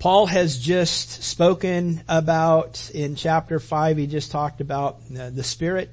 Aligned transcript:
Paul 0.00 0.24
has 0.24 0.58
just 0.58 1.22
spoken 1.24 2.02
about, 2.08 2.90
in 2.94 3.16
chapter 3.16 3.60
5, 3.60 3.98
he 3.98 4.06
just 4.06 4.30
talked 4.30 4.62
about 4.62 4.98
uh, 5.14 5.28
the 5.28 5.44
Spirit 5.44 5.90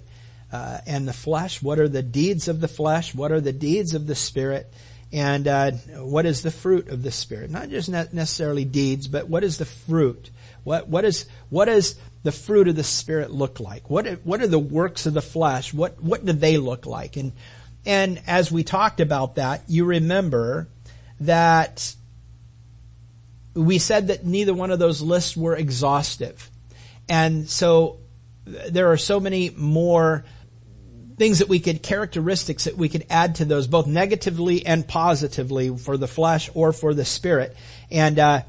uh, 0.50 0.78
and 0.88 1.06
the 1.06 1.12
flesh. 1.12 1.62
What 1.62 1.78
are 1.78 1.90
the 1.90 2.02
deeds 2.02 2.48
of 2.48 2.62
the 2.62 2.70
flesh? 2.70 3.14
What 3.14 3.34
are 3.34 3.42
the 3.42 3.52
deeds 3.52 3.94
of 3.94 4.08
the 4.08 4.16
Spirit? 4.16 4.74
And 5.12 5.46
uh, 5.46 5.72
what 5.72 6.26
is 6.26 6.42
the 6.42 6.52
fruit 6.52 6.88
of 6.88 7.04
the 7.04 7.12
Spirit? 7.12 7.52
Not 7.52 7.68
just 7.68 7.90
necessarily 7.90 8.64
deeds, 8.64 9.10
but 9.10 9.28
what 9.28 9.44
is 9.44 9.58
the 9.58 9.66
fruit? 9.66 10.30
What, 10.64 10.88
what 10.88 11.04
is, 11.04 11.26
what 11.50 11.68
is 11.68 12.00
the 12.24 12.32
fruit 12.32 12.70
of 12.70 12.78
the 12.78 12.86
Spirit 12.86 13.32
look 13.32 13.60
like? 13.60 13.90
What, 13.90 14.08
what 14.24 14.42
are 14.42 14.48
the 14.48 14.58
works 14.58 15.06
of 15.06 15.16
the 15.16 15.22
flesh? 15.22 15.74
What, 15.74 16.02
what 16.02 16.24
do 16.24 16.32
they 16.32 16.56
look 16.56 16.86
like? 16.86 17.18
And, 17.18 17.34
and 17.86 18.22
as 18.26 18.54
we 18.54 18.64
talked 18.64 19.02
about 19.02 19.36
that, 19.36 19.64
you 19.68 19.84
remember 19.84 20.70
that 21.20 21.94
we 23.58 23.80
said 23.80 24.08
that 24.08 24.26
neither 24.26 24.54
one 24.54 24.72
of 24.72 24.80
those 24.80 25.02
lists 25.02 25.36
were 25.36 25.56
exhaustive. 25.56 26.50
And 27.10 27.50
so 27.50 27.98
there 28.46 28.92
are 28.92 28.98
so 28.98 29.20
many 29.20 29.50
more 29.50 30.26
things 31.18 31.40
that 31.40 31.50
we 31.50 31.60
could, 31.60 31.82
characteristics 31.82 32.66
that 32.66 32.78
we 32.78 32.90
could 32.90 33.06
add 33.10 33.36
to 33.36 33.46
those, 33.46 33.68
both 33.68 33.88
negatively 33.88 34.66
and 34.66 34.88
positively 34.88 35.76
for 35.76 35.98
the 35.98 36.08
flesh 36.08 36.50
or 36.54 36.72
for 36.72 36.94
the 36.94 37.06
spirit. 37.06 37.58
And, 37.90 38.20
uh, 38.20 38.42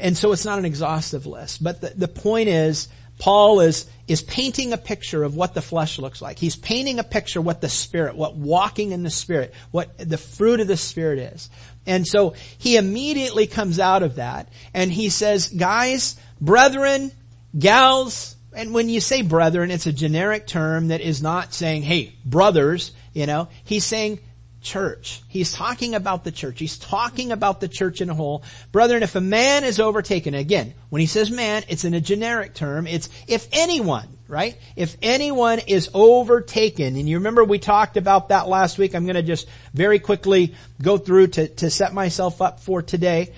and 0.00 0.16
so 0.16 0.32
it's 0.32 0.44
not 0.44 0.58
an 0.58 0.64
exhaustive 0.64 1.26
list. 1.26 1.62
But 1.62 1.80
the, 1.80 1.90
the 1.90 2.08
point 2.08 2.48
is, 2.48 2.88
Paul 3.18 3.60
is, 3.60 3.86
is 4.08 4.20
painting 4.20 4.72
a 4.72 4.76
picture 4.76 5.22
of 5.22 5.36
what 5.36 5.54
the 5.54 5.62
flesh 5.62 5.98
looks 6.00 6.20
like. 6.20 6.40
He's 6.40 6.56
painting 6.56 6.98
a 6.98 7.04
picture 7.04 7.40
what 7.40 7.60
the 7.60 7.68
spirit, 7.68 8.16
what 8.16 8.34
walking 8.34 8.90
in 8.90 9.04
the 9.04 9.10
spirit, 9.10 9.54
what 9.70 9.96
the 9.96 10.18
fruit 10.18 10.58
of 10.58 10.66
the 10.66 10.76
spirit 10.76 11.20
is. 11.20 11.48
And 11.86 12.06
so 12.06 12.34
he 12.58 12.76
immediately 12.76 13.46
comes 13.46 13.78
out 13.78 14.02
of 14.02 14.16
that 14.16 14.48
and 14.72 14.92
he 14.92 15.08
says, 15.08 15.48
guys, 15.48 16.16
brethren, 16.40 17.12
gals, 17.58 18.36
and 18.54 18.74
when 18.74 18.88
you 18.88 19.00
say 19.00 19.22
brethren, 19.22 19.70
it's 19.70 19.86
a 19.86 19.92
generic 19.92 20.46
term 20.46 20.88
that 20.88 21.00
is 21.00 21.22
not 21.22 21.54
saying, 21.54 21.82
hey, 21.82 22.14
brothers, 22.24 22.92
you 23.12 23.26
know, 23.26 23.48
he's 23.64 23.84
saying 23.84 24.20
church. 24.62 25.22
He's 25.28 25.52
talking 25.52 25.94
about 25.94 26.24
the 26.24 26.32
church. 26.32 26.58
He's 26.58 26.78
talking 26.78 27.32
about 27.32 27.60
the 27.60 27.68
church 27.68 28.00
in 28.00 28.08
a 28.08 28.14
whole. 28.14 28.44
Brethren, 28.70 29.02
if 29.02 29.14
a 29.16 29.20
man 29.20 29.64
is 29.64 29.80
overtaken, 29.80 30.34
again, 30.34 30.74
when 30.88 31.00
he 31.00 31.06
says 31.06 31.30
man, 31.30 31.64
it's 31.68 31.84
in 31.84 31.94
a 31.94 32.00
generic 32.00 32.54
term. 32.54 32.86
It's 32.86 33.08
if 33.26 33.48
anyone, 33.52 34.08
right? 34.28 34.56
If 34.76 34.96
anyone 35.02 35.58
is 35.58 35.90
overtaken, 35.92 36.96
and 36.96 37.08
you 37.08 37.18
remember 37.18 37.44
we 37.44 37.58
talked 37.58 37.96
about 37.96 38.28
that 38.28 38.48
last 38.48 38.78
week. 38.78 38.94
I'm 38.94 39.04
going 39.04 39.16
to 39.16 39.22
just 39.22 39.48
very 39.74 39.98
quickly 39.98 40.54
go 40.80 40.96
through 40.96 41.28
to, 41.28 41.48
to 41.48 41.68
set 41.68 41.92
myself 41.92 42.40
up 42.40 42.60
for 42.60 42.80
today. 42.80 43.32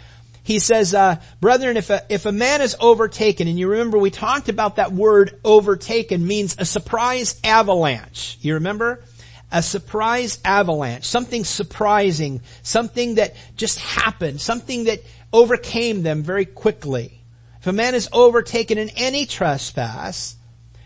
He 0.45 0.59
says, 0.59 0.93
uh, 0.93 1.17
brethren, 1.41 1.79
if 1.79 1.89
a, 1.89 2.03
if 2.11 2.27
a 2.27 2.33
man 2.33 2.61
is 2.61 2.77
overtaken, 2.79 3.49
and 3.49 3.59
you 3.59 3.69
remember 3.69 3.97
we 3.97 4.11
talked 4.11 4.51
about 4.51 4.77
that 4.77 4.93
word 4.93 5.41
overtaken 5.43 6.27
means 6.27 6.57
a 6.59 6.67
surprise 6.67 7.41
avalanche. 7.43 8.37
You 8.43 8.55
remember? 8.55 9.03
A 9.51 9.63
surprise 9.63 10.39
avalanche, 10.45 11.05
something 11.05 11.45
surprising, 11.45 12.41
something 12.63 13.17
that 13.17 13.35
just 13.57 13.79
happened, 13.79 14.41
something 14.41 14.85
that 14.85 15.03
overcame 15.33 16.03
them 16.03 16.23
very 16.23 16.45
quickly. 16.45 17.21
If 17.61 17.67
a 17.67 17.73
man 17.73 17.95
is 17.95 18.09
overtaken 18.13 18.79
in 18.79 18.91
any 18.91 19.27
trespass, 19.27 20.37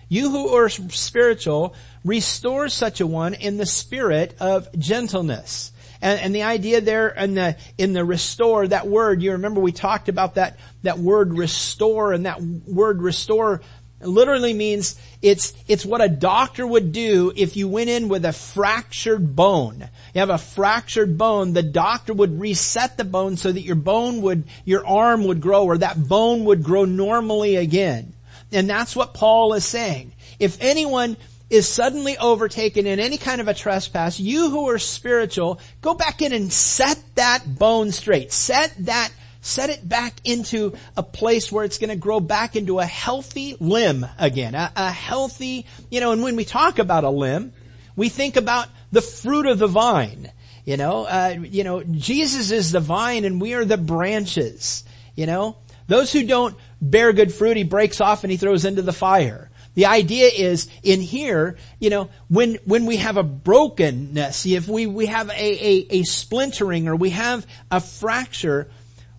you 0.08 0.30
who 0.30 0.54
are 0.54 0.68
spiritual, 0.68 1.74
restore 2.04 2.68
such 2.68 3.00
a 3.00 3.06
one 3.06 3.34
in 3.34 3.56
the 3.56 3.66
spirit 3.66 4.34
of 4.40 4.68
gentleness. 4.78 5.72
And, 6.00 6.20
and, 6.20 6.34
the 6.34 6.44
idea 6.44 6.80
there 6.80 7.08
in 7.08 7.34
the, 7.34 7.56
in 7.76 7.92
the 7.92 8.04
restore, 8.04 8.68
that 8.68 8.86
word, 8.86 9.20
you 9.20 9.32
remember 9.32 9.60
we 9.60 9.72
talked 9.72 10.08
about 10.08 10.36
that, 10.36 10.58
that 10.84 10.98
word 10.98 11.36
restore 11.36 12.12
and 12.12 12.24
that 12.26 12.40
word 12.40 13.02
restore 13.02 13.62
it 14.00 14.06
literally 14.06 14.52
means 14.52 14.98
it's, 15.22 15.54
it's 15.66 15.84
what 15.84 16.00
a 16.00 16.08
doctor 16.08 16.66
would 16.66 16.92
do 16.92 17.32
if 17.34 17.56
you 17.56 17.66
went 17.68 17.90
in 17.90 18.08
with 18.08 18.24
a 18.24 18.32
fractured 18.32 19.34
bone. 19.34 19.88
You 20.14 20.20
have 20.20 20.30
a 20.30 20.38
fractured 20.38 21.18
bone, 21.18 21.52
the 21.52 21.64
doctor 21.64 22.14
would 22.14 22.40
reset 22.40 22.96
the 22.96 23.04
bone 23.04 23.36
so 23.36 23.50
that 23.50 23.62
your 23.62 23.76
bone 23.76 24.22
would, 24.22 24.44
your 24.64 24.86
arm 24.86 25.24
would 25.24 25.40
grow 25.40 25.64
or 25.64 25.78
that 25.78 26.08
bone 26.08 26.44
would 26.44 26.62
grow 26.62 26.84
normally 26.84 27.56
again. 27.56 28.14
And 28.52 28.70
that's 28.70 28.94
what 28.94 29.14
Paul 29.14 29.54
is 29.54 29.64
saying. 29.64 30.12
If 30.38 30.58
anyone 30.60 31.16
is 31.50 31.66
suddenly 31.66 32.16
overtaken 32.18 32.86
in 32.86 33.00
any 33.00 33.16
kind 33.16 33.40
of 33.40 33.48
a 33.48 33.54
trespass, 33.54 34.20
you 34.20 34.50
who 34.50 34.68
are 34.68 34.78
spiritual, 34.78 35.60
go 35.80 35.94
back 35.94 36.22
in 36.22 36.32
and 36.32 36.52
set 36.52 37.02
that 37.14 37.42
bone 37.58 37.90
straight. 37.90 38.32
Set 38.32 38.72
that 38.80 39.10
set 39.40 39.70
it 39.70 39.88
back 39.88 40.14
into 40.24 40.74
a 40.96 41.02
place 41.02 41.50
where 41.50 41.64
it's 41.64 41.78
going 41.78 41.90
to 41.90 41.96
grow 41.96 42.20
back 42.20 42.56
into 42.56 42.78
a 42.78 42.84
healthy 42.84 43.56
limb 43.60 44.06
again, 44.18 44.54
a, 44.54 44.72
a, 44.74 44.90
healthy, 44.90 45.66
you 45.90 46.00
know, 46.00 46.12
and 46.12 46.22
when 46.22 46.36
we 46.36 46.44
talk 46.44 46.78
about 46.78 47.04
a 47.04 47.10
limb, 47.10 47.52
we 47.96 48.08
think 48.08 48.36
about 48.36 48.68
the 48.92 49.02
fruit 49.02 49.46
of 49.46 49.58
the 49.58 49.66
vine. 49.66 50.30
You 50.64 50.76
know, 50.76 51.04
uh, 51.04 51.36
you 51.42 51.64
know, 51.64 51.82
Jesus 51.82 52.50
is 52.50 52.72
the 52.72 52.80
vine 52.80 53.24
and 53.24 53.40
we 53.40 53.54
are 53.54 53.64
the 53.64 53.78
branches. 53.78 54.84
You 55.14 55.26
know, 55.26 55.56
those 55.86 56.12
who 56.12 56.26
don't 56.26 56.56
bear 56.80 57.12
good 57.12 57.32
fruit, 57.32 57.56
he 57.56 57.64
breaks 57.64 58.00
off 58.00 58.22
and 58.22 58.30
he 58.30 58.36
throws 58.36 58.64
into 58.64 58.82
the 58.82 58.92
fire. 58.92 59.50
The 59.74 59.86
idea 59.86 60.26
is 60.26 60.68
in 60.82 61.00
here, 61.00 61.56
you 61.78 61.88
know, 61.88 62.10
when, 62.28 62.56
when 62.64 62.84
we 62.84 62.96
have 62.96 63.16
a 63.16 63.22
brokenness, 63.22 64.44
if 64.44 64.66
we, 64.66 64.86
we 64.86 65.06
have 65.06 65.28
a, 65.30 65.32
a, 65.32 65.86
a 65.90 66.02
splintering 66.02 66.88
or 66.88 66.96
we 66.96 67.10
have 67.10 67.46
a 67.70 67.80
fracture, 67.80 68.70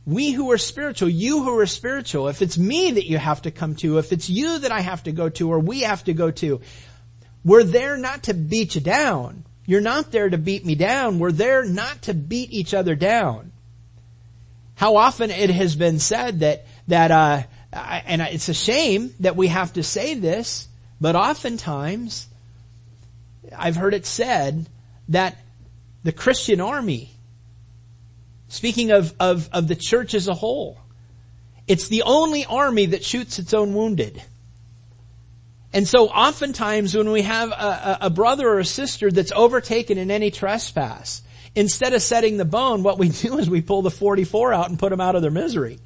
we 0.09 0.31
who 0.31 0.51
are 0.51 0.57
spiritual, 0.57 1.09
you 1.09 1.43
who 1.43 1.59
are 1.59 1.65
spiritual, 1.65 2.27
if 2.27 2.41
it's 2.41 2.57
me 2.57 2.91
that 2.91 3.05
you 3.05 3.17
have 3.17 3.43
to 3.43 3.51
come 3.51 3.75
to, 3.75 3.99
if 3.99 4.11
it's 4.11 4.29
you 4.29 4.59
that 4.59 4.71
I 4.71 4.81
have 4.81 5.03
to 5.03 5.11
go 5.11 5.29
to 5.29 5.51
or 5.51 5.59
we 5.59 5.81
have 5.81 6.03
to 6.05 6.13
go 6.13 6.31
to, 6.31 6.61
we're 7.45 7.63
there 7.63 7.95
not 7.95 8.23
to 8.23 8.33
beat 8.33 8.75
you 8.75 8.81
down. 8.81 9.45
You're 9.65 9.81
not 9.81 10.11
there 10.11 10.27
to 10.27 10.37
beat 10.37 10.65
me 10.65 10.75
down. 10.75 11.19
We're 11.19 11.31
there 11.31 11.63
not 11.63 12.03
to 12.03 12.13
beat 12.15 12.51
each 12.51 12.73
other 12.73 12.95
down. 12.95 13.51
How 14.75 14.95
often 14.95 15.29
it 15.29 15.51
has 15.51 15.75
been 15.75 15.99
said 15.99 16.39
that, 16.39 16.65
that, 16.87 17.11
uh, 17.11 17.43
and 17.71 18.21
it's 18.21 18.49
a 18.49 18.53
shame 18.53 19.13
that 19.19 19.35
we 19.35 19.47
have 19.47 19.73
to 19.73 19.83
say 19.83 20.15
this, 20.15 20.67
but 20.99 21.15
oftentimes 21.15 22.27
I've 23.55 23.75
heard 23.75 23.93
it 23.93 24.05
said 24.05 24.67
that 25.09 25.37
the 26.03 26.11
Christian 26.11 26.61
army 26.61 27.11
Speaking 28.49 28.91
of, 28.91 29.13
of, 29.19 29.47
of 29.53 29.67
the 29.67 29.75
church 29.75 30.13
as 30.13 30.27
a 30.27 30.33
whole, 30.33 30.79
it's 31.67 31.87
the 31.87 32.01
only 32.01 32.45
army 32.45 32.87
that 32.87 33.05
shoots 33.05 33.37
its 33.39 33.53
own 33.53 33.75
wounded. 33.75 34.21
And 35.71 35.87
so 35.87 36.07
oftentimes 36.07 36.97
when 36.97 37.11
we 37.11 37.21
have 37.21 37.51
a, 37.51 37.99
a, 38.01 38.09
brother 38.09 38.49
or 38.49 38.57
a 38.57 38.65
sister 38.65 39.11
that's 39.11 39.31
overtaken 39.31 39.99
in 39.99 40.09
any 40.09 40.31
trespass, 40.31 41.21
instead 41.55 41.93
of 41.93 42.01
setting 42.01 42.37
the 42.37 42.45
bone, 42.45 42.81
what 42.81 42.97
we 42.97 43.09
do 43.09 43.37
is 43.37 43.47
we 43.47 43.61
pull 43.61 43.83
the 43.83 43.91
44 43.91 44.51
out 44.51 44.69
and 44.69 44.79
put 44.79 44.89
them 44.89 44.99
out 44.99 45.15
of 45.15 45.21
their 45.21 45.31
misery. 45.31 45.79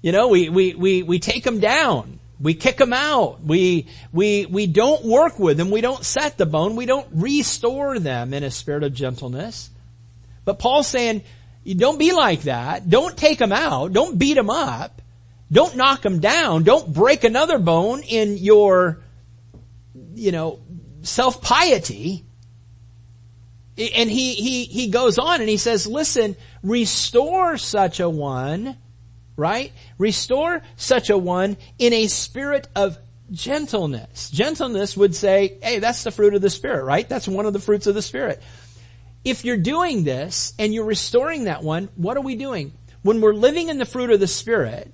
You 0.00 0.12
know, 0.12 0.28
we, 0.28 0.48
we, 0.48 0.74
we, 0.74 1.02
we 1.02 1.18
take 1.18 1.44
them 1.44 1.60
down. 1.60 2.18
We 2.40 2.54
kick 2.54 2.78
them 2.78 2.94
out. 2.94 3.42
We, 3.42 3.88
we, 4.12 4.46
we 4.46 4.66
don't 4.66 5.04
work 5.04 5.38
with 5.38 5.58
them. 5.58 5.70
We 5.70 5.82
don't 5.82 6.04
set 6.04 6.38
the 6.38 6.46
bone. 6.46 6.74
We 6.74 6.86
don't 6.86 7.08
restore 7.12 7.98
them 7.98 8.32
in 8.32 8.44
a 8.44 8.50
spirit 8.50 8.82
of 8.82 8.94
gentleness. 8.94 9.68
But 10.46 10.58
Paul's 10.58 10.86
saying, 10.86 11.22
don't 11.74 11.98
be 11.98 12.12
like 12.12 12.42
that. 12.42 12.88
Don't 12.88 13.16
take 13.16 13.38
them 13.38 13.52
out. 13.52 13.92
Don't 13.92 14.18
beat 14.18 14.34
them 14.34 14.50
up. 14.50 15.02
Don't 15.50 15.76
knock 15.76 16.02
them 16.02 16.20
down. 16.20 16.64
Don't 16.64 16.92
break 16.92 17.24
another 17.24 17.58
bone 17.58 18.02
in 18.02 18.36
your, 18.36 19.00
you 20.14 20.32
know, 20.32 20.60
self-piety. 21.02 22.24
And 23.78 24.10
he, 24.10 24.34
he, 24.34 24.64
he 24.64 24.88
goes 24.88 25.18
on 25.18 25.40
and 25.40 25.48
he 25.48 25.58
says, 25.58 25.86
listen, 25.86 26.36
restore 26.62 27.58
such 27.58 28.00
a 28.00 28.08
one, 28.08 28.76
right? 29.36 29.72
Restore 29.98 30.62
such 30.76 31.10
a 31.10 31.18
one 31.18 31.56
in 31.78 31.92
a 31.92 32.06
spirit 32.06 32.68
of 32.74 32.98
gentleness. 33.30 34.30
Gentleness 34.30 34.96
would 34.96 35.14
say, 35.14 35.58
hey, 35.62 35.78
that's 35.78 36.04
the 36.04 36.10
fruit 36.10 36.34
of 36.34 36.42
the 36.42 36.50
Spirit, 36.50 36.84
right? 36.84 37.08
That's 37.08 37.28
one 37.28 37.44
of 37.44 37.52
the 37.52 37.58
fruits 37.58 37.86
of 37.86 37.94
the 37.94 38.02
Spirit 38.02 38.42
if 39.26 39.44
you're 39.44 39.58
doing 39.58 40.04
this 40.04 40.54
and 40.58 40.72
you're 40.72 40.84
restoring 40.84 41.44
that 41.44 41.62
one, 41.62 41.90
what 41.96 42.16
are 42.16 42.22
we 42.22 42.36
doing? 42.36 42.72
when 43.06 43.20
we're 43.20 43.34
living 43.34 43.68
in 43.68 43.78
the 43.78 43.86
fruit 43.86 44.10
of 44.10 44.18
the 44.18 44.26
Spirit, 44.26 44.92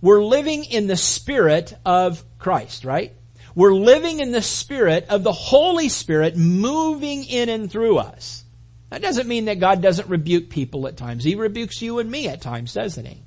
we're 0.00 0.22
living 0.22 0.64
in 0.64 0.86
the 0.86 0.96
Spirit 0.96 1.76
of 1.84 2.24
Christ, 2.38 2.84
right? 2.84 3.12
We're 3.54 3.74
living 3.74 4.20
in 4.20 4.30
the 4.30 4.42
Spirit 4.42 5.06
of 5.08 5.24
the 5.24 5.32
Holy 5.32 5.88
Spirit 5.88 6.36
moving 6.36 7.24
in 7.24 7.48
and 7.48 7.70
through 7.70 7.98
us. 7.98 8.44
That 8.90 9.02
doesn't 9.02 9.26
mean 9.26 9.46
that 9.46 9.58
God 9.58 9.82
doesn't 9.82 10.08
rebuke 10.08 10.50
people 10.50 10.86
at 10.86 10.96
times. 10.96 11.24
He 11.24 11.34
rebukes 11.34 11.82
you 11.82 11.98
and 11.98 12.08
me 12.08 12.28
at 12.28 12.40
times, 12.40 12.72
doesn't 12.72 13.04
He? 13.04 13.22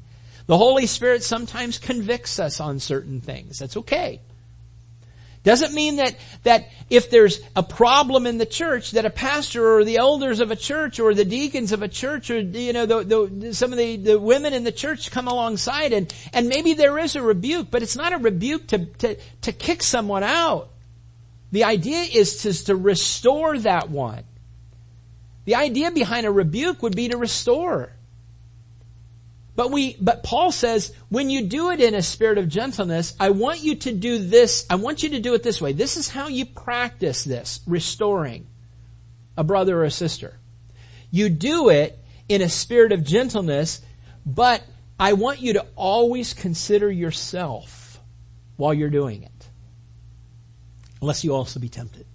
The 0.47 0.57
Holy 0.57 0.85
Spirit 0.87 1.23
sometimes 1.23 1.77
convicts 1.77 2.39
us 2.39 2.61
on 2.61 2.79
certain 2.79 3.19
things. 3.19 3.59
That's 3.59 3.77
okay. 3.77 4.21
Doesn't 5.43 5.73
mean 5.73 5.95
that, 5.95 6.15
that 6.43 6.69
if 6.89 7.09
there's 7.09 7.39
a 7.55 7.63
problem 7.63 8.27
in 8.27 8.37
the 8.37 8.45
church 8.45 8.91
that 8.91 9.05
a 9.05 9.09
pastor 9.09 9.77
or 9.77 9.83
the 9.83 9.97
elders 9.97 10.39
of 10.39 10.51
a 10.51 10.55
church 10.55 10.99
or 10.99 11.15
the 11.15 11.25
deacons 11.25 11.71
of 11.71 11.81
a 11.81 11.87
church 11.87 12.29
or, 12.29 12.39
you 12.39 12.73
know, 12.73 12.85
the, 12.85 13.03
the, 13.03 13.53
some 13.53 13.71
of 13.71 13.79
the, 13.79 13.97
the 13.97 14.19
women 14.19 14.53
in 14.53 14.63
the 14.63 14.71
church 14.71 15.09
come 15.09 15.27
alongside 15.27 15.93
and, 15.93 16.13
and 16.31 16.47
maybe 16.47 16.73
there 16.73 16.99
is 16.99 17.15
a 17.15 17.23
rebuke, 17.23 17.71
but 17.71 17.81
it's 17.81 17.95
not 17.95 18.13
a 18.13 18.17
rebuke 18.17 18.67
to, 18.67 18.85
to, 18.85 19.17
to 19.41 19.51
kick 19.51 19.81
someone 19.81 20.23
out. 20.23 20.69
The 21.51 21.63
idea 21.63 22.03
is 22.03 22.43
to, 22.43 22.65
to 22.65 22.75
restore 22.75 23.57
that 23.59 23.89
one. 23.89 24.23
The 25.45 25.55
idea 25.55 25.89
behind 25.89 26.27
a 26.27 26.31
rebuke 26.31 26.83
would 26.83 26.95
be 26.95 27.09
to 27.09 27.17
restore. 27.17 27.91
But 29.55 29.71
we, 29.71 29.97
but 29.99 30.23
Paul 30.23 30.51
says, 30.51 30.93
when 31.09 31.29
you 31.29 31.43
do 31.45 31.71
it 31.71 31.81
in 31.81 31.93
a 31.93 32.01
spirit 32.01 32.37
of 32.37 32.47
gentleness, 32.47 33.13
I 33.19 33.31
want 33.31 33.61
you 33.61 33.75
to 33.75 33.91
do 33.91 34.17
this, 34.17 34.65
I 34.69 34.75
want 34.75 35.03
you 35.03 35.09
to 35.09 35.19
do 35.19 35.33
it 35.33 35.43
this 35.43 35.61
way. 35.61 35.73
This 35.73 35.97
is 35.97 36.07
how 36.07 36.27
you 36.29 36.45
practice 36.45 37.23
this, 37.23 37.59
restoring 37.67 38.47
a 39.37 39.43
brother 39.43 39.79
or 39.79 39.83
a 39.83 39.91
sister. 39.91 40.39
You 41.11 41.29
do 41.29 41.69
it 41.69 41.99
in 42.29 42.41
a 42.41 42.49
spirit 42.49 42.93
of 42.93 43.03
gentleness, 43.03 43.81
but 44.25 44.63
I 44.97 45.13
want 45.13 45.41
you 45.41 45.53
to 45.53 45.65
always 45.75 46.33
consider 46.33 46.89
yourself 46.89 47.99
while 48.55 48.73
you're 48.73 48.89
doing 48.89 49.23
it. 49.23 49.49
Unless 51.01 51.23
you 51.23 51.33
also 51.33 51.59
be 51.59 51.69
tempted. 51.69 52.05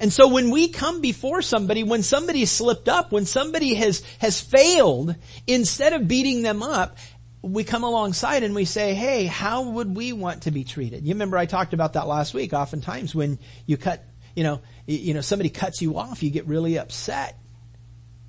And 0.00 0.12
so 0.12 0.28
when 0.28 0.50
we 0.50 0.68
come 0.68 1.00
before 1.00 1.42
somebody, 1.42 1.82
when 1.82 2.02
somebody 2.02 2.44
slipped 2.44 2.88
up, 2.88 3.12
when 3.12 3.24
somebody 3.24 3.74
has, 3.74 4.02
has 4.18 4.40
failed, 4.40 5.14
instead 5.46 5.92
of 5.92 6.06
beating 6.06 6.42
them 6.42 6.62
up, 6.62 6.98
we 7.42 7.64
come 7.64 7.84
alongside 7.84 8.42
and 8.42 8.54
we 8.54 8.64
say, 8.64 8.94
hey, 8.94 9.26
how 9.26 9.70
would 9.70 9.94
we 9.94 10.12
want 10.12 10.42
to 10.42 10.50
be 10.50 10.64
treated? 10.64 11.04
You 11.04 11.14
remember 11.14 11.38
I 11.38 11.46
talked 11.46 11.72
about 11.72 11.94
that 11.94 12.06
last 12.06 12.34
week. 12.34 12.52
Oftentimes 12.52 13.14
when 13.14 13.38
you 13.66 13.76
cut, 13.76 14.04
you 14.34 14.42
know, 14.42 14.60
you 14.86 15.14
know, 15.14 15.20
somebody 15.20 15.48
cuts 15.48 15.80
you 15.80 15.96
off, 15.98 16.22
you 16.22 16.30
get 16.30 16.46
really 16.46 16.78
upset. 16.78 17.38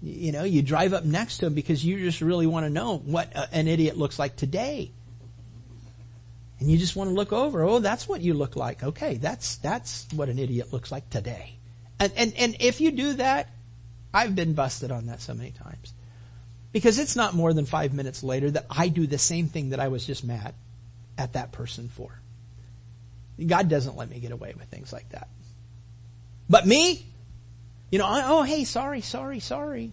You 0.02 0.32
know, 0.32 0.44
you 0.44 0.62
drive 0.62 0.94
up 0.94 1.04
next 1.04 1.40
to 1.40 1.46
them 1.46 1.56
because 1.56 1.84
you 1.84 2.00
just 2.00 2.22
really 2.22 2.46
want 2.46 2.66
to 2.66 2.70
know 2.70 2.98
what 2.98 3.32
an 3.52 3.68
idiot 3.68 3.98
looks 3.98 4.20
like 4.20 4.36
today. 4.36 4.92
And 6.60 6.72
you 6.72 6.78
just 6.78 6.96
want 6.96 7.10
to 7.10 7.16
look 7.16 7.34
over. 7.34 7.64
Oh, 7.64 7.80
that's 7.80 8.08
what 8.08 8.22
you 8.22 8.34
look 8.34 8.56
like. 8.56 8.84
Okay, 8.84 9.18
that's, 9.18 9.58
that's 9.58 10.08
what 10.14 10.30
an 10.30 10.40
idiot 10.40 10.72
looks 10.72 10.92
like 10.92 11.10
today. 11.10 11.57
And, 12.00 12.14
and, 12.16 12.34
and 12.38 12.56
if 12.60 12.82
you 12.82 12.92
do 12.92 13.14
that, 13.14 13.50
I've 14.14 14.36
been 14.36 14.54
busted 14.54 14.92
on 14.92 15.08
that 15.08 15.22
so 15.22 15.34
many 15.34 15.52
times. 15.52 15.94
Because 16.72 17.00
it's 17.00 17.16
not 17.16 17.34
more 17.34 17.54
than 17.54 17.66
five 17.66 17.94
minutes 17.94 18.24
later 18.24 18.52
that 18.52 18.66
I 18.70 18.90
do 18.90 19.08
the 19.08 19.18
same 19.18 19.48
thing 19.48 19.70
that 19.70 19.80
I 19.80 19.88
was 19.88 20.06
just 20.06 20.24
mad 20.24 20.54
at 21.18 21.34
that 21.34 21.52
person 21.52 21.90
for. 21.90 22.12
God 23.46 23.70
doesn't 23.70 23.96
let 23.96 24.10
me 24.10 24.20
get 24.20 24.32
away 24.32 24.54
with 24.58 24.68
things 24.68 24.92
like 24.92 25.10
that. 25.10 25.28
But 26.50 26.66
me, 26.66 27.06
you 27.92 28.00
know, 28.00 28.06
oh, 28.08 28.44
hey, 28.44 28.64
sorry, 28.64 29.02
sorry, 29.02 29.40
sorry. 29.40 29.92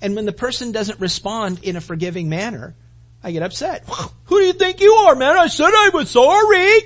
And 0.00 0.16
when 0.16 0.26
the 0.26 0.32
person 0.32 0.72
doesn't 0.72 1.00
respond 1.00 1.60
in 1.62 1.76
a 1.76 1.80
forgiving 1.80 2.28
manner, 2.28 2.74
I 3.22 3.32
get 3.32 3.42
upset. 3.42 3.84
Who 4.24 4.38
do 4.38 4.44
you 4.44 4.52
think 4.52 4.80
you 4.80 4.92
are, 4.92 5.14
man? 5.14 5.36
I 5.36 5.46
said 5.46 5.66
I 5.66 5.90
was 5.94 6.10
sorry. 6.10 6.80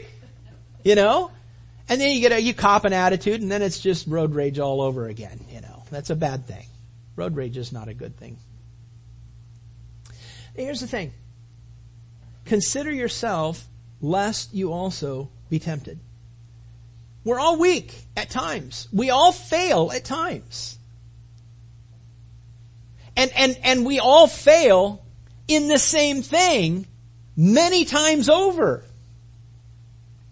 You 0.84 0.94
know? 0.94 1.30
And 1.88 2.00
then 2.00 2.12
you 2.12 2.20
get 2.20 2.32
a, 2.32 2.40
you 2.40 2.52
cop 2.52 2.84
an 2.84 2.92
attitude 2.92 3.40
and 3.40 3.50
then 3.50 3.62
it's 3.62 3.78
just 3.78 4.06
road 4.06 4.34
rage 4.34 4.58
all 4.58 4.80
over 4.80 5.06
again, 5.06 5.44
you 5.50 5.60
know. 5.60 5.84
That's 5.90 6.10
a 6.10 6.16
bad 6.16 6.46
thing. 6.46 6.66
Road 7.14 7.36
rage 7.36 7.56
is 7.56 7.72
not 7.72 7.88
a 7.88 7.94
good 7.94 8.16
thing. 8.16 8.38
Here's 10.54 10.80
the 10.80 10.86
thing. 10.86 11.12
Consider 12.44 12.92
yourself 12.92 13.66
lest 14.00 14.52
you 14.54 14.72
also 14.72 15.30
be 15.48 15.58
tempted. 15.58 15.98
We're 17.24 17.38
all 17.38 17.58
weak 17.58 17.94
at 18.16 18.30
times. 18.30 18.88
We 18.92 19.10
all 19.10 19.32
fail 19.32 19.90
at 19.92 20.04
times. 20.04 20.78
And, 23.16 23.30
and, 23.34 23.58
and 23.62 23.86
we 23.86 23.98
all 23.98 24.26
fail 24.26 25.04
in 25.48 25.68
the 25.68 25.78
same 25.78 26.22
thing 26.22 26.86
many 27.36 27.84
times 27.84 28.28
over. 28.28 28.84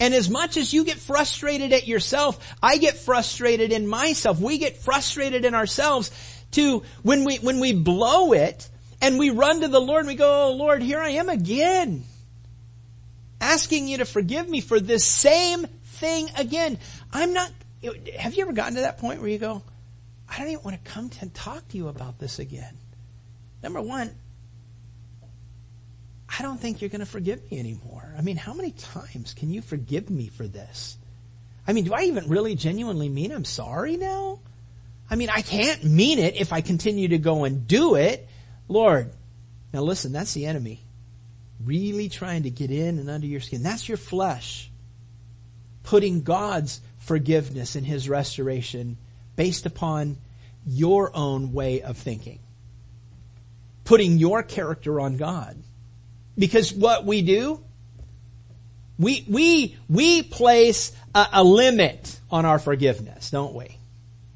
And 0.00 0.12
as 0.12 0.28
much 0.28 0.56
as 0.56 0.72
you 0.72 0.84
get 0.84 0.98
frustrated 0.98 1.72
at 1.72 1.86
yourself, 1.86 2.54
I 2.62 2.78
get 2.78 2.96
frustrated 2.96 3.72
in 3.72 3.86
myself. 3.86 4.40
We 4.40 4.58
get 4.58 4.76
frustrated 4.76 5.44
in 5.44 5.54
ourselves 5.54 6.10
to 6.52 6.82
when 7.02 7.24
we, 7.24 7.36
when 7.36 7.60
we 7.60 7.72
blow 7.72 8.32
it 8.32 8.68
and 9.00 9.18
we 9.18 9.30
run 9.30 9.60
to 9.60 9.68
the 9.68 9.80
Lord 9.80 10.00
and 10.00 10.08
we 10.08 10.14
go, 10.14 10.46
oh 10.46 10.52
Lord, 10.52 10.82
here 10.82 11.00
I 11.00 11.10
am 11.10 11.28
again. 11.28 12.04
Asking 13.40 13.86
you 13.86 13.98
to 13.98 14.04
forgive 14.04 14.48
me 14.48 14.60
for 14.60 14.80
this 14.80 15.04
same 15.04 15.66
thing 15.84 16.28
again. 16.36 16.78
I'm 17.12 17.32
not, 17.32 17.50
have 18.18 18.34
you 18.34 18.42
ever 18.42 18.52
gotten 18.52 18.74
to 18.76 18.80
that 18.82 18.98
point 18.98 19.20
where 19.20 19.30
you 19.30 19.38
go, 19.38 19.62
I 20.28 20.38
don't 20.38 20.48
even 20.48 20.64
want 20.64 20.82
to 20.82 20.90
come 20.90 21.10
to 21.10 21.28
talk 21.28 21.68
to 21.68 21.76
you 21.76 21.88
about 21.88 22.18
this 22.18 22.38
again? 22.38 22.76
Number 23.62 23.80
one, 23.80 24.10
I 26.38 26.42
don't 26.42 26.58
think 26.58 26.80
you're 26.80 26.90
going 26.90 27.00
to 27.00 27.06
forgive 27.06 27.50
me 27.50 27.58
anymore. 27.58 28.14
I 28.16 28.22
mean, 28.22 28.36
how 28.36 28.54
many 28.54 28.72
times 28.72 29.34
can 29.34 29.50
you 29.50 29.62
forgive 29.62 30.10
me 30.10 30.28
for 30.28 30.46
this? 30.46 30.96
I 31.66 31.72
mean, 31.72 31.84
do 31.84 31.94
I 31.94 32.02
even 32.04 32.28
really 32.28 32.54
genuinely 32.54 33.08
mean 33.08 33.32
I'm 33.32 33.44
sorry 33.44 33.96
now? 33.96 34.40
I 35.08 35.16
mean, 35.16 35.30
I 35.30 35.42
can't 35.42 35.84
mean 35.84 36.18
it 36.18 36.36
if 36.36 36.52
I 36.52 36.60
continue 36.60 37.08
to 37.08 37.18
go 37.18 37.44
and 37.44 37.66
do 37.66 37.94
it. 37.94 38.28
Lord, 38.68 39.10
now 39.72 39.82
listen, 39.82 40.12
that's 40.12 40.34
the 40.34 40.46
enemy. 40.46 40.80
Really 41.64 42.08
trying 42.08 42.44
to 42.44 42.50
get 42.50 42.70
in 42.70 42.98
and 42.98 43.08
under 43.08 43.26
your 43.26 43.40
skin. 43.40 43.62
That's 43.62 43.88
your 43.88 43.98
flesh. 43.98 44.70
Putting 45.84 46.22
God's 46.22 46.80
forgiveness 46.98 47.76
and 47.76 47.86
His 47.86 48.08
restoration 48.08 48.96
based 49.36 49.66
upon 49.66 50.16
your 50.66 51.14
own 51.14 51.52
way 51.52 51.82
of 51.82 51.96
thinking. 51.96 52.40
Putting 53.84 54.18
your 54.18 54.42
character 54.42 55.00
on 55.00 55.16
God. 55.16 55.56
Because 56.36 56.72
what 56.72 57.04
we 57.04 57.22
do, 57.22 57.62
we, 58.98 59.24
we, 59.28 59.76
we 59.88 60.22
place 60.22 60.92
a, 61.14 61.26
a 61.34 61.44
limit 61.44 62.18
on 62.30 62.44
our 62.44 62.58
forgiveness, 62.58 63.30
don't 63.30 63.54
we? 63.54 63.78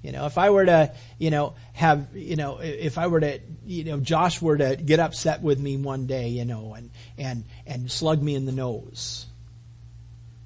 You 0.02 0.12
know, 0.12 0.26
if 0.26 0.38
I 0.38 0.50
were 0.50 0.64
to, 0.64 0.92
you 1.18 1.30
know, 1.30 1.54
have, 1.72 2.08
you 2.14 2.36
know, 2.36 2.58
if 2.58 2.98
I 2.98 3.08
were 3.08 3.20
to, 3.20 3.40
you 3.66 3.84
know, 3.84 3.98
Josh 3.98 4.40
were 4.40 4.56
to 4.56 4.76
get 4.76 5.00
upset 5.00 5.42
with 5.42 5.58
me 5.58 5.76
one 5.76 6.06
day, 6.06 6.28
you 6.28 6.44
know, 6.44 6.74
and, 6.74 6.90
and, 7.18 7.44
and 7.66 7.90
slug 7.90 8.22
me 8.22 8.36
in 8.36 8.46
the 8.46 8.52
nose, 8.52 9.26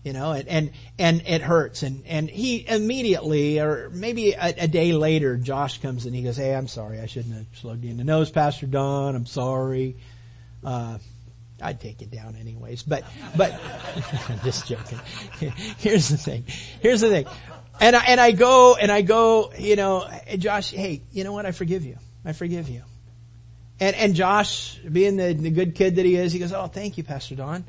you 0.05 0.15
know, 0.15 0.33
and, 0.33 0.49
and, 0.49 0.73
and 0.99 1.23
it 1.27 1.43
hurts. 1.43 1.83
And, 1.83 2.03
and 2.07 2.31
he 2.31 2.67
immediately, 2.67 3.61
or 3.61 3.91
maybe 3.91 4.33
a, 4.33 4.55
a, 4.59 4.69
day 4.69 4.93
later, 4.93 5.37
Josh 5.37 5.83
comes 5.83 6.07
and 6.07 6.15
he 6.17 6.23
goes, 6.23 6.39
Hey, 6.39 6.55
I'm 6.55 6.67
sorry. 6.67 6.99
I 6.99 7.07
shouldn't 7.07 7.35
have 7.35 7.47
slugged 7.55 7.85
you 7.85 7.91
in 7.91 7.99
the 7.99 8.05
nose, 8.05 8.31
Pastor 8.31 8.67
Don. 8.67 9.15
I'm 9.15 9.27
sorry. 9.27 9.97
Uh, 10.65 10.97
I'd 11.63 11.81
take 11.81 12.03
it 12.03 12.11
down 12.11 12.37
anyways. 12.37 12.83
But, 12.83 13.05
but, 13.37 13.53
I'm 14.29 14.41
just 14.41 14.67
joking. 14.67 15.01
Here's 15.79 16.09
the 16.09 16.17
thing. 16.17 16.45
Here's 16.81 17.01
the 17.01 17.09
thing. 17.09 17.27
And 17.81 17.97
I, 17.97 18.05
and 18.07 18.21
I 18.21 18.33
go, 18.33 18.77
and 18.77 18.93
I 18.93 19.03
go, 19.03 19.53
you 19.59 19.77
know, 19.77 20.09
Josh, 20.39 20.71
hey, 20.71 21.03
you 21.13 21.25
know 21.25 21.33
what? 21.33 21.47
I 21.47 21.53
forgive 21.53 21.85
you. 21.85 21.97
I 22.25 22.33
forgive 22.33 22.69
you. 22.69 22.83
And, 23.81 23.97
and 23.97 24.15
Josh, 24.15 24.79
being 24.79 25.17
the, 25.17 25.33
the 25.33 25.51
good 25.51 25.75
kid 25.75 25.97
that 25.97 26.05
he 26.05 26.17
is, 26.17 26.33
he 26.33 26.39
goes, 26.39 26.53
oh, 26.53 26.67
thank 26.67 26.99
you, 26.99 27.05
Pastor 27.05 27.35
Don. 27.35 27.65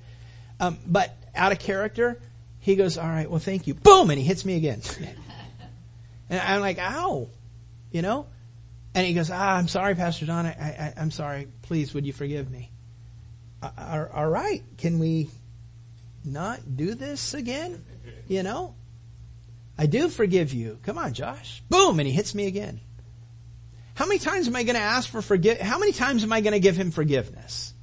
Um, 0.60 0.78
but 0.86 1.16
out 1.34 1.52
of 1.52 1.60
character, 1.60 2.20
he 2.60 2.76
goes, 2.76 2.98
all 2.98 3.08
right, 3.08 3.30
well, 3.30 3.40
thank 3.40 3.68
you. 3.68 3.74
Boom! 3.74 4.10
And 4.10 4.20
he 4.20 4.26
hits 4.26 4.46
me 4.46 4.56
again. 4.56 4.82
and 6.30 6.40
I'm 6.40 6.62
like, 6.62 6.78
ow. 6.80 7.30
You 7.92 8.02
know? 8.02 8.28
And 8.94 9.08
he 9.08 9.14
goes, 9.14 9.32
ah, 9.32 9.56
I'm 9.56 9.68
sorry, 9.68 9.96
Pastor 9.96 10.26
Don. 10.26 10.46
I, 10.46 10.52
I, 10.52 10.94
I'm 10.98 11.12
sorry. 11.12 11.48
Please, 11.64 11.94
would 11.94 12.06
you 12.06 12.14
forgive 12.14 12.52
me? 12.52 12.70
All 14.14 14.30
right, 14.30 14.64
can 14.78 15.00
we 15.00 15.30
not 16.26 16.76
do 16.76 16.96
this 16.96 17.34
again? 17.34 17.84
You 18.28 18.44
know? 18.44 18.76
I 19.78 19.86
do 19.86 20.10
forgive 20.10 20.54
you. 20.54 20.80
Come 20.84 20.98
on, 20.98 21.14
Josh. 21.14 21.64
Boom, 21.70 22.00
and 22.00 22.08
he 22.08 22.14
hits 22.14 22.36
me 22.36 22.48
again. 22.48 22.80
How 23.96 24.06
many 24.06 24.20
times 24.20 24.48
am 24.48 24.56
I 24.56 24.64
going 24.64 24.76
to 24.76 24.82
ask 24.82 25.10
for 25.10 25.22
forgive? 25.22 25.60
How 25.60 25.80
many 25.80 25.92
times 25.92 26.24
am 26.24 26.34
I 26.34 26.42
going 26.42 26.54
to 26.54 26.60
give 26.60 26.76
him 26.76 26.92
forgiveness? 26.92 27.74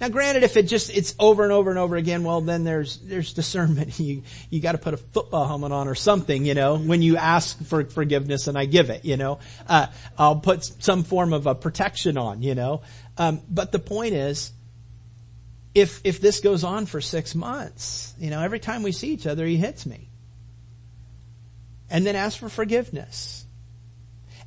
Now 0.00 0.08
granted, 0.08 0.44
if 0.44 0.56
it 0.56 0.64
just, 0.64 0.90
it's 0.96 1.14
over 1.18 1.42
and 1.42 1.52
over 1.52 1.70
and 1.70 1.78
over 1.78 1.96
again, 1.96 2.22
well 2.22 2.40
then 2.40 2.62
there's, 2.62 2.98
there's 2.98 3.32
discernment. 3.32 3.98
You, 4.08 4.22
you 4.48 4.60
gotta 4.60 4.78
put 4.78 4.94
a 4.94 4.96
football 4.96 5.46
helmet 5.46 5.72
on 5.72 5.88
or 5.88 5.96
something, 5.96 6.46
you 6.46 6.54
know, 6.54 6.78
when 6.78 7.02
you 7.02 7.16
ask 7.16 7.60
for 7.64 7.84
forgiveness 7.84 8.46
and 8.46 8.56
I 8.56 8.64
give 8.64 8.90
it, 8.90 9.04
you 9.04 9.16
know. 9.16 9.40
Uh, 9.66 9.88
I'll 10.16 10.36
put 10.36 10.64
some 10.64 11.02
form 11.02 11.32
of 11.32 11.46
a 11.46 11.54
protection 11.54 12.16
on, 12.16 12.42
you 12.42 12.54
know. 12.54 12.82
Um, 13.16 13.42
but 13.50 13.72
the 13.72 13.80
point 13.80 14.14
is, 14.14 14.52
if, 15.78 16.00
if 16.02 16.20
this 16.20 16.40
goes 16.40 16.64
on 16.64 16.86
for 16.86 17.00
six 17.00 17.34
months, 17.34 18.14
you 18.18 18.30
know, 18.30 18.40
every 18.40 18.58
time 18.58 18.82
we 18.82 18.92
see 18.92 19.12
each 19.12 19.26
other, 19.26 19.46
he 19.46 19.56
hits 19.56 19.86
me. 19.86 20.08
And 21.90 22.04
then 22.04 22.16
ask 22.16 22.38
for 22.38 22.48
forgiveness. 22.48 23.46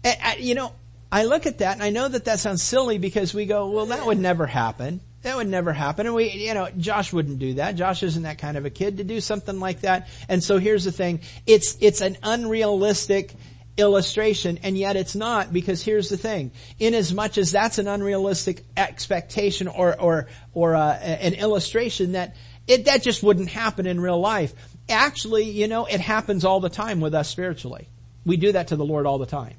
And, 0.04 0.40
you 0.40 0.56
know, 0.56 0.74
I 1.12 1.24
look 1.24 1.46
at 1.46 1.60
that 1.60 1.74
and 1.74 1.84
I 1.84 1.90
know 1.90 2.08
that 2.08 2.26
that 2.26 2.40
sounds 2.40 2.62
silly 2.62 2.98
because 2.98 3.34
we 3.34 3.46
go, 3.46 3.70
well, 3.70 3.88
that 3.88 4.06
would 4.06 4.20
never 4.20 4.46
happen. 4.46 5.00
That 5.22 5.38
would 5.38 5.48
never 5.48 5.72
happen. 5.72 6.06
And 6.06 6.16
we, 6.16 6.32
you 6.32 6.54
know, 6.54 6.70
Josh 6.78 7.14
wouldn't 7.14 7.40
do 7.40 7.56
that. 7.56 7.76
Josh 7.76 8.04
isn't 8.04 8.24
that 8.24 8.38
kind 8.38 8.58
of 8.58 8.66
a 8.66 8.70
kid 8.70 8.98
to 8.98 9.04
do 9.04 9.22
something 9.22 9.60
like 9.60 9.82
that. 9.82 10.10
And 10.28 10.44
so 10.44 10.58
here's 10.58 10.84
the 10.84 10.92
thing. 10.92 11.22
It's, 11.46 11.78
it's 11.80 12.02
an 12.02 12.18
unrealistic 12.24 13.34
illustration 13.78 14.60
and 14.64 14.78
yet 14.78 14.96
it's 14.96 15.16
not 15.16 15.52
because 15.52 15.84
here's 15.84 16.10
the 16.10 16.18
thing. 16.18 16.52
In 16.80 16.94
as 16.94 17.14
much 17.14 17.38
as 17.38 17.52
that's 17.52 17.78
an 17.78 17.88
unrealistic 17.88 18.64
expectation 18.76 19.68
or, 19.68 20.00
or, 20.00 20.28
or 20.54 20.76
uh, 20.76 20.94
an 20.94 21.34
illustration 21.34 22.14
that 22.14 22.36
it, 22.68 22.86
that 22.86 23.02
just 23.02 23.24
wouldn't 23.24 23.50
happen 23.50 23.88
in 23.88 24.00
real 24.00 24.20
life. 24.20 24.54
Actually, 24.90 25.50
you 25.50 25.68
know, 25.68 25.86
it 25.86 26.00
happens 26.00 26.46
all 26.46 26.60
the 26.60 26.70
time 26.70 27.02
with 27.02 27.14
us 27.14 27.30
spiritually. 27.30 27.88
We 28.26 28.38
do 28.38 28.52
that 28.52 28.68
to 28.68 28.76
the 28.76 28.86
Lord 28.86 29.06
all 29.06 29.18
the 29.18 29.26
time. 29.26 29.56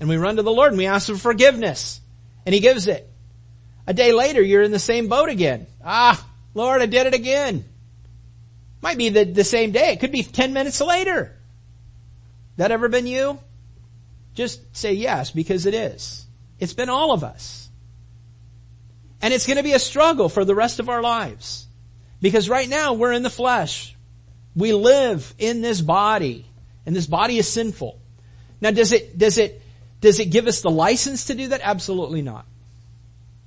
And 0.00 0.08
we 0.08 0.16
run 0.16 0.36
to 0.36 0.42
the 0.42 0.52
Lord 0.52 0.72
and 0.72 0.78
we 0.78 0.86
ask 0.86 1.08
for 1.08 1.16
forgiveness. 1.16 2.00
And 2.44 2.54
He 2.54 2.60
gives 2.60 2.86
it. 2.88 3.08
A 3.86 3.94
day 3.94 4.12
later, 4.12 4.42
you're 4.42 4.62
in 4.62 4.72
the 4.72 4.78
same 4.78 5.08
boat 5.08 5.28
again. 5.28 5.66
Ah, 5.84 6.24
Lord, 6.54 6.82
I 6.82 6.86
did 6.86 7.06
it 7.06 7.14
again. 7.14 7.64
Might 8.80 8.98
be 8.98 9.10
the, 9.10 9.24
the 9.24 9.44
same 9.44 9.72
day. 9.72 9.92
It 9.92 10.00
could 10.00 10.12
be 10.12 10.22
10 10.22 10.52
minutes 10.52 10.80
later. 10.80 11.36
That 12.56 12.70
ever 12.70 12.88
been 12.88 13.06
you? 13.06 13.38
Just 14.34 14.76
say 14.76 14.92
yes, 14.92 15.30
because 15.30 15.66
it 15.66 15.74
is. 15.74 16.26
It's 16.58 16.74
been 16.74 16.88
all 16.88 17.12
of 17.12 17.24
us. 17.24 17.68
And 19.22 19.32
it's 19.32 19.46
going 19.46 19.56
to 19.56 19.62
be 19.62 19.72
a 19.72 19.78
struggle 19.78 20.28
for 20.28 20.44
the 20.44 20.54
rest 20.54 20.80
of 20.80 20.88
our 20.88 21.02
lives. 21.02 21.66
Because 22.20 22.48
right 22.48 22.68
now 22.68 22.94
we're 22.94 23.12
in 23.12 23.22
the 23.22 23.30
flesh. 23.30 23.94
We 24.54 24.72
live 24.72 25.34
in 25.38 25.60
this 25.60 25.80
body. 25.80 26.46
And 26.86 26.94
this 26.94 27.06
body 27.06 27.38
is 27.38 27.48
sinful. 27.48 27.98
Now 28.60 28.70
does 28.70 28.92
it, 28.92 29.16
does 29.16 29.38
it, 29.38 29.62
does 30.00 30.20
it 30.20 30.26
give 30.26 30.46
us 30.46 30.60
the 30.60 30.70
license 30.70 31.26
to 31.26 31.34
do 31.34 31.48
that? 31.48 31.60
Absolutely 31.62 32.22
not. 32.22 32.46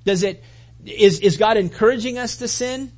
Does 0.06 0.24
it, 0.24 0.44
is, 0.86 1.20
is 1.20 1.38
God 1.38 1.58
encouraging 1.58 2.18
us 2.18 2.38
to 2.38 2.48
sin? 2.48 2.92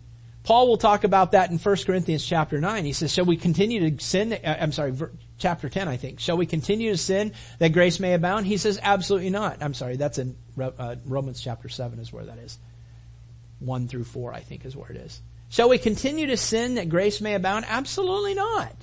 Paul 0.43 0.67
will 0.67 0.77
talk 0.77 1.03
about 1.03 1.33
that 1.33 1.51
in 1.51 1.57
1 1.57 1.75
Corinthians 1.85 2.25
chapter 2.25 2.59
9. 2.59 2.85
He 2.85 2.93
says, 2.93 3.13
shall 3.13 3.25
we 3.25 3.37
continue 3.37 3.89
to 3.89 4.03
sin? 4.03 4.33
Uh, 4.33 4.57
I'm 4.59 4.71
sorry, 4.71 4.93
chapter 5.39 5.69
10, 5.69 5.87
I 5.87 5.97
think. 5.97 6.19
Shall 6.19 6.37
we 6.37 6.45
continue 6.45 6.91
to 6.91 6.97
sin 6.97 7.33
that 7.57 7.73
grace 7.73 7.99
may 7.99 8.13
abound? 8.13 8.45
He 8.45 8.57
says, 8.57 8.79
absolutely 8.81 9.29
not. 9.29 9.63
I'm 9.63 9.73
sorry, 9.73 9.95
that's 9.95 10.19
in 10.19 10.35
uh, 10.61 10.95
Romans 11.05 11.41
chapter 11.41 11.69
7 11.69 11.99
is 11.99 12.13
where 12.13 12.25
that 12.25 12.37
is. 12.37 12.59
1 13.59 13.87
through 13.87 14.05
4, 14.05 14.33
I 14.33 14.41
think 14.41 14.65
is 14.65 14.75
where 14.75 14.89
it 14.89 14.97
is. 14.97 15.21
Shall 15.49 15.69
we 15.69 15.79
continue 15.79 16.27
to 16.27 16.37
sin 16.37 16.75
that 16.75 16.89
grace 16.89 17.21
may 17.21 17.33
abound? 17.33 17.65
Absolutely 17.67 18.35
not. 18.35 18.75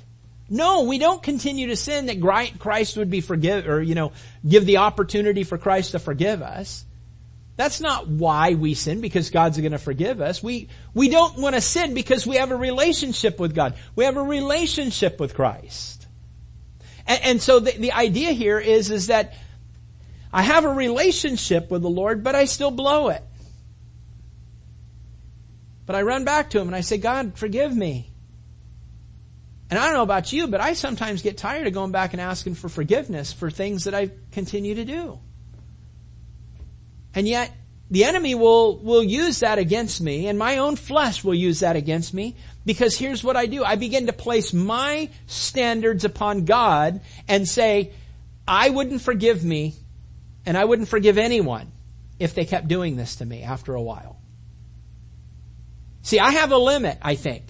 No, 0.49 0.83
we 0.83 0.99
don't 0.99 1.23
continue 1.23 1.69
to 1.69 1.77
sin 1.77 2.07
that 2.07 2.59
Christ 2.59 2.97
would 2.97 3.11
be 3.11 3.21
forgive, 3.21 3.69
or, 3.69 3.83
you 3.83 3.95
know, 3.95 4.13
give 4.47 4.65
the 4.65 4.79
opportunity 4.79 5.45
for 5.45 5.59
Christ 5.59 5.93
to 5.93 5.99
forgive 5.99 6.43
us. 6.43 6.85
That's 7.57 7.81
not 7.81 8.07
why 8.07 8.55
we 8.55 8.75
sin, 8.75 9.01
because 9.01 9.31
God's 9.31 9.59
going 9.59 9.73
to 9.73 9.79
forgive 9.79 10.21
us. 10.21 10.43
We, 10.43 10.69
we 10.93 11.09
don't 11.09 11.39
want 11.39 11.55
to 11.55 11.61
sin 11.61 11.95
because 11.95 12.27
we 12.27 12.37
have 12.37 12.51
a 12.51 12.57
relationship 12.57 13.41
with 13.41 13.55
God. 13.55 13.75
We 13.97 14.05
have 14.05 14.17
a 14.17 14.23
relationship 14.23 15.19
with 15.19 15.35
Christ. 15.35 15.96
And, 17.07 17.23
and 17.23 17.43
so 17.43 17.61
the, 17.61 17.73
the 17.73 17.93
idea 17.93 18.33
here 18.33 18.59
is, 18.59 18.91
is 18.91 19.09
that 19.09 19.35
I 20.33 20.43
have 20.43 20.65
a 20.65 20.73
relationship 20.73 21.71
with 21.71 21.83
the 21.83 21.91
Lord, 21.91 22.23
but 22.23 22.35
I 22.35 22.45
still 22.45 22.71
blow 22.71 23.09
it. 23.09 23.23
But 25.87 25.97
I 25.97 26.03
run 26.03 26.25
back 26.25 26.51
to 26.51 26.61
Him 26.61 26.67
and 26.67 26.77
I 26.77 26.81
say, 26.81 26.99
God, 26.99 27.39
forgive 27.39 27.75
me. 27.75 28.11
And 29.71 29.79
I 29.79 29.87
don't 29.87 29.95
know 29.95 30.03
about 30.03 30.33
you, 30.33 30.47
but 30.47 30.61
I 30.61 30.75
sometimes 30.75 31.23
get 31.23 31.37
tired 31.39 31.67
of 31.67 31.73
going 31.73 31.91
back 31.91 32.13
and 32.13 32.21
asking 32.21 32.55
for 32.55 32.69
forgiveness 32.69 33.33
for 33.33 33.51
things 33.51 33.85
that 33.85 33.95
I 33.95 34.11
continue 34.31 34.77
to 34.77 34.85
do. 34.85 35.19
And 37.15 37.27
yet, 37.27 37.53
the 37.91 38.05
enemy 38.05 38.35
will, 38.35 38.79
will 38.79 39.03
use 39.03 39.41
that 39.41 39.59
against 39.59 40.01
me, 40.01 40.27
and 40.27 40.39
my 40.39 40.59
own 40.59 40.77
flesh 40.77 41.23
will 41.23 41.35
use 41.35 41.61
that 41.61 41.77
against 41.77 42.13
me, 42.13 42.37
because 42.65 42.97
here's 42.97 43.23
what 43.23 43.37
I 43.37 43.47
do. 43.47 43.63
I 43.63 43.77
begin 43.77 44.07
to 44.07 44.13
place 44.13 44.53
my 44.53 45.09
standards 45.27 46.05
upon 46.05 46.45
God 46.45 47.01
and 47.29 47.49
say, 47.49 47.93
I 48.47 48.71
wouldn't 48.71 49.03
forgive 49.03 49.45
me, 49.45 49.75
and 50.45 50.59
I 50.59 50.65
wouldn't 50.65 50.89
forgive 50.89 51.17
anyone 51.17 51.71
if 52.19 52.35
they 52.35 52.45
kept 52.45 52.67
doing 52.67 52.97
this 52.97 53.17
to 53.17 53.25
me 53.25 53.43
after 53.43 53.75
a 53.75 53.83
while. 53.83 54.17
See, 56.03 56.19
I 56.19 56.31
have 56.33 56.53
a 56.53 56.59
limit, 56.59 56.99
I 57.03 57.15
think. 57.15 57.45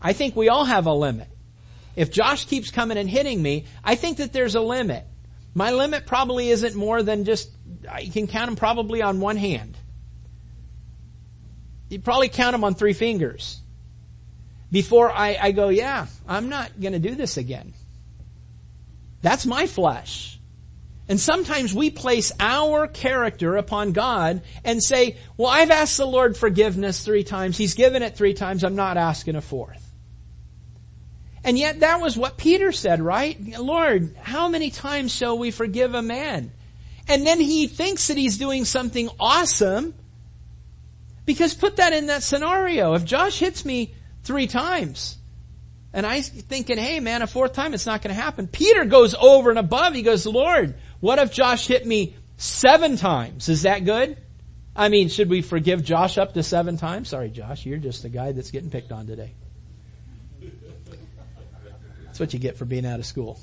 I 0.00 0.12
think 0.12 0.36
we 0.36 0.48
all 0.48 0.64
have 0.64 0.86
a 0.86 0.92
limit. 0.92 1.28
If 1.96 2.10
Josh 2.10 2.46
keeps 2.46 2.70
coming 2.70 2.96
and 2.96 3.08
hitting 3.08 3.42
me, 3.42 3.66
I 3.84 3.94
think 3.94 4.18
that 4.18 4.32
there's 4.32 4.54
a 4.54 4.60
limit. 4.60 5.04
My 5.54 5.70
limit 5.72 6.06
probably 6.06 6.48
isn't 6.48 6.74
more 6.74 7.02
than 7.02 7.24
just 7.24 7.50
you 8.00 8.10
can 8.10 8.26
count 8.26 8.46
them 8.46 8.56
probably 8.56 9.02
on 9.02 9.20
one 9.20 9.36
hand. 9.36 9.76
You 11.92 12.00
probably 12.00 12.30
count 12.30 12.52
them 12.52 12.64
on 12.64 12.74
three 12.74 12.94
fingers. 12.94 13.60
Before 14.70 15.12
I, 15.12 15.36
I 15.38 15.52
go, 15.52 15.68
yeah, 15.68 16.06
I'm 16.26 16.48
not 16.48 16.80
gonna 16.80 16.98
do 16.98 17.14
this 17.14 17.36
again. 17.36 17.74
That's 19.20 19.44
my 19.44 19.66
flesh. 19.66 20.38
And 21.08 21.20
sometimes 21.20 21.74
we 21.74 21.90
place 21.90 22.32
our 22.40 22.86
character 22.86 23.56
upon 23.56 23.92
God 23.92 24.40
and 24.64 24.82
say, 24.82 25.18
well, 25.36 25.50
I've 25.50 25.70
asked 25.70 25.98
the 25.98 26.06
Lord 26.06 26.36
forgiveness 26.36 27.04
three 27.04 27.24
times. 27.24 27.58
He's 27.58 27.74
given 27.74 28.02
it 28.02 28.16
three 28.16 28.32
times. 28.32 28.64
I'm 28.64 28.76
not 28.76 28.96
asking 28.96 29.36
a 29.36 29.42
fourth. 29.42 29.86
And 31.44 31.58
yet 31.58 31.80
that 31.80 32.00
was 32.00 32.16
what 32.16 32.38
Peter 32.38 32.72
said, 32.72 33.02
right? 33.02 33.38
Lord, 33.58 34.16
how 34.22 34.48
many 34.48 34.70
times 34.70 35.14
shall 35.14 35.36
we 35.36 35.50
forgive 35.50 35.94
a 35.94 36.00
man? 36.00 36.52
And 37.08 37.26
then 37.26 37.40
he 37.40 37.66
thinks 37.66 38.06
that 38.06 38.16
he's 38.16 38.38
doing 38.38 38.64
something 38.64 39.10
awesome. 39.20 39.92
Because 41.24 41.54
put 41.54 41.76
that 41.76 41.92
in 41.92 42.06
that 42.06 42.22
scenario. 42.22 42.94
If 42.94 43.04
Josh 43.04 43.38
hits 43.38 43.64
me 43.64 43.94
three 44.22 44.46
times, 44.46 45.18
and 45.92 46.06
I'm 46.06 46.22
thinking, 46.22 46.78
hey 46.78 47.00
man, 47.00 47.22
a 47.22 47.26
fourth 47.26 47.52
time 47.52 47.74
it's 47.74 47.86
not 47.86 48.02
going 48.02 48.14
to 48.14 48.20
happen. 48.20 48.46
Peter 48.46 48.84
goes 48.84 49.14
over 49.14 49.50
and 49.50 49.58
above. 49.58 49.94
He 49.94 50.02
goes, 50.02 50.26
Lord, 50.26 50.74
what 51.00 51.18
if 51.18 51.32
Josh 51.32 51.66
hit 51.66 51.86
me 51.86 52.16
seven 52.36 52.96
times? 52.96 53.48
Is 53.48 53.62
that 53.62 53.84
good? 53.84 54.16
I 54.74 54.88
mean, 54.88 55.08
should 55.08 55.28
we 55.28 55.42
forgive 55.42 55.84
Josh 55.84 56.16
up 56.16 56.32
to 56.34 56.42
seven 56.42 56.78
times? 56.78 57.10
Sorry, 57.10 57.28
Josh, 57.28 57.66
you're 57.66 57.78
just 57.78 58.02
the 58.02 58.08
guy 58.08 58.32
that's 58.32 58.50
getting 58.50 58.70
picked 58.70 58.90
on 58.90 59.06
today. 59.06 59.34
That's 62.06 62.18
what 62.18 62.32
you 62.32 62.38
get 62.38 62.56
for 62.56 62.64
being 62.64 62.86
out 62.86 62.98
of 62.98 63.06
school. 63.06 63.38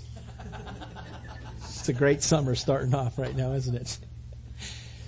It's 1.61 1.89
a 1.89 1.93
great 1.93 2.23
summer 2.23 2.55
starting 2.55 2.93
off 2.93 3.17
right 3.17 3.35
now, 3.35 3.53
isn't 3.53 3.75
it? 3.75 3.97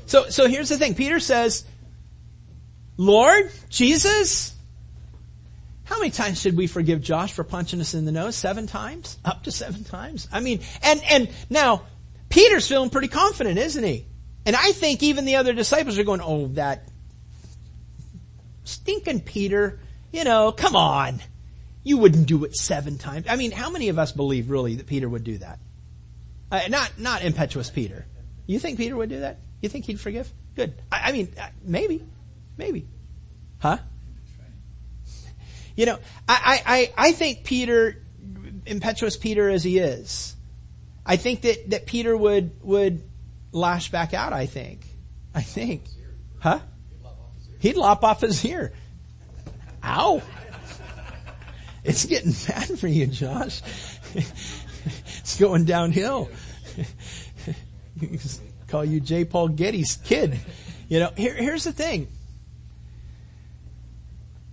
So, 0.05 0.29
so 0.29 0.47
here's 0.47 0.69
the 0.69 0.77
thing. 0.77 0.95
Peter 0.95 1.19
says, 1.19 1.63
Lord, 2.97 3.51
Jesus, 3.69 4.53
how 5.83 5.99
many 5.99 6.11
times 6.11 6.39
should 6.39 6.55
we 6.55 6.67
forgive 6.67 7.01
Josh 7.01 7.33
for 7.33 7.43
punching 7.43 7.81
us 7.81 7.93
in 7.93 8.05
the 8.05 8.11
nose? 8.11 8.35
Seven 8.35 8.67
times? 8.67 9.17
Up 9.25 9.43
to 9.43 9.51
seven 9.51 9.83
times? 9.83 10.27
I 10.31 10.39
mean, 10.39 10.61
and, 10.83 11.01
and 11.09 11.29
now, 11.49 11.83
Peter's 12.29 12.67
feeling 12.67 12.89
pretty 12.89 13.09
confident, 13.09 13.57
isn't 13.57 13.83
he? 13.83 14.05
And 14.45 14.55
I 14.55 14.71
think 14.71 15.03
even 15.03 15.25
the 15.25 15.35
other 15.35 15.53
disciples 15.53 15.97
are 15.97 16.03
going, 16.03 16.21
oh, 16.21 16.47
that 16.53 16.87
stinking 18.63 19.21
Peter, 19.21 19.79
you 20.11 20.23
know, 20.23 20.51
come 20.51 20.75
on. 20.75 21.21
You 21.83 21.97
wouldn't 21.97 22.27
do 22.27 22.45
it 22.45 22.55
seven 22.55 22.97
times. 22.97 23.25
I 23.27 23.35
mean, 23.35 23.51
how 23.51 23.69
many 23.69 23.89
of 23.89 23.97
us 23.97 24.11
believe 24.11 24.49
really 24.49 24.75
that 24.75 24.87
Peter 24.87 25.09
would 25.09 25.23
do 25.23 25.39
that? 25.39 25.59
Uh, 26.51 26.61
not, 26.69 26.91
not 26.97 27.23
impetuous 27.23 27.69
Peter. 27.69 28.05
You 28.45 28.59
think 28.59 28.77
Peter 28.77 28.95
would 28.95 29.09
do 29.09 29.21
that? 29.21 29.39
You 29.61 29.69
think 29.69 29.85
he'd 29.85 29.99
forgive? 29.99 30.31
Good. 30.55 30.73
I, 30.91 31.09
I 31.09 31.11
mean, 31.11 31.33
uh, 31.39 31.47
maybe. 31.63 32.03
Maybe. 32.57 32.87
Huh? 33.59 33.77
You 35.75 35.85
know, 35.85 35.99
I, 36.27 36.61
I, 36.97 37.07
I 37.09 37.11
think 37.13 37.43
Peter, 37.43 38.03
impetuous 38.65 39.17
Peter 39.17 39.49
as 39.49 39.63
he 39.63 39.79
is, 39.79 40.35
I 41.05 41.15
think 41.15 41.41
that, 41.41 41.69
that 41.71 41.85
Peter 41.85 42.15
would, 42.15 42.51
would 42.61 43.03
lash 43.51 43.89
back 43.89 44.13
out, 44.13 44.33
I 44.33 44.45
think. 44.45 44.85
I 45.33 45.41
think. 45.41 45.83
Huh? 46.39 46.59
He'd 47.59 47.77
lop 47.77 48.03
off 48.03 48.21
his 48.21 48.43
ear. 48.45 48.73
Ow. 49.83 50.21
It's 51.83 52.05
getting 52.05 52.31
bad 52.47 52.77
for 52.79 52.87
you, 52.87 53.07
Josh. 53.07 53.61
it's 54.13 55.39
going 55.39 55.65
downhill. 55.65 56.29
Call 58.67 58.85
you 58.85 58.99
J. 58.99 59.25
Paul 59.25 59.49
Getty's 59.49 59.97
kid. 59.97 60.39
You 60.89 60.99
know, 60.99 61.11
here, 61.15 61.33
here's 61.33 61.63
the 61.63 61.71
thing. 61.71 62.07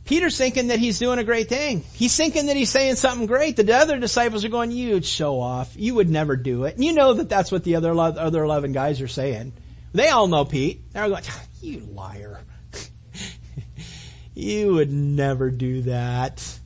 Peter's 0.09 0.39
thinking 0.39 0.69
that 0.69 0.79
he's 0.79 0.99
doing 0.99 1.19
a 1.19 1.23
great 1.23 1.51
thing. 1.51 1.85
He's 1.93 2.17
thinking 2.17 2.47
that 2.47 2.57
he's 2.57 2.71
saying 2.71 2.95
something 2.95 3.27
great. 3.27 3.57
The 3.57 3.75
other 3.75 3.99
disciples 3.99 4.43
are 4.43 4.49
going, 4.49 4.71
you'd 4.71 5.05
show 5.05 5.39
off. 5.39 5.75
You 5.77 5.97
would 5.97 6.09
never 6.09 6.35
do 6.35 6.65
it. 6.65 6.77
And 6.77 6.83
you 6.83 6.95
know 6.95 7.13
that 7.13 7.29
that's 7.29 7.53
what 7.53 7.63
the 7.63 7.77
other, 7.77 7.93
other 7.95 8.43
11 8.43 8.73
guys 8.73 9.03
are 9.03 9.07
saying. 9.07 9.53
They 9.93 10.09
all 10.09 10.27
know 10.27 10.47
Pete. 10.47 10.91
They're 10.95 11.11
going, 11.11 11.23
ah, 11.29 11.45
you 11.61 11.81
liar. 11.81 12.41
you 14.35 14.77
would 14.77 14.91
never 14.91 15.51
do 15.51 15.83
that. 15.83 16.59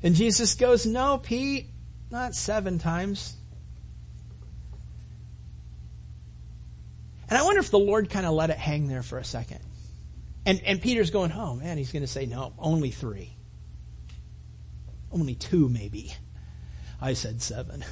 And 0.00 0.14
Jesus 0.14 0.54
goes, 0.54 0.86
no, 0.86 1.18
Pete, 1.18 1.66
not 2.08 2.36
seven 2.36 2.78
times. 2.78 3.34
And 7.28 7.36
I 7.36 7.42
wonder 7.42 7.58
if 7.58 7.72
the 7.72 7.80
Lord 7.80 8.10
kind 8.10 8.26
of 8.26 8.32
let 8.34 8.50
it 8.50 8.58
hang 8.58 8.86
there 8.86 9.02
for 9.02 9.18
a 9.18 9.24
second. 9.24 9.58
And, 10.50 10.60
and 10.64 10.82
Peter's 10.82 11.10
going, 11.10 11.30
oh 11.30 11.54
man, 11.54 11.78
he's 11.78 11.92
going 11.92 12.02
to 12.02 12.08
say, 12.08 12.26
no, 12.26 12.52
only 12.58 12.90
three. 12.90 13.36
Only 15.12 15.36
two 15.36 15.68
maybe. 15.68 16.12
I 17.00 17.12
said 17.12 17.40
seven. 17.40 17.84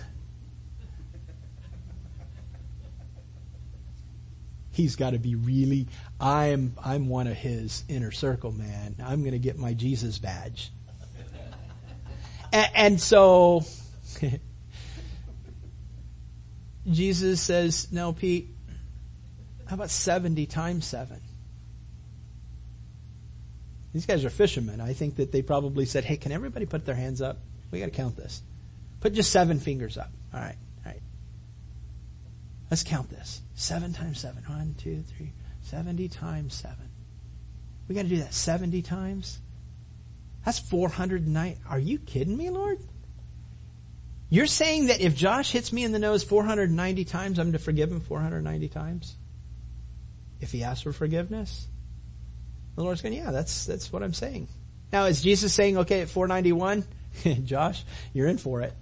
He's 4.73 4.97
got 4.97 5.11
to 5.11 5.21
be 5.21 5.37
really, 5.37 5.87
I'm, 6.21 6.75
I'm 6.85 7.09
one 7.09 7.29
of 7.29 7.37
his 7.37 7.85
inner 7.89 8.11
circle, 8.11 8.51
man. 8.51 8.97
I'm 9.05 9.21
going 9.21 9.35
to 9.35 9.39
get 9.39 9.57
my 9.57 9.73
Jesus 9.73 10.19
badge. 10.19 10.73
and, 12.53 12.71
and 12.75 13.01
so, 13.01 13.63
Jesus 16.91 17.41
says, 17.41 17.93
no, 17.93 18.13
Pete, 18.13 18.49
how 19.67 19.75
about 19.75 19.91
70 19.91 20.47
times 20.47 20.87
7? 20.87 21.21
These 23.93 24.07
guys 24.07 24.25
are 24.25 24.31
fishermen. 24.31 24.81
I 24.81 24.93
think 24.93 25.17
that 25.17 25.33
they 25.33 25.43
probably 25.43 25.87
said, 25.87 26.05
hey, 26.05 26.17
can 26.17 26.33
everybody 26.33 26.67
put 26.67 26.85
their 26.85 26.95
hands 26.95 27.23
up? 27.23 27.39
We 27.71 27.81
gotta 27.81 27.91
count 27.91 28.17
this. 28.17 28.43
Put 29.01 29.15
just 29.15 29.31
seven 29.31 29.59
fingers 29.59 29.97
up. 29.97 30.11
Alright, 30.35 30.57
alright. 30.85 31.03
Let's 32.71 32.83
count 32.83 33.11
this. 33.11 33.41
Seven 33.55 33.93
times 33.93 34.21
seven. 34.21 34.43
One, 34.47 34.75
two, 34.79 35.03
three. 35.17 35.33
Seventy 35.63 36.09
times 36.09 36.55
seven. 36.55 36.89
We 37.89 37.95
gotta 37.95 38.09
do 38.09 38.19
that 38.19 38.35
seventy 38.35 38.83
times? 38.83 39.39
That's 40.45 40.59
409. 40.59 41.59
Are 41.69 41.79
you 41.79 41.99
kidding 41.99 42.37
me, 42.37 42.49
Lord? 42.51 42.79
You're 44.31 44.47
saying 44.47 44.87
that 44.87 45.01
if 45.01 45.15
Josh 45.15 45.53
hits 45.53 45.73
me 45.73 45.85
in 45.85 45.93
the 45.93 45.99
nose 45.99 46.23
490 46.25 47.05
times, 47.05 47.39
I'm 47.39 47.53
to 47.53 47.59
forgive 47.59 47.91
him 47.91 48.01
490 48.01 48.69
times? 48.69 49.17
if 50.41 50.53
he 50.53 50.63
asks 50.63 50.83
for 50.83 50.93
forgiveness? 50.93 51.69
The 52.79 52.85
Lord's 52.85 53.03
going, 53.03 53.13
yeah, 53.13 53.33
that's, 53.33 53.67
that's 53.67 53.93
what 53.93 54.05
I'm 54.05 54.15
saying. 54.15 54.47
Now 54.93 55.07
is 55.07 55.21
Jesus 55.21 55.53
saying, 55.53 55.79
okay, 55.79 56.03
at 56.03 56.09
491, 56.09 56.85
Josh, 57.45 57.83
you're 58.13 58.29
in 58.29 58.39
for 58.39 58.63
it. 58.63 58.73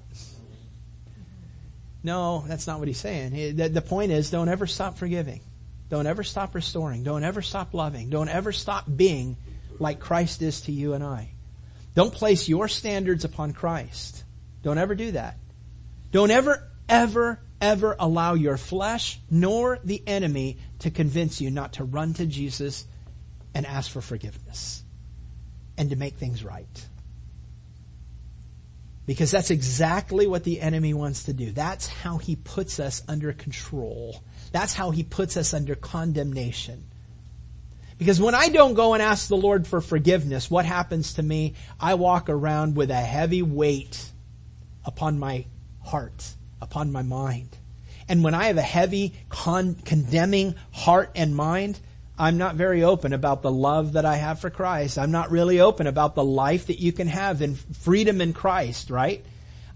No, 2.02 2.44
that's 2.46 2.66
not 2.66 2.78
what 2.78 2.88
he's 2.88 3.00
saying. 3.00 3.56
The, 3.56 3.68
the 3.70 3.80
point 3.80 4.12
is, 4.12 4.30
don't 4.30 4.50
ever 4.50 4.66
stop 4.66 4.98
forgiving. 4.98 5.40
Don't 5.88 6.06
ever 6.06 6.24
stop 6.24 6.54
restoring. 6.54 7.04
Don't 7.04 7.24
ever 7.24 7.40
stop 7.40 7.72
loving. 7.72 8.10
Don't 8.10 8.28
ever 8.28 8.52
stop 8.52 8.84
being 8.94 9.38
like 9.78 9.98
Christ 9.98 10.42
is 10.42 10.60
to 10.62 10.72
you 10.72 10.92
and 10.92 11.02
I. 11.02 11.30
Don't 11.94 12.12
place 12.12 12.50
your 12.50 12.68
standards 12.68 13.24
upon 13.24 13.54
Christ. 13.54 14.24
Don't 14.62 14.76
ever 14.76 14.94
do 14.94 15.12
that. 15.12 15.38
Don't 16.12 16.30
ever, 16.30 16.70
ever, 16.86 17.40
ever 17.62 17.96
allow 17.98 18.34
your 18.34 18.58
flesh 18.58 19.18
nor 19.30 19.78
the 19.82 20.02
enemy 20.06 20.58
to 20.80 20.90
convince 20.90 21.40
you 21.40 21.50
not 21.50 21.72
to 21.74 21.84
run 21.84 22.12
to 22.12 22.26
Jesus 22.26 22.84
and 23.56 23.64
ask 23.64 23.90
for 23.90 24.02
forgiveness 24.02 24.84
and 25.78 25.88
to 25.88 25.96
make 25.96 26.16
things 26.16 26.44
right. 26.44 26.88
Because 29.06 29.30
that's 29.30 29.50
exactly 29.50 30.26
what 30.26 30.44
the 30.44 30.60
enemy 30.60 30.92
wants 30.92 31.24
to 31.24 31.32
do. 31.32 31.52
That's 31.52 31.86
how 31.86 32.18
he 32.18 32.36
puts 32.36 32.78
us 32.78 33.02
under 33.08 33.32
control. 33.32 34.22
That's 34.52 34.74
how 34.74 34.90
he 34.90 35.02
puts 35.02 35.38
us 35.38 35.54
under 35.54 35.74
condemnation. 35.74 36.84
Because 37.96 38.20
when 38.20 38.34
I 38.34 38.50
don't 38.50 38.74
go 38.74 38.92
and 38.92 39.02
ask 39.02 39.26
the 39.26 39.38
Lord 39.38 39.66
for 39.66 39.80
forgiveness, 39.80 40.50
what 40.50 40.66
happens 40.66 41.14
to 41.14 41.22
me? 41.22 41.54
I 41.80 41.94
walk 41.94 42.28
around 42.28 42.76
with 42.76 42.90
a 42.90 42.94
heavy 42.94 43.40
weight 43.40 44.10
upon 44.84 45.18
my 45.18 45.46
heart, 45.82 46.34
upon 46.60 46.92
my 46.92 47.00
mind. 47.00 47.56
And 48.06 48.22
when 48.22 48.34
I 48.34 48.48
have 48.48 48.58
a 48.58 48.62
heavy, 48.62 49.14
con- 49.30 49.76
condemning 49.76 50.56
heart 50.72 51.10
and 51.14 51.34
mind, 51.34 51.80
I'm 52.18 52.38
not 52.38 52.54
very 52.54 52.82
open 52.82 53.12
about 53.12 53.42
the 53.42 53.50
love 53.50 53.92
that 53.92 54.06
I 54.06 54.16
have 54.16 54.40
for 54.40 54.50
Christ. 54.50 54.98
I'm 54.98 55.10
not 55.10 55.30
really 55.30 55.60
open 55.60 55.86
about 55.86 56.14
the 56.14 56.24
life 56.24 56.68
that 56.68 56.80
you 56.80 56.92
can 56.92 57.08
have 57.08 57.42
in 57.42 57.54
freedom 57.54 58.20
in 58.20 58.32
Christ, 58.32 58.90
right? 58.90 59.24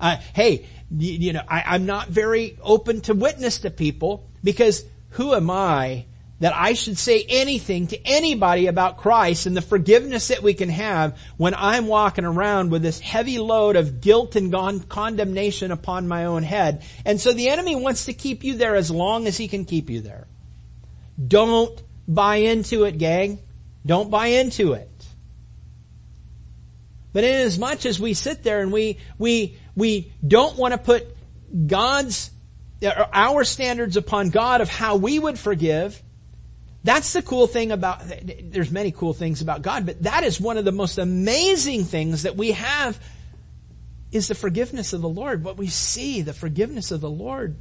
Uh, 0.01 0.17
hey, 0.35 0.67
you, 0.91 1.13
you 1.13 1.33
know, 1.35 1.43
I, 1.47 1.63
I'm 1.67 1.85
not 1.85 2.09
very 2.09 2.57
open 2.63 3.03
to 3.03 3.15
witness 3.15 3.59
to 3.61 3.71
people 3.71 4.27
because 4.43 4.85
who 5.11 5.35
am 5.35 5.51
I 5.51 6.07
that 6.41 6.57
I 6.57 6.73
should 6.73 6.97
say 6.97 7.23
anything 7.29 7.89
to 7.89 8.07
anybody 8.07 8.67
about 8.67 8.97
Christ 8.97 9.45
and 9.45 9.55
the 9.55 9.61
forgiveness 9.61 10.29
that 10.29 10.43
we 10.43 10.55
can 10.55 10.71
have 10.71 11.19
when 11.37 11.55
I'm 11.55 11.87
walking 11.87 12.25
around 12.25 12.71
with 12.71 12.81
this 12.81 12.99
heavy 12.99 13.39
load 13.39 13.77
of 13.77 14.01
guilt 14.01 14.37
and 14.37 14.89
condemnation 14.89 15.71
upon 15.71 16.09
my 16.09 16.25
own 16.25 16.43
head. 16.43 16.83
And 17.05 17.21
so 17.21 17.35
the 17.35 17.51
enemy 17.51 17.77
wants 17.77 18.07
to 18.07 18.15
keep 18.15 18.43
you 18.43 18.55
there 18.57 18.75
as 18.75 18.91
long 18.91 19.27
as 19.27 19.37
he 19.37 19.49
can 19.49 19.67
keep 19.67 19.91
you 19.91 20.01
there. 20.01 20.27
Don't 21.29 21.79
buy 22.07 22.37
into 22.37 22.85
it, 22.85 22.99
gang. 22.99 23.39
Don't 23.85 24.11
buy 24.11 24.27
into 24.27 24.75
it. 24.75 24.89
But 27.13 27.25
in 27.25 27.35
as 27.35 27.59
much 27.59 27.87
as 27.87 27.99
we 27.99 28.15
sit 28.15 28.43
there 28.43 28.61
and 28.61 28.73
we, 28.73 28.99
we, 29.19 29.57
we 29.75 30.13
don't 30.27 30.57
want 30.57 30.73
to 30.73 30.79
put 30.79 31.07
God's, 31.67 32.31
uh, 32.85 33.07
our 33.13 33.45
standards 33.45 33.97
upon 33.97 34.31
God 34.31 34.61
of 34.61 34.69
how 34.69 34.97
we 34.97 35.19
would 35.19 35.39
forgive, 35.39 36.01
that's 36.85 37.13
the 37.13 37.23
cool 37.23 37.47
thing 37.47 37.73
about, 37.73 38.03
there's 38.45 38.71
many 38.71 38.93
cool 38.93 39.13
things 39.13 39.43
about 39.43 39.63
God, 39.63 39.87
but 39.87 40.05
that 40.05 40.25
is 40.25 40.41
one 40.41 40.57
of 40.57 40.65
the 40.65 40.73
most 40.73 40.99
amazing 40.99 41.85
things 41.85 42.23
that 42.23 42.37
we 42.37 42.53
have 42.53 42.99
is 44.13 44.29
the 44.29 44.35
forgiveness 44.35 44.93
of 44.93 45.01
the 45.01 45.09
Lord. 45.09 45.45
What 45.45 45.57
we 45.57 45.69
see, 45.69 46.23
the 46.23 46.33
forgiveness 46.33 46.91
of 46.91 47.01
the 47.01 47.11
Lord. 47.11 47.57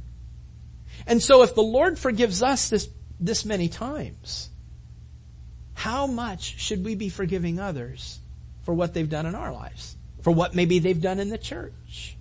And 1.06 1.22
so 1.22 1.42
if 1.42 1.54
the 1.54 1.62
Lord 1.62 1.98
forgives 1.98 2.42
us 2.42 2.70
this, 2.70 2.88
this 3.20 3.44
many 3.44 3.68
times, 3.68 4.48
how 5.74 6.06
much 6.06 6.58
should 6.60 6.84
we 6.84 6.94
be 6.94 7.08
forgiving 7.08 7.60
others 7.60 8.18
for 8.62 8.74
what 8.74 8.94
they've 8.94 9.08
done 9.08 9.26
in 9.26 9.34
our 9.34 9.52
lives? 9.52 9.96
For 10.22 10.30
what 10.32 10.54
maybe 10.54 10.78
they've 10.78 11.00
done 11.00 11.20
in 11.20 11.28
the 11.28 11.38
church? 11.38 12.16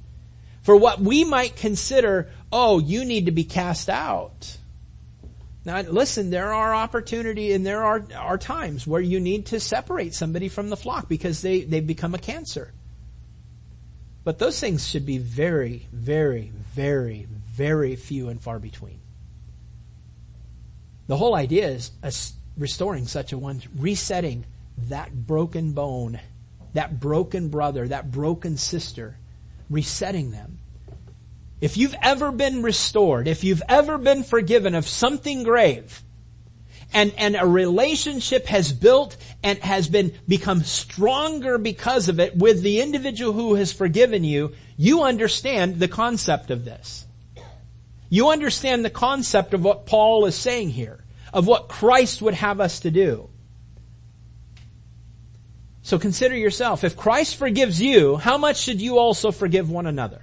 For 0.62 0.76
what 0.76 1.00
we 1.00 1.24
might 1.24 1.56
consider, 1.56 2.30
oh, 2.52 2.80
you 2.80 3.06
need 3.06 3.26
to 3.26 3.32
be 3.32 3.44
cast 3.44 3.90
out. 3.90 4.58
Now 5.66 5.82
listen, 5.82 6.30
there 6.30 6.54
are 6.54 6.74
opportunity 6.74 7.54
and 7.54 7.66
there 7.66 7.84
are, 7.84 8.04
are 8.16 8.38
times 8.38 8.88
where 8.88 9.02
you 9.02 9.20
need 9.20 9.48
to 9.48 9.60
separate 9.60 10.14
somebody 10.14 10.48
from 10.48 10.70
the 10.70 10.78
flock 10.78 11.10
because 11.10 11.42
they, 11.42 11.62
they've 11.62 11.86
become 11.86 12.16
a 12.16 12.20
cancer. 12.20 12.72
But 14.24 14.40
those 14.40 14.60
things 14.60 14.88
should 14.88 15.06
be 15.06 15.18
very, 15.18 15.88
very, 15.92 16.52
very, 16.74 17.28
very 17.52 17.96
few 17.96 18.30
and 18.30 18.42
far 18.42 18.60
between. 18.60 18.99
The 21.10 21.18
whole 21.18 21.36
idea 21.36 21.68
is 21.68 21.92
restoring 22.58 23.06
such 23.06 23.34
a 23.34 23.38
one, 23.38 23.62
resetting 23.76 24.46
that 24.88 25.12
broken 25.14 25.74
bone, 25.74 26.22
that 26.74 27.02
broken 27.02 27.50
brother, 27.50 27.86
that 27.90 28.12
broken 28.12 28.56
sister, 28.56 29.18
resetting 29.70 30.32
them 30.32 30.60
if 31.62 31.76
you've 31.76 31.96
ever 32.02 32.32
been 32.32 32.64
restored, 32.64 33.28
if 33.28 33.44
you've 33.44 33.62
ever 33.68 33.98
been 33.98 34.24
forgiven 34.24 34.76
of 34.76 34.88
something 34.88 35.44
grave, 35.44 36.02
and, 36.94 37.14
and 37.18 37.36
a 37.36 37.46
relationship 37.46 38.48
has 38.48 38.72
built 38.72 39.16
and 39.44 39.60
has 39.60 39.88
been 39.88 40.14
become 40.28 40.64
stronger 40.64 41.58
because 41.58 42.10
of 42.10 42.20
it 42.20 42.36
with 42.36 42.64
the 42.64 42.82
individual 42.82 43.34
who 43.34 43.56
has 43.56 43.72
forgiven 43.72 44.24
you, 44.24 44.54
you 44.78 45.04
understand 45.04 45.80
the 45.80 45.88
concept 45.88 46.50
of 46.50 46.66
this. 46.66 47.06
You 48.10 48.30
understand 48.30 48.84
the 48.84 48.90
concept 48.90 49.54
of 49.54 49.64
what 49.64 49.86
Paul 49.86 50.26
is 50.26 50.36
saying 50.36 50.70
here, 50.72 50.99
of 51.34 51.48
what 51.48 51.68
Christ 51.68 52.22
would 52.22 52.34
have 52.34 52.60
us 52.60 52.82
to 52.82 52.92
do. 52.92 53.30
So 55.82 55.98
consider 55.98 56.36
yourself, 56.36 56.84
if 56.84 56.96
Christ 56.96 57.36
forgives 57.36 57.82
you, 57.82 58.18
how 58.18 58.38
much 58.38 58.58
should 58.58 58.82
you 58.82 59.00
also 59.00 59.32
forgive 59.32 59.70
one 59.70 59.88
another? 59.88 60.22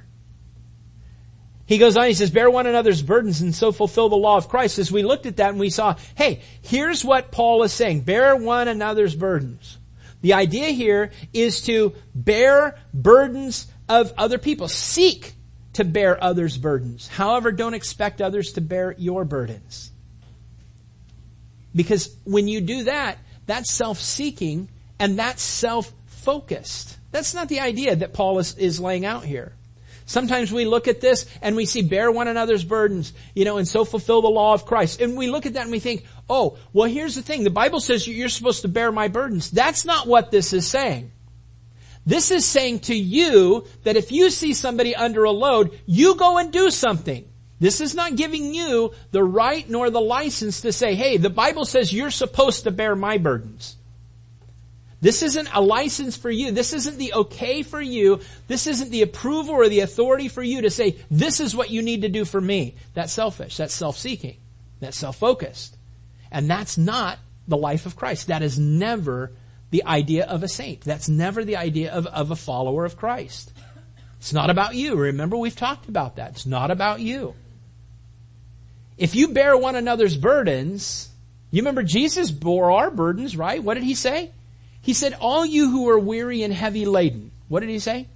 He 1.67 1.79
goes 1.79 1.97
on, 1.97 2.07
he 2.07 2.15
says, 2.15 2.31
bear 2.31 2.49
one 2.49 2.69
another's 2.69 3.03
burdens 3.03 3.41
and 3.41 3.53
so 3.53 3.73
fulfill 3.73 4.09
the 4.09 4.17
law 4.17 4.37
of 4.37 4.49
Christ. 4.49 4.79
As 4.79 4.93
we 4.93 5.03
looked 5.03 5.27
at 5.27 5.39
that 5.39 5.51
and 5.51 5.59
we 5.59 5.71
saw, 5.71 5.97
hey, 6.15 6.41
here's 6.63 7.05
what 7.05 7.33
Paul 7.33 7.65
is 7.65 7.73
saying. 7.73 8.03
Bear 8.03 8.37
one 8.37 8.69
another's 8.69 9.17
burdens. 9.17 9.77
The 10.21 10.35
idea 10.35 10.69
here 10.69 11.11
is 11.33 11.63
to 11.63 11.95
bear 12.15 12.79
burdens 12.95 13.67
of 13.89 14.13
other 14.17 14.39
people. 14.39 14.69
Seek 14.69 15.35
to 15.73 15.85
bear 15.85 16.23
others' 16.23 16.57
burdens. 16.57 17.09
However, 17.09 17.51
don't 17.51 17.75
expect 17.75 18.23
others 18.23 18.53
to 18.53 18.61
bear 18.61 18.95
your 18.97 19.25
burdens. 19.25 19.91
Because 21.77 22.17
when 22.25 22.49
you 22.49 22.61
do 22.61 22.85
that, 22.85 23.19
that's 23.47 23.71
self-seeking 23.71 24.69
And 24.99 25.19
that's 25.19 25.43
self-focused. 25.43 26.97
That's 27.13 27.35
not 27.35 27.49
the 27.49 27.61
idea 27.61 27.97
that 27.97 28.15
Paul 28.15 28.39
is, 28.39 28.57
is 28.57 28.81
laying 28.81 29.05
out 29.05 29.25
here. 29.25 29.53
Sometimes 30.07 30.53
we 30.53 30.65
look 30.65 30.89
at 30.89 31.01
this 31.01 31.27
and 31.43 31.57
we 31.57 31.67
see 31.67 31.83
bear 31.83 32.11
one 32.11 32.29
another's 32.29 32.65
burdens, 32.65 33.13
you 33.35 33.45
know, 33.45 33.59
and 33.59 33.67
so 33.67 33.85
fulfill 33.85 34.23
the 34.23 34.29
law 34.29 34.55
of 34.55 34.65
Christ. 34.65 35.01
And 35.01 35.17
we 35.17 35.29
look 35.29 35.47
at 35.47 35.55
that 35.55 35.65
and 35.65 35.73
we 35.73 35.81
think, 35.81 36.05
oh, 36.31 36.57
well 36.73 36.89
here's 36.89 37.17
the 37.17 37.23
thing. 37.23 37.45
The 37.45 37.51
Bible 37.51 37.81
says 37.81 38.07
you're 38.07 38.29
supposed 38.29 38.63
to 38.63 38.69
bear 38.69 38.93
my 38.93 39.09
burdens. 39.09 39.51
That's 39.51 39.85
not 39.85 40.07
what 40.07 40.31
this 40.31 40.53
is 40.53 40.67
saying. 40.67 41.11
This 42.07 42.31
is 42.31 42.45
saying 42.47 42.81
to 42.81 42.95
you 42.95 43.67
that 43.83 43.97
if 43.97 44.13
you 44.13 44.31
see 44.31 44.55
somebody 44.55 44.95
under 44.95 45.25
a 45.25 45.33
load, 45.33 45.77
you 45.87 46.15
go 46.15 46.39
and 46.39 46.53
do 46.53 46.71
something. 46.71 47.29
This 47.59 47.81
is 47.81 47.95
not 47.95 48.17
giving 48.17 48.55
you 48.55 48.93
the 49.13 49.25
right 49.25 49.69
nor 49.69 49.89
the 49.89 50.01
license 50.01 50.61
to 50.61 50.73
say, 50.73 50.95
hey, 50.95 51.17
the 51.17 51.31
Bible 51.31 51.65
says 51.65 51.93
you're 51.93 52.11
supposed 52.11 52.65
to 52.65 52.71
bear 52.71 52.95
my 52.95 53.19
burdens. 53.19 53.77
This 55.01 55.23
isn't 55.23 55.49
a 55.55 55.61
license 55.61 56.17
for 56.17 56.31
you. 56.31 56.51
This 56.51 56.73
isn't 56.73 56.99
the 56.99 57.15
okay 57.15 57.63
for 57.63 57.81
you. 57.81 58.21
This 58.49 58.67
isn't 58.67 58.91
the 58.91 59.03
approval 59.03 59.55
or 59.55 59.69
the 59.69 59.81
authority 59.81 60.29
for 60.29 60.43
you 60.43 60.63
to 60.63 60.71
say, 60.71 60.97
this 61.11 61.41
is 61.41 61.55
what 61.55 61.71
you 61.71 61.83
need 61.83 62.03
to 62.03 62.09
do 62.09 62.25
for 62.25 62.41
me. 62.41 62.75
That's 62.95 63.13
selfish. 63.13 63.57
That's 63.57 63.75
self-seeking. 63.75 64.37
That's 64.81 64.97
self-focused. 64.97 65.77
And 66.31 66.51
that's 66.51 66.77
not 66.77 67.19
the 67.47 67.57
life 67.57 67.87
of 67.87 67.97
Christ. 67.97 68.29
That 68.29 68.43
is 68.43 68.59
never 68.59 69.33
the 69.71 69.85
idea 69.85 70.27
of 70.27 70.43
a 70.43 70.49
saint. 70.49 70.81
That's 70.81 71.09
never 71.09 71.45
the 71.45 71.57
idea 71.57 71.93
of, 71.93 72.07
of 72.07 72.31
a 72.31 72.37
follower 72.37 72.85
of 72.85 72.97
Christ. 72.97 73.53
It's 74.19 74.33
not 74.33 74.51
about 74.51 74.75
you. 74.75 74.97
Remember 74.97 75.37
we've 75.37 75.55
talked 75.57 75.89
about 75.89 76.17
that. 76.17 76.33
It's 76.33 76.47
not 76.47 76.71
about 76.71 77.01
you. 77.01 77.35
If 78.99 79.15
you 79.15 79.29
bear 79.29 79.57
one 79.57 79.77
another's 79.77 80.17
burdens, 80.17 81.11
you 81.51 81.63
remember 81.63 81.83
Jesus 81.83 82.31
bore 82.31 82.73
our 82.73 82.91
burdens, 82.91 83.37
right? 83.37 83.63
What 83.63 83.75
did 83.75 83.85
he 83.85 83.95
say? 83.95 84.31
He 84.81 84.93
said, 84.93 85.15
all 85.21 85.45
you 85.45 85.71
who 85.71 85.89
are 85.89 85.99
weary 85.99 86.43
and 86.43 86.53
heavy 86.53 86.87
laden, 86.87 87.31
what 87.49 87.61
did 87.61 87.71
he 87.71 87.79
say? 87.79 88.09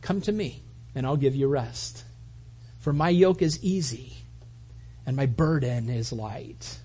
Come 0.00 0.20
to 0.22 0.32
me 0.32 0.62
and 0.94 1.06
I'll 1.06 1.16
give 1.16 1.34
you 1.34 1.48
rest. 1.48 2.04
For 2.80 2.92
my 2.92 3.08
yoke 3.08 3.40
is 3.40 3.62
easy 3.62 4.12
and 5.06 5.16
my 5.16 5.26
burden 5.26 5.88
is 5.88 6.12
light. 6.12 6.78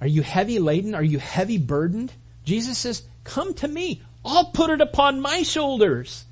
Are 0.00 0.06
you 0.06 0.22
heavy 0.22 0.58
laden? 0.58 0.94
Are 0.94 1.02
you 1.02 1.18
heavy 1.18 1.58
burdened? 1.58 2.12
Jesus 2.44 2.78
says, 2.78 3.02
come 3.24 3.54
to 3.54 3.68
me. 3.68 4.02
I'll 4.24 4.46
put 4.46 4.70
it 4.70 4.80
upon 4.80 5.20
my 5.20 5.42
shoulders. 5.42 6.24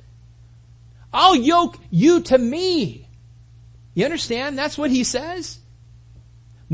I'll 1.12 1.36
yoke 1.36 1.78
you 1.90 2.20
to 2.22 2.36
me. 2.36 3.08
You 3.94 4.04
understand? 4.04 4.58
That's 4.58 4.76
what 4.76 4.90
he 4.90 5.04
says. 5.04 5.58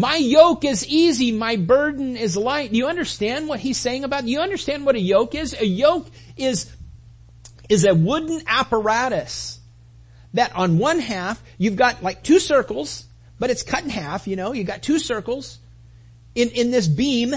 My 0.00 0.16
yoke 0.16 0.64
is 0.64 0.86
easy, 0.86 1.30
my 1.30 1.56
burden 1.56 2.16
is 2.16 2.34
light. 2.34 2.72
Do 2.72 2.78
you 2.78 2.86
understand 2.86 3.48
what 3.48 3.60
he's 3.60 3.76
saying 3.76 4.02
about, 4.02 4.24
do 4.24 4.30
you 4.30 4.40
understand 4.40 4.86
what 4.86 4.94
a 4.96 4.98
yoke 4.98 5.34
is? 5.34 5.52
A 5.52 5.66
yoke 5.66 6.06
is, 6.38 6.72
is 7.68 7.84
a 7.84 7.94
wooden 7.94 8.40
apparatus 8.46 9.60
that 10.32 10.56
on 10.56 10.78
one 10.78 11.00
half, 11.00 11.42
you've 11.58 11.76
got 11.76 12.02
like 12.02 12.22
two 12.22 12.38
circles, 12.38 13.04
but 13.38 13.50
it's 13.50 13.62
cut 13.62 13.84
in 13.84 13.90
half, 13.90 14.26
you 14.26 14.36
know, 14.36 14.54
you've 14.54 14.66
got 14.66 14.82
two 14.82 14.98
circles 14.98 15.58
in, 16.34 16.48
in 16.48 16.70
this 16.70 16.88
beam, 16.88 17.34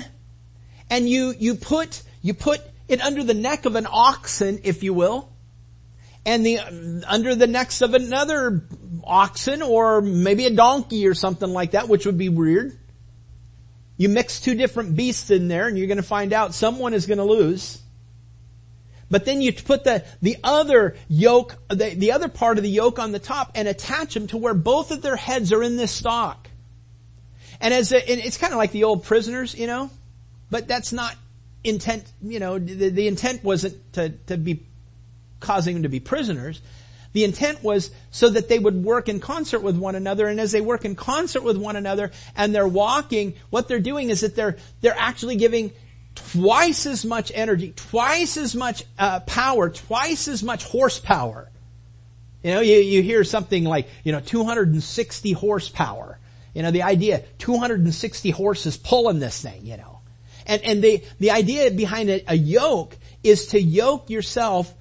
and 0.90 1.10
you, 1.10 1.34
you 1.38 1.56
put, 1.56 2.02
you 2.22 2.34
put 2.34 2.62
it 2.88 3.02
under 3.02 3.26
the 3.26 3.34
neck 3.34 3.66
of 3.66 3.76
an 3.76 3.88
oxen, 3.92 4.62
if 4.64 4.84
you 4.84 4.94
will, 4.94 5.28
and 6.26 6.46
the, 6.46 7.04
under 7.08 7.36
the 7.36 7.48
necks 7.48 7.82
of 7.82 7.94
another 7.94 8.64
oxen 9.04 9.62
or 9.62 10.02
maybe 10.02 10.46
a 10.46 10.52
donkey 10.52 11.08
or 11.08 11.14
something 11.14 11.50
like 11.50 11.72
that, 11.72 11.90
which 11.90 12.06
would 12.06 12.18
be 12.18 12.30
weird. 12.30 12.78
You 13.98 14.10
mix 14.10 14.40
two 14.40 14.56
different 14.56 14.96
beasts 14.96 15.30
in 15.30 15.48
there 15.48 15.68
and 15.68 15.78
you're 15.78 15.88
going 15.88 15.98
to 15.98 16.04
find 16.04 16.34
out 16.34 16.54
someone 16.54 16.94
is 16.94 17.06
going 17.06 17.18
to 17.18 17.24
lose. 17.24 17.80
But 19.10 19.26
then 19.26 19.42
you 19.42 19.54
put 19.54 19.84
the, 19.84 20.04
the 20.22 20.38
other 20.44 20.96
yoke, 21.08 21.56
the, 21.70 21.94
the 21.96 22.14
other 22.14 22.30
part 22.30 22.58
of 22.58 22.64
the 22.64 22.70
yoke 22.70 22.98
on 22.98 23.12
the 23.12 23.20
top 23.20 23.52
and 23.54 23.68
attach 23.68 24.14
them 24.14 24.28
to 24.28 24.38
where 24.38 24.56
both 24.56 24.92
of 24.92 25.02
their 25.02 25.16
heads 25.16 25.54
are 25.54 25.62
in 25.62 25.76
this 25.76 25.92
stock. 25.92 26.48
And 27.62 27.74
as 27.74 27.92
a, 27.92 28.10
and 28.10 28.20
it's 28.20 28.38
kind 28.38 28.54
of 28.54 28.58
like 28.58 28.72
the 28.72 28.86
old 28.86 29.04
prisoners, 29.04 29.54
you 29.54 29.68
know, 29.68 29.92
but 30.50 30.68
that's 30.68 30.92
not 30.92 31.16
intent, 31.64 32.12
you 32.24 32.40
know, 32.40 32.58
the, 32.58 32.90
the 32.90 33.08
intent 33.08 33.44
wasn't 33.44 33.94
to, 33.94 34.10
to 34.28 34.38
be 34.38 34.66
causing 35.44 35.76
them 35.76 35.84
to 35.84 35.90
be 35.90 36.00
prisoners. 36.00 36.62
The 37.12 37.24
intent 37.24 37.64
was 37.64 37.92
so 38.10 38.30
that 38.30 38.50
they 38.50 38.58
would 38.58 38.84
work 38.84 39.08
in 39.08 39.20
concert 39.20 39.60
with 39.60 39.78
one 39.78 39.94
another, 39.94 40.28
and 40.28 40.40
as 40.40 40.52
they 40.52 40.62
work 40.62 40.84
in 40.84 40.96
concert 40.96 41.44
with 41.44 41.58
one 41.58 41.76
another 41.76 42.12
and 42.36 42.56
they're 42.56 42.68
walking, 42.68 43.36
what 43.52 43.68
they're 43.68 43.80
doing 43.80 44.10
is 44.10 44.22
that 44.22 44.36
they're, 44.36 44.58
they're 44.82 44.98
actually 44.98 45.36
giving 45.36 45.72
twice 46.16 46.88
as 46.88 47.06
much 47.06 47.32
energy, 47.36 47.74
twice 47.76 48.38
as 48.38 48.56
much 48.56 48.84
uh, 48.98 49.20
power, 49.22 49.70
twice 49.70 50.28
as 50.28 50.42
much 50.42 50.64
horsepower. 50.64 51.52
You 52.44 52.56
know, 52.56 52.62
you, 52.62 52.78
you 52.78 53.02
hear 53.04 53.24
something 53.24 53.64
like, 53.64 53.88
you 54.04 54.12
know, 54.12 54.20
260 54.20 55.32
horsepower. 55.34 56.20
You 56.54 56.62
know, 56.62 56.72
the 56.72 56.84
idea, 56.84 57.24
260 57.40 58.30
horses 58.32 58.78
pulling 58.78 59.20
this 59.20 59.42
thing, 59.42 59.66
you 59.66 59.78
know. 59.78 60.00
And, 60.46 60.62
and 60.64 60.84
the, 60.84 61.04
the 61.20 61.32
idea 61.32 61.72
behind 61.72 62.10
a, 62.10 62.24
a 62.28 62.36
yoke 62.36 62.98
is 63.24 63.48
to 63.48 63.62
yoke 63.62 64.10
yourself, 64.10 64.74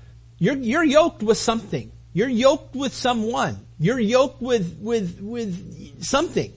you're, 0.42 0.56
you're 0.56 0.82
yoked 0.82 1.22
with 1.22 1.38
something. 1.38 1.92
You're 2.12 2.28
yoked 2.28 2.74
with 2.74 2.92
someone. 2.92 3.64
You're 3.78 4.00
yoked 4.00 4.42
with, 4.42 4.76
with, 4.80 5.20
with 5.20 6.02
something. 6.02 6.52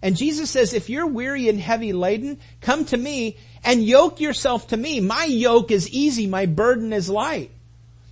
And 0.00 0.16
Jesus 0.16 0.50
says, 0.50 0.72
if 0.72 0.88
you're 0.88 1.06
weary 1.06 1.50
and 1.50 1.60
heavy 1.60 1.92
laden, 1.92 2.38
come 2.62 2.86
to 2.86 2.96
me 2.96 3.36
and 3.62 3.84
yoke 3.84 4.22
yourself 4.22 4.68
to 4.68 4.78
me. 4.78 5.00
My 5.00 5.26
yoke 5.26 5.70
is 5.70 5.90
easy. 5.90 6.26
My 6.26 6.46
burden 6.46 6.94
is 6.94 7.10
light. 7.10 7.50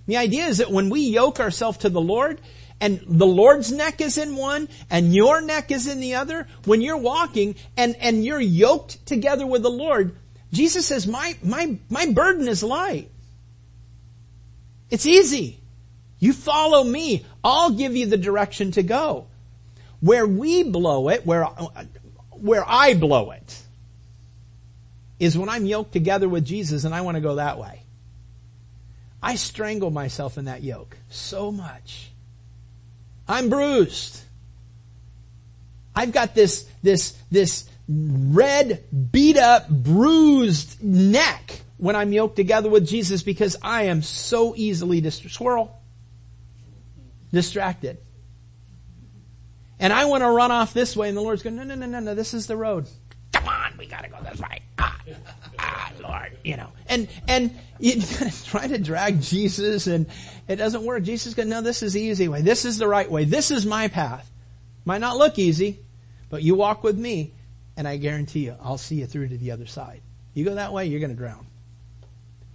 The 0.05 0.17
idea 0.17 0.45
is 0.45 0.59
that 0.59 0.69
when 0.69 0.91
we 0.91 1.01
yoke 1.09 1.39
ourselves 1.39 1.79
to 1.79 1.89
the 1.89 1.99
Lord, 1.99 2.39
and 2.79 3.01
the 3.07 3.25
Lord's 3.25 3.71
neck 3.71 3.99
is 3.99 4.19
in 4.19 4.35
one, 4.35 4.69
and 4.91 5.11
your 5.11 5.41
neck 5.41 5.71
is 5.71 5.87
in 5.87 6.01
the 6.01 6.13
other, 6.13 6.45
when 6.65 6.81
you're 6.81 6.97
walking 6.97 7.55
and, 7.75 7.95
and 7.95 8.23
you're 8.23 8.39
yoked 8.39 9.03
together 9.07 9.47
with 9.47 9.63
the 9.63 9.71
Lord, 9.71 10.15
Jesus 10.53 10.85
says, 10.85 11.07
my, 11.07 11.35
my, 11.41 11.79
my 11.89 12.05
burden 12.05 12.47
is 12.47 12.61
light. 12.61 13.09
It's 14.89 15.05
easy. 15.05 15.59
You 16.19 16.33
follow 16.33 16.83
me. 16.83 17.25
I'll 17.43 17.71
give 17.71 17.95
you 17.95 18.05
the 18.07 18.17
direction 18.17 18.71
to 18.71 18.83
go. 18.83 19.27
Where 19.99 20.25
we 20.25 20.63
blow 20.63 21.09
it, 21.09 21.25
where, 21.25 21.45
where 22.31 22.63
I 22.67 22.93
blow 22.93 23.31
it, 23.31 23.61
is 25.19 25.37
when 25.37 25.49
I'm 25.49 25.65
yoked 25.65 25.93
together 25.93 26.29
with 26.29 26.45
Jesus 26.45 26.83
and 26.83 26.93
I 26.93 27.01
want 27.01 27.15
to 27.15 27.21
go 27.21 27.35
that 27.35 27.57
way. 27.57 27.83
I 29.21 29.35
strangle 29.35 29.89
myself 29.89 30.37
in 30.37 30.45
that 30.45 30.63
yoke 30.63 30.95
so 31.09 31.51
much. 31.51 32.11
I'm 33.27 33.49
bruised. 33.49 34.21
I've 35.95 36.11
got 36.11 36.35
this, 36.35 36.69
this, 36.83 37.17
this 37.31 37.67
red, 37.89 38.83
beat 39.11 39.37
up, 39.37 39.67
bruised 39.69 40.81
neck 40.83 41.61
when 41.77 41.95
I'm 41.95 42.11
yoked 42.11 42.35
together 42.35 42.69
with 42.69 42.87
Jesus 42.87 43.23
because 43.23 43.55
I 43.61 43.83
am 43.83 44.01
so 44.01 44.53
easily 44.55 45.01
distracted. 45.01 45.35
Swirl 45.35 45.77
distracted. 47.31 47.97
And 49.79 49.93
I 49.93 50.05
want 50.05 50.23
to 50.23 50.29
run 50.29 50.51
off 50.51 50.73
this 50.73 50.95
way 50.95 51.07
and 51.07 51.17
the 51.17 51.21
Lord's 51.21 51.43
going, 51.43 51.55
no, 51.55 51.63
no, 51.63 51.75
no, 51.75 51.85
no, 51.85 51.99
no, 51.99 52.15
this 52.15 52.33
is 52.33 52.47
the 52.47 52.57
road. 52.57 52.87
Come 53.33 53.47
on, 53.47 53.73
we 53.77 53.85
gotta 53.85 54.09
go 54.09 54.17
this 54.23 54.39
way. 54.39 54.61
Ah, 54.79 54.99
ah, 55.59 55.91
Lord, 56.01 56.37
you 56.43 56.57
know. 56.57 56.69
And, 56.87 57.07
and 57.27 57.55
you 57.79 58.01
try 58.45 58.67
to 58.67 58.79
drag 58.79 59.21
Jesus 59.21 59.85
and 59.85 60.07
it 60.47 60.55
doesn't 60.55 60.83
work. 60.83 61.03
Jesus 61.03 61.33
goes, 61.35 61.45
no, 61.45 61.61
this 61.61 61.83
is 61.83 61.93
the 61.93 62.01
easy 62.01 62.27
way. 62.27 62.41
This 62.41 62.65
is 62.65 62.79
the 62.79 62.87
right 62.87 63.09
way. 63.09 63.25
This 63.25 63.51
is 63.51 63.65
my 63.65 63.87
path. 63.87 64.29
Might 64.83 65.01
not 65.01 65.17
look 65.17 65.37
easy, 65.37 65.79
but 66.29 66.41
you 66.41 66.55
walk 66.55 66.83
with 66.83 66.97
me 66.97 67.33
and 67.75 67.87
I 67.87 67.97
guarantee 67.97 68.45
you, 68.45 68.55
I'll 68.63 68.79
see 68.79 68.95
you 68.95 69.05
through 69.05 69.27
to 69.29 69.37
the 69.37 69.51
other 69.51 69.67
side. 69.67 70.01
You 70.33 70.43
go 70.45 70.55
that 70.55 70.73
way, 70.73 70.87
you're 70.87 70.99
gonna 70.99 71.13
drown. 71.13 71.45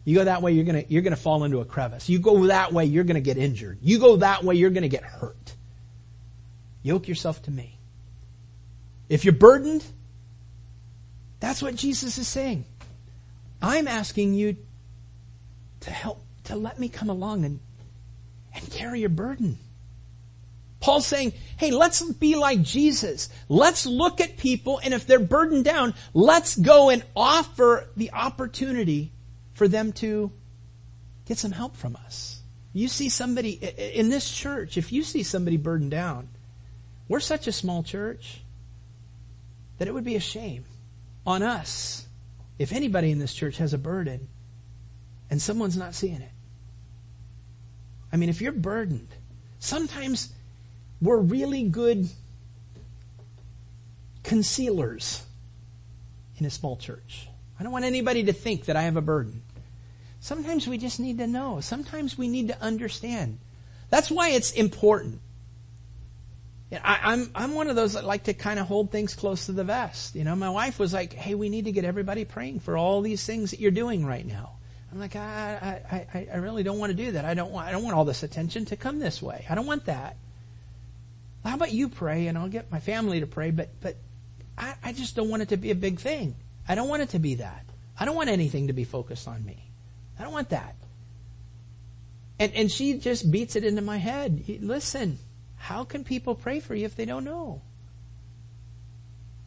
You 0.04 0.16
go 0.16 0.24
that 0.24 0.42
way, 0.42 0.52
you're 0.52 0.64
gonna, 0.64 0.84
you're 0.88 1.02
gonna 1.02 1.16
fall 1.16 1.44
into 1.44 1.60
a 1.60 1.64
crevice. 1.64 2.08
You 2.08 2.18
go 2.18 2.46
that 2.46 2.72
way, 2.72 2.86
you're 2.86 3.04
gonna 3.04 3.20
get 3.20 3.38
injured. 3.38 3.78
You 3.82 3.98
go 3.98 4.16
that 4.16 4.42
way, 4.42 4.56
you're 4.56 4.70
gonna 4.70 4.88
get 4.88 5.04
hurt. 5.04 5.54
Yoke 6.82 7.06
yourself 7.06 7.42
to 7.42 7.50
me. 7.50 7.78
If 9.08 9.24
you're 9.24 9.34
burdened, 9.34 9.84
that's 11.38 11.62
what 11.62 11.76
Jesus 11.76 12.18
is 12.18 12.26
saying. 12.26 12.64
I'm 13.60 13.86
asking 13.86 14.34
you 14.34 14.56
to 15.80 15.90
help, 15.90 16.24
to 16.44 16.56
let 16.56 16.78
me 16.78 16.88
come 16.88 17.10
along 17.10 17.44
and, 17.44 17.60
and 18.54 18.70
carry 18.70 19.00
your 19.00 19.08
burden. 19.08 19.58
Paul's 20.80 21.06
saying, 21.06 21.32
hey, 21.58 21.70
let's 21.70 22.02
be 22.02 22.34
like 22.34 22.60
Jesus. 22.62 23.28
Let's 23.48 23.86
look 23.86 24.20
at 24.20 24.36
people 24.36 24.80
and 24.82 24.92
if 24.92 25.06
they're 25.06 25.20
burdened 25.20 25.64
down, 25.64 25.94
let's 26.12 26.56
go 26.56 26.90
and 26.90 27.04
offer 27.14 27.88
the 27.96 28.10
opportunity 28.12 29.12
for 29.62 29.68
them 29.68 29.92
to 29.92 30.32
get 31.24 31.38
some 31.38 31.52
help 31.52 31.76
from 31.76 31.94
us. 31.94 32.40
You 32.72 32.88
see 32.88 33.08
somebody 33.08 33.52
in 33.94 34.08
this 34.08 34.28
church, 34.28 34.76
if 34.76 34.90
you 34.90 35.04
see 35.04 35.22
somebody 35.22 35.56
burdened 35.56 35.92
down, 35.92 36.30
we're 37.06 37.20
such 37.20 37.46
a 37.46 37.52
small 37.52 37.84
church 37.84 38.40
that 39.78 39.86
it 39.86 39.94
would 39.94 40.02
be 40.02 40.16
a 40.16 40.20
shame 40.20 40.64
on 41.24 41.44
us 41.44 42.08
if 42.58 42.72
anybody 42.72 43.12
in 43.12 43.20
this 43.20 43.32
church 43.32 43.58
has 43.58 43.72
a 43.72 43.78
burden 43.78 44.26
and 45.30 45.40
someone's 45.40 45.76
not 45.76 45.94
seeing 45.94 46.22
it. 46.22 46.32
I 48.12 48.16
mean, 48.16 48.30
if 48.30 48.40
you're 48.40 48.50
burdened, 48.50 49.14
sometimes 49.60 50.32
we're 51.00 51.20
really 51.20 51.62
good 51.62 52.08
concealers 54.24 55.24
in 56.36 56.46
a 56.46 56.50
small 56.50 56.76
church. 56.76 57.28
I 57.60 57.62
don't 57.62 57.70
want 57.70 57.84
anybody 57.84 58.24
to 58.24 58.32
think 58.32 58.64
that 58.64 58.74
I 58.74 58.82
have 58.82 58.96
a 58.96 59.00
burden. 59.00 59.42
Sometimes 60.22 60.68
we 60.68 60.78
just 60.78 61.00
need 61.00 61.18
to 61.18 61.26
know. 61.26 61.58
Sometimes 61.60 62.16
we 62.16 62.28
need 62.28 62.46
to 62.46 62.62
understand. 62.62 63.40
That's 63.90 64.08
why 64.08 64.28
it's 64.28 64.52
important. 64.52 65.20
I, 66.72 66.76
am 66.76 66.80
I'm, 67.02 67.30
I'm 67.34 67.54
one 67.54 67.68
of 67.68 67.74
those 67.74 67.94
that 67.94 68.04
like 68.04 68.22
to 68.24 68.32
kind 68.32 68.60
of 68.60 68.68
hold 68.68 68.92
things 68.92 69.16
close 69.16 69.46
to 69.46 69.52
the 69.52 69.64
vest. 69.64 70.14
You 70.14 70.22
know, 70.22 70.36
my 70.36 70.48
wife 70.48 70.78
was 70.78 70.92
like, 70.92 71.12
"Hey, 71.12 71.34
we 71.34 71.48
need 71.48 71.64
to 71.64 71.72
get 71.72 71.84
everybody 71.84 72.24
praying 72.24 72.60
for 72.60 72.76
all 72.76 73.02
these 73.02 73.26
things 73.26 73.50
that 73.50 73.58
you're 73.58 73.72
doing 73.72 74.06
right 74.06 74.24
now." 74.24 74.52
I'm 74.92 75.00
like, 75.00 75.16
I, 75.16 75.82
I, 75.90 75.96
I, 76.14 76.28
I 76.34 76.36
really 76.36 76.62
don't 76.62 76.78
want 76.78 76.90
to 76.90 76.96
do 76.96 77.12
that. 77.12 77.24
I 77.24 77.34
don't 77.34 77.50
want, 77.50 77.66
I 77.66 77.72
don't 77.72 77.82
want 77.82 77.96
all 77.96 78.04
this 78.04 78.22
attention 78.22 78.66
to 78.66 78.76
come 78.76 79.00
this 79.00 79.20
way. 79.20 79.44
I 79.50 79.56
don't 79.56 79.66
want 79.66 79.86
that. 79.86 80.16
How 81.44 81.54
about 81.54 81.72
you 81.72 81.88
pray 81.88 82.28
and 82.28 82.38
I'll 82.38 82.48
get 82.48 82.70
my 82.70 82.78
family 82.78 83.18
to 83.20 83.26
pray, 83.26 83.50
but, 83.50 83.70
but 83.80 83.96
I, 84.56 84.74
I 84.84 84.92
just 84.92 85.16
don't 85.16 85.30
want 85.30 85.42
it 85.42 85.48
to 85.48 85.56
be 85.56 85.72
a 85.72 85.74
big 85.74 85.98
thing. 85.98 86.36
I 86.68 86.74
don't 86.74 86.88
want 86.88 87.02
it 87.02 87.08
to 87.10 87.18
be 87.18 87.36
that. 87.36 87.64
I 87.98 88.04
don't 88.04 88.14
want 88.14 88.28
anything 88.28 88.68
to 88.68 88.72
be 88.72 88.84
focused 88.84 89.26
on 89.26 89.44
me. 89.44 89.71
I 90.22 90.24
don't 90.24 90.34
want 90.34 90.50
that. 90.50 90.76
And, 92.38 92.52
and 92.54 92.70
she 92.70 92.96
just 92.96 93.28
beats 93.28 93.56
it 93.56 93.64
into 93.64 93.82
my 93.82 93.96
head. 93.96 94.44
Listen, 94.60 95.18
how 95.56 95.82
can 95.82 96.04
people 96.04 96.36
pray 96.36 96.60
for 96.60 96.76
you 96.76 96.84
if 96.84 96.94
they 96.94 97.06
don't 97.06 97.24
know? 97.24 97.60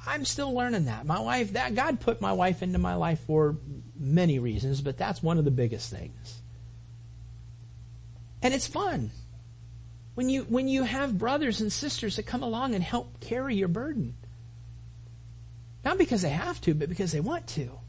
I'm 0.05 0.25
still 0.25 0.53
learning 0.53 0.85
that. 0.85 1.05
My 1.05 1.21
wife, 1.21 1.53
that 1.53 1.75
God 1.75 2.01
put 2.01 2.19
my 2.19 2.33
wife 2.33 2.61
into 2.61 2.77
my 2.77 2.95
life 2.95 3.21
for 3.21 3.55
many 3.97 4.38
reasons, 4.38 4.81
but 4.81 4.97
that's 4.97 5.23
one 5.23 5.38
of 5.38 5.45
the 5.45 5.51
biggest 5.51 5.89
things. 5.89 6.41
And 8.41 8.53
it's 8.53 8.67
fun. 8.67 9.11
When 10.15 10.29
you, 10.29 10.41
when 10.43 10.67
you 10.67 10.83
have 10.83 11.17
brothers 11.17 11.61
and 11.61 11.71
sisters 11.71 12.17
that 12.17 12.23
come 12.23 12.43
along 12.43 12.75
and 12.75 12.83
help 12.83 13.21
carry 13.21 13.55
your 13.55 13.69
burden. 13.69 14.15
Not 15.85 15.97
because 15.97 16.21
they 16.21 16.31
have 16.31 16.59
to, 16.61 16.73
but 16.73 16.89
because 16.89 17.13
they 17.13 17.21
want 17.21 17.47
to. 17.47 17.79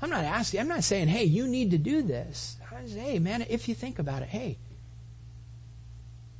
I'm 0.00 0.10
not 0.10 0.24
asking, 0.24 0.60
I'm 0.60 0.68
not 0.68 0.84
saying, 0.84 1.08
hey, 1.08 1.24
you 1.24 1.48
need 1.48 1.70
to 1.70 1.78
do 1.78 2.02
this. 2.02 2.56
I 2.70 2.86
say, 2.86 3.00
hey, 3.00 3.18
man, 3.18 3.46
if 3.48 3.68
you 3.68 3.74
think 3.74 3.98
about 3.98 4.22
it, 4.22 4.28
hey. 4.28 4.58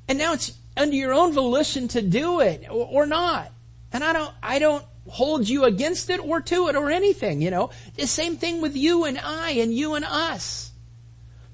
And 0.08 0.18
now 0.18 0.34
it's 0.34 0.52
under 0.76 0.94
your 0.94 1.14
own 1.14 1.32
volition 1.32 1.88
to 1.88 2.02
do 2.02 2.40
it 2.40 2.66
or, 2.68 2.86
or 2.86 3.06
not. 3.06 3.50
And 3.92 4.04
I 4.04 4.12
don't, 4.12 4.32
I 4.42 4.58
don't 4.58 4.84
hold 5.08 5.48
you 5.48 5.64
against 5.64 6.10
it 6.10 6.20
or 6.20 6.40
to 6.42 6.68
it 6.68 6.76
or 6.76 6.90
anything, 6.90 7.40
you 7.40 7.50
know. 7.50 7.70
The 7.94 8.06
same 8.06 8.36
thing 8.36 8.60
with 8.60 8.76
you 8.76 9.04
and 9.04 9.18
I 9.18 9.52
and 9.52 9.72
you 9.72 9.94
and 9.94 10.04
us. 10.04 10.70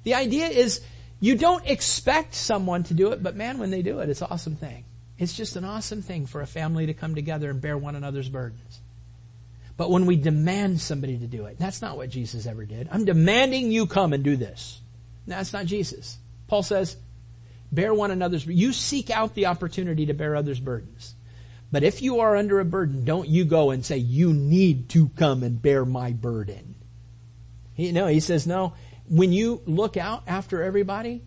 The 0.03 0.15
idea 0.15 0.49
is 0.49 0.81
you 1.21 1.37
don't 1.37 1.65
expect 1.67 2.35
someone 2.35 2.83
to 2.85 2.95
do 2.95 3.13
it, 3.13 3.23
but 3.23 3.37
man, 3.37 3.59
when 3.59 3.71
they 3.71 3.83
do 3.83 4.01
it, 4.01 4.09
it's 4.09 4.23
an 4.23 4.29
awesome 4.31 4.57
thing. 4.57 4.85
It's 5.19 5.37
just 5.37 5.55
an 5.55 5.65
awesome 5.65 6.03
thing 6.03 6.27
for 6.27 6.41
a 6.41 6.47
family 6.47 6.87
to 6.87 6.95
come 6.95 7.15
together 7.15 7.49
and 7.49 7.61
bear 7.61 7.79
one 7.79 7.95
another's 7.95 8.29
burdens. 8.29 8.81
But 9.77 9.91
when 9.91 10.07
we 10.07 10.17
demand 10.17 10.81
somebody 10.81 11.19
to 11.19 11.27
do 11.27 11.47
it, 11.47 11.59
that's 11.59 11.83
not 11.83 11.97
what 11.97 12.11
Jesus 12.11 12.47
ever 12.47 12.65
did. 12.65 12.89
I'm 12.93 13.05
demanding 13.05 13.73
you 13.73 13.87
come 13.87 14.13
and 14.13 14.23
do 14.23 14.37
this. 14.37 14.81
That's 15.27 15.53
not 15.53 15.67
Jesus. 15.67 16.19
Paul 16.47 16.63
says, 16.63 16.97
bear 17.71 17.95
one 17.95 18.11
another's, 18.11 18.47
you 18.47 18.73
seek 18.73 19.11
out 19.11 19.35
the 19.35 19.47
opportunity 19.47 20.07
to 20.07 20.15
bear 20.15 20.37
others' 20.37 20.61
burdens. 20.61 21.15
But 21.71 21.83
if 21.83 22.03
you 22.03 22.21
are 22.21 22.37
under 22.37 22.61
a 22.61 22.67
burden, 22.67 23.05
don't 23.05 23.29
you 23.29 23.47
go 23.47 23.71
and 23.71 23.85
say, 23.85 23.97
you 23.97 24.35
need 24.35 24.91
to 24.91 25.09
come 25.17 25.43
and 25.43 25.61
bear 25.61 25.87
my 25.87 26.13
burden. 26.13 26.75
He, 27.75 27.93
no, 27.93 28.07
he 28.09 28.21
says, 28.21 28.47
no. 28.47 28.75
When 29.09 29.33
you 29.33 29.63
look 29.65 29.97
out 29.97 30.25
after 30.27 30.63
everybody 30.63 31.23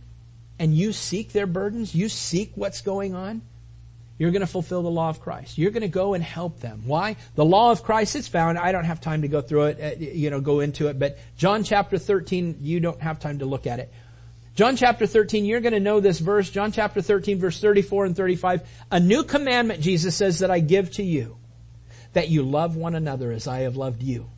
and 0.60 0.76
you 0.76 0.94
seek 0.94 1.32
their 1.32 1.48
burdens, 1.48 1.96
you 1.96 2.10
seek 2.10 2.52
what's 2.54 2.82
going 2.82 3.16
on, 3.16 3.42
you're 4.18 4.32
going 4.32 4.42
to 4.42 4.48
fulfill 4.48 4.82
the 4.82 4.90
law 4.90 5.10
of 5.10 5.20
Christ. 5.20 5.58
You're 5.58 5.72
going 5.72 5.82
to 5.82 5.88
go 5.88 6.14
and 6.14 6.24
help 6.24 6.62
them. 6.62 6.84
Why? 6.86 7.18
The 7.36 7.44
law 7.44 7.72
of 7.72 7.84
Christ 7.84 8.16
is 8.16 8.28
found. 8.28 8.58
I 8.58 8.72
don't 8.72 8.86
have 8.86 9.02
time 9.02 9.24
to 9.24 9.28
go 9.28 9.42
through 9.42 9.66
it, 9.66 9.82
uh, 9.82 10.00
you 10.00 10.30
know, 10.30 10.40
go 10.40 10.62
into 10.62 10.88
it, 10.88 10.98
but 10.98 11.18
John 11.38 11.64
chapter 11.64 11.98
13, 11.98 12.60
you 12.62 12.80
don't 12.80 13.02
have 13.02 13.20
time 13.20 13.40
to 13.40 13.46
look 13.46 13.68
at 13.68 13.80
it. 13.80 13.92
John 14.56 14.78
chapter 14.78 15.06
13, 15.06 15.44
you're 15.44 15.60
going 15.60 15.74
to 15.74 15.82
know 15.82 16.00
this 16.00 16.20
verse. 16.20 16.50
John 16.50 16.72
chapter 16.72 17.02
13 17.02 17.40
verse 17.40 17.60
34 17.60 18.06
and 18.06 18.16
35. 18.16 18.62
A 18.90 19.02
new 19.02 19.24
commandment, 19.24 19.82
Jesus 19.82 20.16
says, 20.16 20.40
that 20.40 20.50
I 20.50 20.60
give 20.60 20.92
to 20.92 21.04
you. 21.04 21.38
That 22.14 22.30
you 22.30 22.44
love 22.44 22.78
one 22.78 22.96
another 22.96 23.34
as 23.34 23.48
I 23.48 23.60
have 23.62 23.76
loved 23.76 24.02
you. 24.02 24.30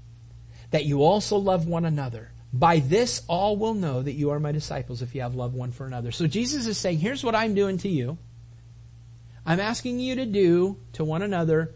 That 0.72 0.86
you 0.86 1.04
also 1.04 1.38
love 1.38 1.68
one 1.68 1.86
another. 1.86 2.32
By 2.52 2.80
this 2.80 3.22
all 3.28 3.58
will 3.58 3.76
know 3.76 4.02
that 4.02 4.14
you 4.14 4.32
are 4.32 4.40
my 4.40 4.52
disciples 4.52 5.04
if 5.04 5.14
you 5.14 5.22
have 5.22 5.36
love 5.36 5.54
one 5.54 5.72
for 5.72 5.86
another. 5.86 6.12
So 6.12 6.26
Jesus 6.26 6.66
is 6.66 6.80
saying, 6.80 6.98
here's 6.98 7.24
what 7.24 7.36
I'm 7.36 7.54
doing 7.54 7.78
to 7.80 7.90
you. 7.90 8.18
I'm 9.48 9.62
asking 9.62 10.00
you 10.00 10.16
to 10.16 10.26
do 10.26 10.78
to 10.94 11.06
one 11.06 11.22
another 11.22 11.74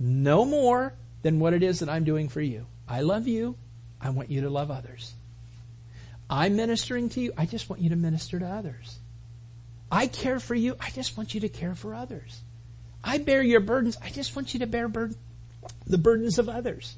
no 0.00 0.46
more 0.46 0.94
than 1.20 1.38
what 1.40 1.52
it 1.52 1.62
is 1.62 1.80
that 1.80 1.90
I'm 1.90 2.04
doing 2.04 2.30
for 2.30 2.40
you. 2.40 2.66
I 2.88 3.02
love 3.02 3.28
you. 3.28 3.56
I 4.00 4.08
want 4.10 4.30
you 4.30 4.40
to 4.40 4.50
love 4.50 4.70
others. 4.70 5.12
I'm 6.30 6.56
ministering 6.56 7.10
to 7.10 7.20
you. 7.20 7.32
I 7.36 7.44
just 7.44 7.68
want 7.68 7.82
you 7.82 7.90
to 7.90 7.96
minister 7.96 8.38
to 8.38 8.46
others. 8.46 8.98
I 9.90 10.06
care 10.06 10.40
for 10.40 10.54
you. 10.54 10.74
I 10.80 10.88
just 10.88 11.18
want 11.18 11.34
you 11.34 11.40
to 11.40 11.50
care 11.50 11.74
for 11.74 11.94
others. 11.94 12.40
I 13.04 13.18
bear 13.18 13.42
your 13.42 13.60
burdens. 13.60 13.98
I 14.02 14.08
just 14.08 14.34
want 14.34 14.54
you 14.54 14.60
to 14.60 14.66
bear 14.66 14.88
bur- 14.88 15.10
the 15.86 15.98
burdens 15.98 16.38
of 16.38 16.48
others. 16.48 16.96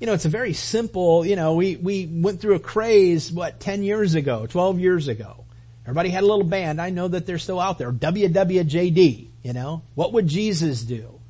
You 0.00 0.06
know, 0.06 0.12
it's 0.12 0.26
a 0.26 0.28
very 0.28 0.52
simple, 0.52 1.24
you 1.24 1.36
know, 1.36 1.54
we, 1.54 1.76
we 1.76 2.06
went 2.06 2.42
through 2.42 2.56
a 2.56 2.60
craze, 2.60 3.32
what, 3.32 3.58
10 3.58 3.82
years 3.82 4.14
ago, 4.14 4.44
12 4.44 4.78
years 4.80 5.08
ago. 5.08 5.45
Everybody 5.86 6.08
had 6.10 6.24
a 6.24 6.26
little 6.26 6.44
band. 6.44 6.80
I 6.80 6.90
know 6.90 7.06
that 7.06 7.26
they're 7.26 7.38
still 7.38 7.60
out 7.60 7.78
there. 7.78 7.92
WWJD, 7.92 9.28
you 9.44 9.52
know. 9.52 9.82
What 9.94 10.12
would 10.14 10.26
Jesus 10.26 10.82
do? 10.82 11.20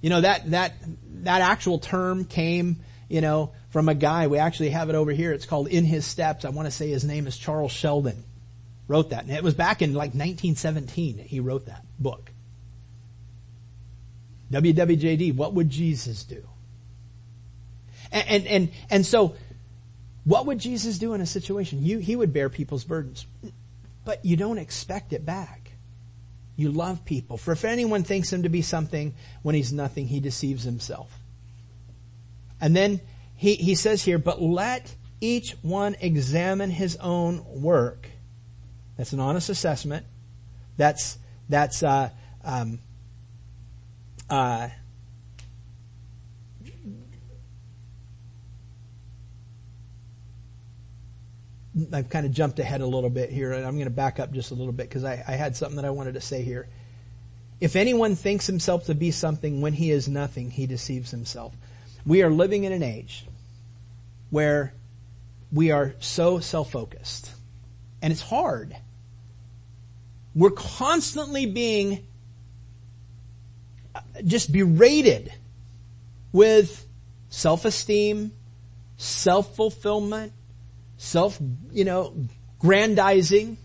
You 0.00 0.10
know, 0.10 0.20
that, 0.20 0.48
that, 0.52 0.74
that 1.22 1.40
actual 1.40 1.80
term 1.80 2.26
came, 2.26 2.76
you 3.08 3.20
know, 3.20 3.50
from 3.70 3.88
a 3.88 3.94
guy. 3.94 4.28
We 4.28 4.38
actually 4.38 4.70
have 4.70 4.88
it 4.88 4.94
over 4.94 5.10
here. 5.10 5.32
It's 5.32 5.46
called 5.46 5.66
In 5.66 5.84
His 5.84 6.06
Steps. 6.06 6.44
I 6.44 6.50
want 6.50 6.66
to 6.66 6.70
say 6.70 6.88
his 6.88 7.04
name 7.04 7.26
is 7.26 7.36
Charles 7.36 7.72
Sheldon. 7.72 8.22
Wrote 8.86 9.10
that. 9.10 9.24
And 9.24 9.32
it 9.32 9.42
was 9.42 9.54
back 9.54 9.82
in 9.82 9.94
like 9.94 10.10
1917 10.10 11.18
he 11.18 11.40
wrote 11.40 11.66
that 11.66 11.84
book. 11.98 12.30
WWJD, 14.52 15.34
what 15.34 15.54
would 15.54 15.70
Jesus 15.70 16.22
do? 16.22 16.46
And, 18.12 18.28
and, 18.28 18.46
and, 18.46 18.72
and 18.90 19.06
so, 19.06 19.34
what 20.24 20.46
would 20.46 20.58
Jesus 20.58 20.98
do 20.98 21.12
in 21.12 21.20
a 21.20 21.26
situation? 21.26 21.84
You, 21.84 21.98
he 21.98 22.16
would 22.16 22.32
bear 22.32 22.48
people's 22.48 22.84
burdens. 22.84 23.26
But 24.04 24.24
you 24.24 24.36
don't 24.36 24.58
expect 24.58 25.12
it 25.12 25.24
back. 25.24 25.72
You 26.56 26.70
love 26.70 27.04
people. 27.04 27.36
For 27.36 27.52
if 27.52 27.64
anyone 27.64 28.04
thinks 28.04 28.32
him 28.32 28.42
to 28.44 28.48
be 28.48 28.62
something 28.62 29.14
when 29.42 29.54
he's 29.54 29.72
nothing, 29.72 30.06
he 30.06 30.20
deceives 30.20 30.62
himself. 30.62 31.10
And 32.60 32.74
then 32.74 33.00
he, 33.36 33.54
he 33.54 33.74
says 33.74 34.02
here, 34.02 34.18
but 34.18 34.40
let 34.40 34.94
each 35.20 35.52
one 35.62 35.96
examine 36.00 36.70
his 36.70 36.96
own 36.96 37.44
work. 37.60 38.08
That's 38.96 39.12
an 39.12 39.20
honest 39.20 39.48
assessment. 39.48 40.06
That's, 40.76 41.18
that's, 41.48 41.82
uh, 41.82 42.10
um, 42.44 42.78
uh, 44.30 44.68
I've 51.92 52.08
kind 52.08 52.24
of 52.24 52.32
jumped 52.32 52.58
ahead 52.58 52.80
a 52.80 52.86
little 52.86 53.10
bit 53.10 53.30
here, 53.30 53.52
and 53.52 53.66
I'm 53.66 53.74
going 53.74 53.84
to 53.86 53.90
back 53.90 54.20
up 54.20 54.32
just 54.32 54.52
a 54.52 54.54
little 54.54 54.72
bit 54.72 54.88
because 54.88 55.04
I, 55.04 55.24
I 55.26 55.32
had 55.32 55.56
something 55.56 55.76
that 55.76 55.84
I 55.84 55.90
wanted 55.90 56.14
to 56.14 56.20
say 56.20 56.42
here. 56.42 56.68
If 57.60 57.74
anyone 57.74 58.14
thinks 58.14 58.46
himself 58.46 58.86
to 58.86 58.94
be 58.94 59.10
something 59.10 59.60
when 59.60 59.72
he 59.72 59.90
is 59.90 60.08
nothing, 60.08 60.50
he 60.50 60.66
deceives 60.66 61.10
himself. 61.10 61.54
We 62.06 62.22
are 62.22 62.30
living 62.30 62.64
in 62.64 62.72
an 62.72 62.82
age 62.82 63.26
where 64.30 64.74
we 65.52 65.70
are 65.70 65.94
so 66.00 66.40
self-focused. 66.40 67.30
And 68.02 68.12
it's 68.12 68.22
hard. 68.22 68.76
We're 70.34 70.50
constantly 70.50 71.46
being 71.46 72.06
uh, 73.94 74.00
just 74.24 74.52
berated 74.52 75.32
with 76.32 76.86
self-esteem, 77.30 78.32
self-fulfillment, 78.96 80.32
self, 81.04 81.38
you 81.72 81.84
know, 81.84 82.14
grandizing, 82.58 83.56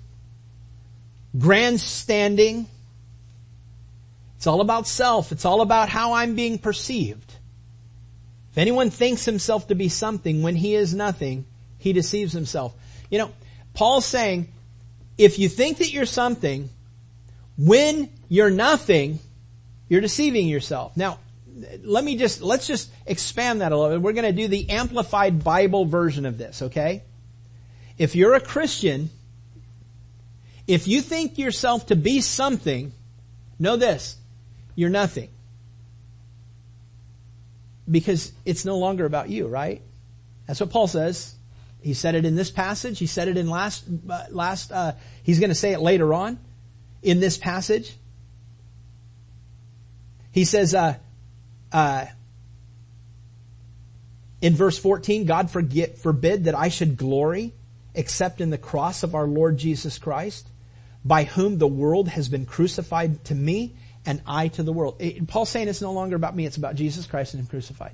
grandstanding. 1.37 2.67
It's 4.37 4.47
all 4.47 4.61
about 4.61 4.87
self. 4.87 5.31
It's 5.31 5.45
all 5.45 5.61
about 5.61 5.89
how 5.89 6.13
I'm 6.13 6.35
being 6.35 6.59
perceived. 6.59 7.33
If 8.51 8.57
anyone 8.57 8.89
thinks 8.89 9.25
himself 9.25 9.67
to 9.67 9.75
be 9.75 9.89
something 9.89 10.41
when 10.41 10.55
he 10.55 10.75
is 10.75 10.93
nothing, 10.93 11.45
he 11.77 11.93
deceives 11.93 12.33
himself. 12.33 12.73
You 13.09 13.19
know, 13.19 13.31
Paul's 13.73 14.05
saying, 14.05 14.51
if 15.17 15.39
you 15.39 15.49
think 15.49 15.77
that 15.77 15.91
you're 15.91 16.05
something, 16.05 16.69
when 17.57 18.09
you're 18.27 18.49
nothing, 18.49 19.19
you're 19.87 20.01
deceiving 20.01 20.47
yourself. 20.47 20.95
Now, 20.95 21.19
let 21.83 22.03
me 22.03 22.15
just, 22.17 22.41
let's 22.41 22.67
just 22.67 22.89
expand 23.05 23.61
that 23.61 23.71
a 23.71 23.77
little 23.77 23.97
bit. 23.97 24.01
We're 24.01 24.13
going 24.13 24.33
to 24.33 24.41
do 24.41 24.47
the 24.47 24.69
amplified 24.69 25.43
Bible 25.43 25.85
version 25.85 26.25
of 26.25 26.37
this, 26.37 26.61
okay? 26.63 27.03
If 27.99 28.15
you're 28.15 28.33
a 28.33 28.39
Christian, 28.39 29.09
if 30.65 30.87
you 30.87 31.01
think 31.01 31.37
yourself 31.37 31.87
to 31.87 31.97
be 31.97 32.21
something, 32.21 32.93
know 33.59 33.75
this, 33.75 34.15
you're 34.73 34.89
nothing. 34.89 35.29
Because 37.91 38.31
it's 38.45 38.63
no 38.63 38.77
longer 38.77 39.05
about 39.05 39.29
you, 39.29 39.47
right? 39.47 39.81
That's 40.47 40.61
what 40.61 40.69
Paul 40.69 40.87
says. 40.87 41.35
He 41.81 41.93
said 41.93 42.15
it 42.15 42.23
in 42.23 42.35
this 42.35 42.49
passage. 42.49 42.99
He 42.99 43.05
said 43.05 43.27
it 43.27 43.37
in 43.37 43.49
last, 43.49 43.83
uh, 44.09 44.23
last, 44.29 44.71
uh, 44.71 44.93
he's 45.23 45.39
going 45.39 45.49
to 45.49 45.55
say 45.55 45.73
it 45.73 45.81
later 45.81 46.13
on 46.13 46.39
in 47.01 47.19
this 47.19 47.37
passage. 47.37 47.95
He 50.31 50.45
says, 50.45 50.73
uh, 50.73 50.95
uh, 51.73 52.05
in 54.41 54.55
verse 54.55 54.77
14, 54.77 55.25
God 55.25 55.51
forget, 55.51 55.97
forbid 55.97 56.45
that 56.45 56.55
I 56.55 56.69
should 56.69 56.95
glory 56.95 57.53
except 57.93 58.41
in 58.41 58.49
the 58.49 58.57
cross 58.57 59.03
of 59.03 59.15
our 59.15 59.27
Lord 59.27 59.57
Jesus 59.57 59.97
Christ, 59.97 60.47
by 61.03 61.23
whom 61.23 61.57
the 61.57 61.67
world 61.67 62.09
has 62.09 62.29
been 62.29 62.45
crucified 62.45 63.23
to 63.25 63.35
me 63.35 63.75
and 64.05 64.21
I 64.25 64.47
to 64.49 64.63
the 64.63 64.73
world. 64.73 64.95
It, 64.99 65.27
Paul's 65.27 65.49
saying 65.49 65.67
it's 65.67 65.81
no 65.81 65.93
longer 65.93 66.15
about 66.15 66.35
me, 66.35 66.45
it's 66.45 66.57
about 66.57 66.75
Jesus 66.75 67.05
Christ 67.05 67.33
and 67.33 67.41
Him 67.41 67.47
crucified. 67.47 67.93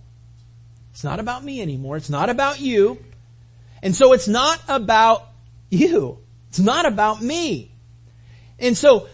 It's 0.91 1.03
not 1.03 1.19
about 1.19 1.43
me 1.43 1.61
anymore. 1.61 1.97
It's 1.97 2.09
not 2.09 2.29
about 2.29 2.61
you. 2.61 3.03
And 3.83 3.93
so 3.93 4.13
it's 4.13 4.29
not 4.29 4.61
about 4.69 5.27
you. 5.69 6.19
It's 6.49 6.59
not 6.59 6.85
about 6.85 7.21
me. 7.21 7.71
And 8.59 8.77
so 8.77 9.09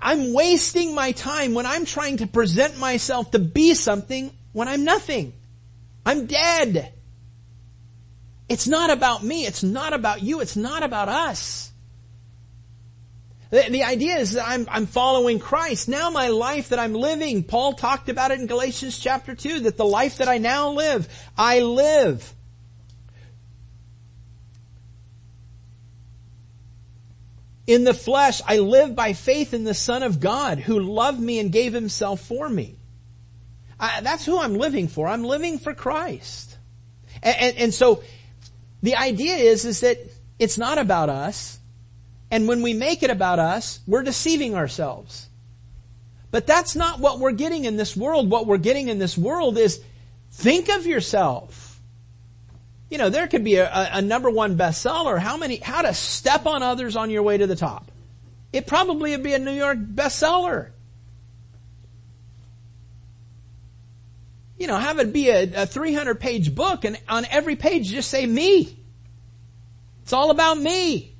I'm 0.00 0.32
wasting 0.32 0.94
my 0.94 1.10
time 1.10 1.54
when 1.54 1.66
I'm 1.66 1.84
trying 1.84 2.18
to 2.18 2.28
present 2.28 2.78
myself 2.78 3.32
to 3.32 3.40
be 3.40 3.74
something 3.74 4.30
when 4.52 4.68
I'm 4.68 4.84
nothing. 4.84 5.32
I'm 6.06 6.26
dead. 6.26 6.93
It's 8.48 8.66
not 8.66 8.90
about 8.90 9.22
me. 9.22 9.46
It's 9.46 9.62
not 9.62 9.92
about 9.92 10.22
you. 10.22 10.40
It's 10.40 10.56
not 10.56 10.82
about 10.82 11.08
us. 11.08 11.72
The, 13.50 13.66
the 13.70 13.84
idea 13.84 14.16
is 14.16 14.32
that 14.32 14.46
I'm, 14.46 14.66
I'm 14.70 14.86
following 14.86 15.38
Christ. 15.38 15.88
Now 15.88 16.10
my 16.10 16.28
life 16.28 16.70
that 16.70 16.78
I'm 16.78 16.94
living, 16.94 17.44
Paul 17.44 17.74
talked 17.74 18.08
about 18.08 18.30
it 18.30 18.40
in 18.40 18.46
Galatians 18.46 18.98
chapter 18.98 19.34
2, 19.34 19.60
that 19.60 19.76
the 19.76 19.84
life 19.84 20.18
that 20.18 20.28
I 20.28 20.38
now 20.38 20.70
live, 20.70 21.08
I 21.38 21.60
live 21.60 22.34
In 27.66 27.84
the 27.84 27.94
flesh, 27.94 28.42
I 28.46 28.58
live 28.58 28.94
by 28.94 29.14
faith 29.14 29.54
in 29.54 29.64
the 29.64 29.74
Son 29.74 30.02
of 30.02 30.20
God 30.20 30.58
who 30.58 30.80
loved 30.80 31.20
me 31.20 31.38
and 31.38 31.50
gave 31.50 31.72
himself 31.72 32.20
for 32.20 32.48
me. 32.48 32.76
I, 33.80 34.02
that's 34.02 34.26
who 34.26 34.38
I'm 34.38 34.54
living 34.54 34.88
for. 34.88 35.08
I'm 35.08 35.24
living 35.24 35.58
for 35.58 35.72
Christ. 35.72 36.58
And, 37.22 37.36
and, 37.36 37.56
and 37.56 37.74
so 37.74 38.02
the 38.84 38.94
idea 38.94 39.34
is, 39.34 39.64
is 39.64 39.80
that 39.80 39.98
it's 40.38 40.58
not 40.58 40.78
about 40.78 41.08
us. 41.08 41.58
And 42.30 42.46
when 42.46 42.62
we 42.62 42.72
make 42.72 43.02
it 43.02 43.10
about 43.10 43.38
us, 43.38 43.80
we're 43.86 44.02
deceiving 44.02 44.54
ourselves. 44.54 45.28
But 46.30 46.46
that's 46.46 46.76
not 46.76 47.00
what 47.00 47.18
we're 47.18 47.32
getting 47.32 47.64
in 47.64 47.76
this 47.76 47.96
world. 47.96 48.30
What 48.30 48.46
we're 48.46 48.58
getting 48.58 48.88
in 48.88 48.98
this 48.98 49.18
world 49.18 49.58
is 49.58 49.82
think 50.30 50.68
of 50.68 50.86
yourself 50.86 51.74
you 52.94 52.98
know, 52.98 53.10
there 53.10 53.26
could 53.26 53.42
be 53.42 53.56
a, 53.56 53.68
a, 53.68 53.88
a 53.94 54.02
number 54.02 54.30
one 54.30 54.56
bestseller. 54.56 55.18
How 55.18 55.36
many, 55.36 55.56
how 55.56 55.82
to 55.82 55.92
step 55.92 56.46
on 56.46 56.62
others 56.62 56.94
on 56.94 57.10
your 57.10 57.24
way 57.24 57.36
to 57.36 57.46
the 57.46 57.56
top. 57.56 57.90
It 58.52 58.68
probably 58.68 59.10
would 59.10 59.24
be 59.24 59.34
a 59.34 59.38
New 59.40 59.50
York 59.50 59.78
bestseller. 59.78 60.70
You 64.58 64.66
know, 64.66 64.76
have 64.76 64.98
it 64.98 65.12
be 65.12 65.28
a, 65.30 65.62
a 65.62 65.66
300 65.66 66.20
page 66.20 66.54
book 66.54 66.84
and 66.84 66.98
on 67.08 67.26
every 67.30 67.56
page 67.56 67.88
just 67.88 68.10
say 68.10 68.24
me. 68.24 68.78
It's 70.02 70.12
all 70.12 70.30
about 70.30 70.58
me. 70.58 71.14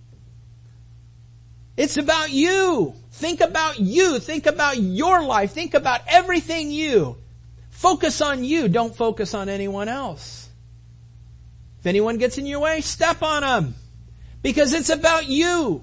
It's 1.76 1.96
about 1.96 2.30
you. 2.30 2.94
Think 3.12 3.40
about 3.40 3.80
you. 3.80 4.18
Think 4.20 4.46
about 4.46 4.78
your 4.78 5.22
life. 5.24 5.52
Think 5.52 5.74
about 5.74 6.02
everything 6.06 6.70
you. 6.70 7.16
Focus 7.70 8.20
on 8.20 8.44
you. 8.44 8.68
Don't 8.68 8.94
focus 8.94 9.34
on 9.34 9.48
anyone 9.48 9.88
else. 9.88 10.48
If 11.80 11.86
anyone 11.86 12.18
gets 12.18 12.38
in 12.38 12.46
your 12.46 12.60
way, 12.60 12.80
step 12.80 13.22
on 13.22 13.42
them. 13.42 13.74
Because 14.42 14.72
it's 14.72 14.90
about 14.90 15.28
you. 15.28 15.82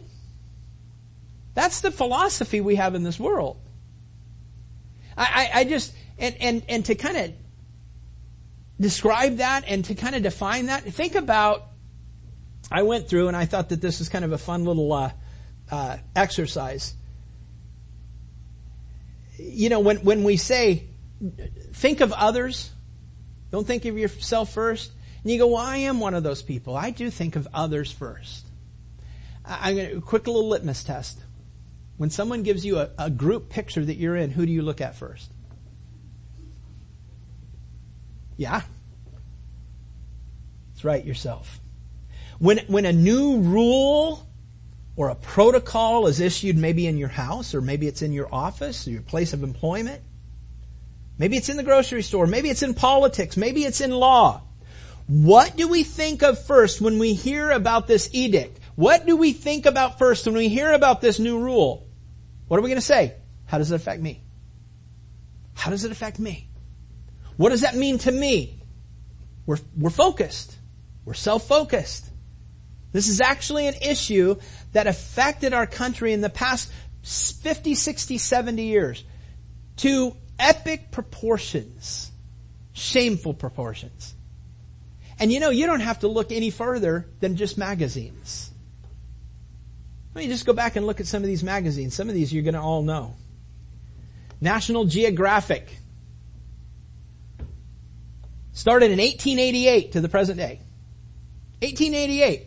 That's 1.53 1.81
the 1.81 1.91
philosophy 1.91 2.61
we 2.61 2.75
have 2.75 2.95
in 2.95 3.03
this 3.03 3.19
world. 3.19 3.57
I, 5.17 5.49
I, 5.53 5.59
I 5.59 5.63
just, 5.65 5.93
and, 6.17 6.35
and, 6.39 6.63
and 6.69 6.85
to 6.85 6.95
kind 6.95 7.17
of 7.17 7.33
describe 8.81 9.37
that 9.37 9.63
and 9.67 9.85
to 9.85 9.95
kind 9.95 10.15
of 10.15 10.23
define 10.23 10.65
that, 10.65 10.83
think 10.83 11.15
about, 11.15 11.67
I 12.71 12.83
went 12.83 13.07
through 13.07 13.27
and 13.27 13.37
I 13.37 13.45
thought 13.45 13.69
that 13.69 13.81
this 13.81 14.01
is 14.01 14.09
kind 14.09 14.25
of 14.25 14.31
a 14.31 14.37
fun 14.37 14.65
little, 14.65 14.91
uh, 14.91 15.11
uh, 15.69 15.97
exercise. 16.15 16.93
You 19.37 19.69
know, 19.69 19.79
when, 19.79 19.97
when 19.97 20.23
we 20.23 20.37
say, 20.37 20.87
think 21.73 22.01
of 22.01 22.11
others, 22.11 22.71
don't 23.51 23.65
think 23.65 23.85
of 23.85 23.97
yourself 23.97 24.53
first, 24.53 24.91
and 25.23 25.31
you 25.31 25.37
go, 25.37 25.47
well, 25.47 25.57
I 25.57 25.77
am 25.77 25.99
one 25.99 26.13
of 26.13 26.23
those 26.23 26.41
people. 26.41 26.75
I 26.75 26.91
do 26.91 27.09
think 27.09 27.35
of 27.35 27.47
others 27.53 27.91
first. 27.91 28.45
I'm 29.45 29.75
going 29.75 29.89
to, 29.89 30.01
quick 30.01 30.27
little 30.27 30.49
litmus 30.49 30.83
test. 30.83 31.19
When 31.97 32.09
someone 32.09 32.43
gives 32.43 32.65
you 32.65 32.79
a, 32.79 32.89
a 32.97 33.09
group 33.09 33.49
picture 33.49 33.83
that 33.83 33.95
you're 33.95 34.15
in, 34.15 34.31
who 34.31 34.45
do 34.45 34.51
you 34.51 34.61
look 34.61 34.81
at 34.81 34.95
first? 34.95 35.30
Yeah. 38.41 38.63
That's 40.69 40.83
right, 40.83 41.05
yourself. 41.05 41.59
When, 42.39 42.57
when 42.65 42.87
a 42.87 42.91
new 42.91 43.37
rule 43.37 44.27
or 44.95 45.09
a 45.09 45.15
protocol 45.15 46.07
is 46.07 46.19
issued 46.19 46.57
maybe 46.57 46.87
in 46.87 46.97
your 46.97 47.07
house 47.07 47.53
or 47.53 47.61
maybe 47.61 47.85
it's 47.87 48.01
in 48.01 48.13
your 48.13 48.27
office 48.33 48.87
or 48.87 48.89
your 48.89 49.03
place 49.03 49.33
of 49.33 49.43
employment, 49.43 50.01
maybe 51.19 51.37
it's 51.37 51.49
in 51.49 51.57
the 51.57 51.61
grocery 51.61 52.01
store, 52.01 52.25
maybe 52.25 52.49
it's 52.49 52.63
in 52.63 52.73
politics, 52.73 53.37
maybe 53.37 53.63
it's 53.63 53.79
in 53.79 53.91
law, 53.91 54.41
what 55.05 55.55
do 55.55 55.67
we 55.67 55.83
think 55.83 56.23
of 56.23 56.43
first 56.43 56.81
when 56.81 56.97
we 56.97 57.13
hear 57.13 57.51
about 57.51 57.85
this 57.85 58.09
edict? 58.11 58.59
What 58.73 59.05
do 59.05 59.17
we 59.17 59.33
think 59.33 59.67
about 59.67 59.99
first 59.99 60.25
when 60.25 60.33
we 60.33 60.49
hear 60.49 60.73
about 60.73 60.99
this 60.99 61.19
new 61.19 61.37
rule? 61.37 61.87
What 62.47 62.57
are 62.57 62.63
we 62.63 62.69
going 62.69 62.81
to 62.81 62.81
say? 62.81 63.13
How 63.45 63.59
does 63.59 63.71
it 63.71 63.75
affect 63.75 64.01
me? 64.01 64.19
How 65.53 65.69
does 65.69 65.83
it 65.83 65.91
affect 65.91 66.17
me? 66.17 66.47
What 67.41 67.49
does 67.49 67.61
that 67.61 67.75
mean 67.75 67.97
to 67.97 68.11
me? 68.11 68.59
We're, 69.47 69.57
we're 69.75 69.89
focused. 69.89 70.55
We're 71.05 71.15
self-focused. 71.15 72.07
This 72.91 73.07
is 73.07 73.19
actually 73.19 73.65
an 73.65 73.73
issue 73.81 74.35
that 74.73 74.85
affected 74.85 75.51
our 75.51 75.65
country 75.65 76.13
in 76.13 76.21
the 76.21 76.29
past 76.29 76.71
50, 77.01 77.73
60, 77.73 78.19
70 78.19 78.63
years 78.63 79.03
to 79.77 80.15
epic 80.37 80.91
proportions. 80.91 82.11
Shameful 82.73 83.33
proportions. 83.33 84.13
And 85.17 85.31
you 85.31 85.39
know, 85.39 85.49
you 85.49 85.65
don't 85.65 85.79
have 85.79 86.01
to 86.01 86.07
look 86.07 86.31
any 86.31 86.51
further 86.51 87.07
than 87.21 87.37
just 87.37 87.57
magazines. 87.57 88.51
Let 90.13 90.25
me 90.25 90.27
just 90.27 90.45
go 90.45 90.53
back 90.53 90.75
and 90.75 90.85
look 90.85 90.99
at 90.99 91.07
some 91.07 91.23
of 91.23 91.27
these 91.27 91.43
magazines. 91.43 91.95
Some 91.95 92.07
of 92.07 92.13
these 92.13 92.31
you're 92.31 92.43
going 92.43 92.53
to 92.53 92.61
all 92.61 92.83
know. 92.83 93.15
National 94.39 94.85
Geographic. 94.85 95.80
Started 98.61 98.91
in 98.91 98.99
1888 98.99 99.93
to 99.93 100.01
the 100.01 100.07
present 100.07 100.37
day. 100.37 100.61
1888. 101.63 102.43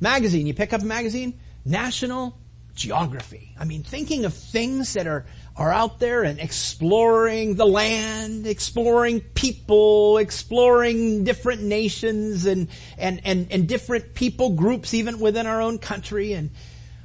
Magazine. 0.00 0.46
You 0.46 0.54
pick 0.54 0.72
up 0.72 0.80
a 0.80 0.86
magazine. 0.86 1.38
National 1.66 2.34
Geography. 2.74 3.54
I 3.60 3.66
mean, 3.66 3.82
thinking 3.82 4.24
of 4.24 4.32
things 4.32 4.94
that 4.94 5.06
are 5.06 5.26
are 5.56 5.70
out 5.70 5.98
there 5.98 6.22
and 6.22 6.40
exploring 6.40 7.56
the 7.56 7.66
land, 7.66 8.46
exploring 8.46 9.20
people, 9.20 10.16
exploring 10.16 11.24
different 11.24 11.60
nations 11.60 12.46
and, 12.46 12.68
and, 12.96 13.20
and, 13.24 13.52
and 13.52 13.68
different 13.68 14.14
people 14.14 14.54
groups 14.54 14.94
even 14.94 15.20
within 15.20 15.46
our 15.46 15.60
own 15.60 15.76
country. 15.76 16.32
And 16.32 16.52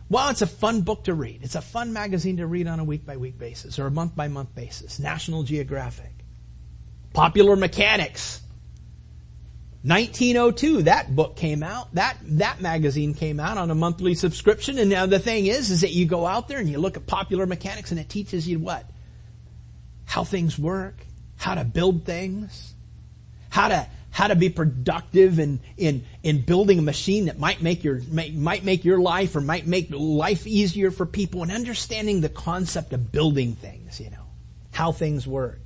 well, 0.07 0.29
it's 0.29 0.41
a 0.41 0.47
fun 0.47 0.83
book 0.83 1.03
to 1.05 1.13
read. 1.13 1.41
It's 1.43 1.55
a 1.55 1.61
fun 1.61 1.91
magazine 1.91 2.37
to 2.37 2.47
read 2.47 2.67
on 2.67 2.79
a 2.79 2.85
week 2.85 3.05
by 3.05 3.17
week 3.17 3.37
basis 3.37 3.79
or 3.79 3.87
a 3.87 3.91
month 3.91 4.15
by 4.15 4.29
month 4.29 4.55
basis. 4.55 4.97
National 4.97 5.43
Geographic. 5.43 6.13
Popular 7.11 7.57
Mechanics. 7.57 8.43
1902, 9.85 10.83
that 10.83 11.15
book 11.15 11.35
came 11.35 11.61
out, 11.61 11.93
that, 11.93 12.17
that 12.23 12.59
magazine 12.59 13.13
came 13.13 13.39
out 13.39 13.59
on 13.59 13.69
a 13.69 13.75
monthly 13.75 14.15
subscription, 14.15 14.79
and 14.79 14.89
now 14.89 15.05
the 15.05 15.19
thing 15.19 15.45
is, 15.45 15.69
is 15.69 15.81
that 15.81 15.91
you 15.91 16.07
go 16.07 16.25
out 16.25 16.47
there 16.47 16.57
and 16.57 16.67
you 16.67 16.79
look 16.79 16.97
at 16.97 17.05
popular 17.05 17.45
mechanics 17.45 17.91
and 17.91 17.99
it 17.99 18.09
teaches 18.09 18.47
you 18.47 18.57
what? 18.57 18.83
How 20.05 20.23
things 20.23 20.57
work, 20.57 20.95
how 21.37 21.53
to 21.53 21.63
build 21.63 22.03
things, 22.03 22.73
how 23.49 23.67
to, 23.67 23.87
how 24.09 24.27
to 24.27 24.35
be 24.35 24.49
productive 24.49 25.37
in, 25.37 25.59
in, 25.77 26.03
in 26.23 26.41
building 26.41 26.79
a 26.79 26.81
machine 26.81 27.25
that 27.25 27.37
might 27.37 27.61
make 27.61 27.83
your, 27.83 28.01
make, 28.09 28.33
might 28.33 28.63
make 28.63 28.85
your 28.85 28.99
life 28.99 29.35
or 29.35 29.41
might 29.41 29.67
make 29.67 29.89
life 29.91 30.47
easier 30.47 30.89
for 30.89 31.05
people 31.05 31.43
and 31.43 31.51
understanding 31.51 32.21
the 32.21 32.29
concept 32.29 32.91
of 32.91 33.11
building 33.11 33.53
things, 33.53 33.99
you 33.99 34.09
know, 34.09 34.25
how 34.71 34.91
things 34.91 35.27
work. 35.27 35.61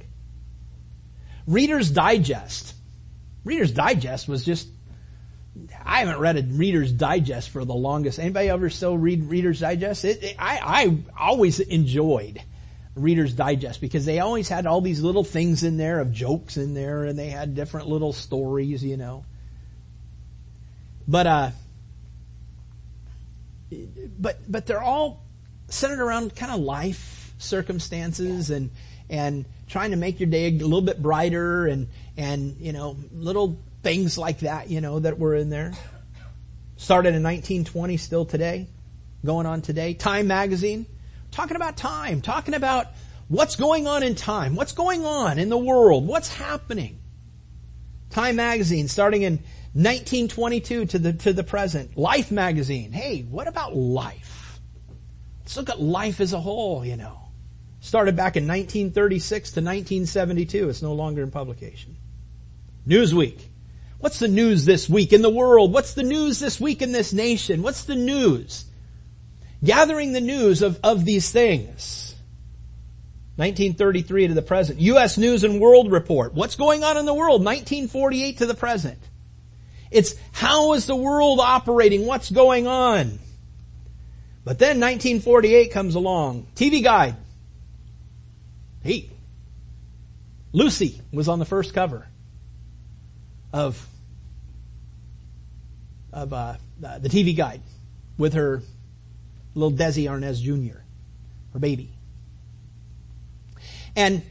Reader's 1.48 1.90
Digest. 1.90 2.76
Reader's 3.44 3.72
Digest 3.72 4.28
was 4.28 4.44
just, 4.46 4.68
I 5.84 6.00
haven't 6.00 6.20
read 6.20 6.38
a 6.38 6.44
Reader's 6.44 6.92
Digest 6.92 7.50
for 7.50 7.66
the 7.66 7.74
longest. 7.74 8.20
Anybody 8.20 8.50
ever 8.50 8.70
still 8.70 8.98
read 8.98 9.26
Reader's 9.26 9.60
Digest? 9.60 10.06
It, 10.06 10.24
it, 10.24 10.36
I, 10.38 10.60
I 10.64 10.98
always 11.20 11.60
enjoyed 11.60 12.42
Reader's 12.96 13.34
Digest 13.34 13.82
because 13.82 14.06
they 14.06 14.20
always 14.20 14.50
had 14.50 14.66
all 14.66 14.82
these 14.82 15.02
little 15.02 15.24
things 15.24 15.64
in 15.64 15.78
there 15.78 16.00
of 16.00 16.12
jokes 16.12 16.58
in 16.58 16.74
there 16.74 17.06
and 17.06 17.18
they 17.18 17.30
had 17.30 17.56
different 17.56 17.88
little 17.88 18.14
stories, 18.14 18.84
you 18.84 18.98
know. 18.98 19.26
But, 21.08 21.28
uh, 21.28 21.52
but, 24.20 24.40
but 24.48 24.66
they're 24.66 24.84
all 24.84 25.24
centered 25.70 26.00
around 26.00 26.36
kind 26.36 26.52
of 26.52 26.60
life 26.60 27.34
circumstances 27.38 28.50
and, 28.50 28.70
and 29.10 29.46
trying 29.68 29.92
to 29.92 29.98
make 29.98 30.20
your 30.20 30.30
day 30.30 30.48
a 30.48 30.52
little 30.52 30.82
bit 30.82 31.02
brighter 31.02 31.66
and, 31.68 31.88
and, 32.20 32.58
you 32.60 32.74
know, 32.74 32.98
little 33.14 33.58
things 33.82 34.18
like 34.18 34.40
that, 34.40 34.70
you 34.70 34.82
know, 34.82 35.00
that 35.00 35.18
were 35.18 35.36
in 35.36 35.50
there. 35.50 35.72
Started 36.76 37.16
in 37.16 37.24
1920, 37.24 37.96
still 37.96 38.26
today, 38.26 38.68
going 39.26 39.46
on 39.46 39.62
today. 39.62 39.94
Time 39.94 40.28
magazine, 40.28 40.86
talking 41.32 41.56
about 41.56 41.78
time, 41.78 42.22
talking 42.22 42.56
about 42.56 42.88
what's 43.30 43.56
going 43.56 43.88
on 43.88 44.04
in 44.04 44.16
time, 44.16 44.56
what's 44.56 44.74
going 44.74 45.06
on 45.06 45.40
in 45.40 45.48
the 45.48 45.58
world, 45.58 46.06
what's 46.06 46.28
happening. 46.36 47.00
Time 48.10 48.36
magazine, 48.36 48.90
starting 48.90 49.22
in 49.22 49.34
1922 49.74 50.88
to 50.88 51.00
the, 51.00 51.14
to 51.14 51.32
the 51.32 51.44
present. 51.44 51.98
Life 51.98 52.32
magazine, 52.32 52.92
hey, 52.92 53.22
what 53.22 53.48
about 53.48 53.78
life? 53.78 54.60
Let's 55.44 55.56
look 55.56 55.70
at 55.70 55.80
life 55.80 56.20
as 56.20 56.34
a 56.34 56.40
whole, 56.40 56.84
you 56.84 56.98
know. 56.98 57.18
Started 57.80 58.18
back 58.18 58.36
in 58.36 58.46
1936 58.46 59.52
to 59.52 59.62
1972. 59.62 60.68
It's 60.68 60.82
no 60.82 60.94
longer 60.94 61.24
in 61.24 61.32
publication. 61.32 61.96
Newsweek. 62.90 63.40
What's 64.00 64.20
the 64.20 64.28
news 64.28 64.66
this 64.66 64.90
week 64.90 65.14
in 65.14 65.22
the 65.22 65.30
world? 65.30 65.72
What's 65.74 65.94
the 65.94 66.04
news 66.04 66.40
this 66.40 66.60
week 66.60 66.82
in 66.82 66.92
this 66.92 67.14
nation? 67.14 67.62
What's 67.62 67.84
the 67.84 67.96
news? 67.96 68.66
Gathering 69.64 70.14
the 70.14 70.22
news 70.22 70.62
of, 70.62 70.80
of 70.84 71.06
these 71.06 71.32
things. 71.32 72.16
1933 73.36 74.30
to 74.30 74.34
the 74.34 74.42
present. 74.42 74.80
U.S. 74.80 75.18
News 75.18 75.44
and 75.44 75.62
World 75.62 75.92
Report. 75.92 76.34
What's 76.34 76.56
going 76.56 76.84
on 76.84 76.98
in 76.98 77.06
the 77.06 77.14
world? 77.14 77.44
1948 77.44 78.40
to 78.40 78.46
the 78.46 78.56
present. 78.56 79.00
It's 79.92 80.16
how 80.32 80.74
is 80.74 80.86
the 80.86 80.96
world 80.96 81.40
operating? 81.40 82.06
What's 82.06 82.32
going 82.32 82.68
on? 82.68 83.20
But 84.44 84.60
then 84.60 84.80
1948 84.80 85.72
comes 85.72 85.96
along. 85.96 86.48
TV 86.56 86.84
Guide. 86.84 87.16
Hey, 88.82 89.10
Lucy 90.54 91.02
was 91.12 91.28
on 91.28 91.40
the 91.40 91.46
first 91.46 91.74
cover 91.74 92.08
of 93.52 93.88
of 96.12 96.34
uh, 96.34 96.56
the 96.80 97.10
TV 97.10 97.36
Guide 97.36 97.62
with 98.18 98.34
her 98.34 98.62
little 99.54 99.72
Desi 99.72 100.06
Arnaz 100.06 100.42
Jr., 100.42 100.80
her 101.54 101.60
baby. 101.60 101.92
And 103.96 104.24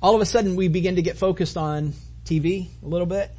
all 0.00 0.14
of 0.14 0.20
a 0.20 0.26
sudden 0.26 0.56
we 0.56 0.68
begin 0.68 0.96
to 0.96 1.02
get 1.02 1.16
focused 1.16 1.56
on 1.56 1.92
TV 2.24 2.68
a 2.82 2.86
little 2.86 3.06
bit. 3.06 3.30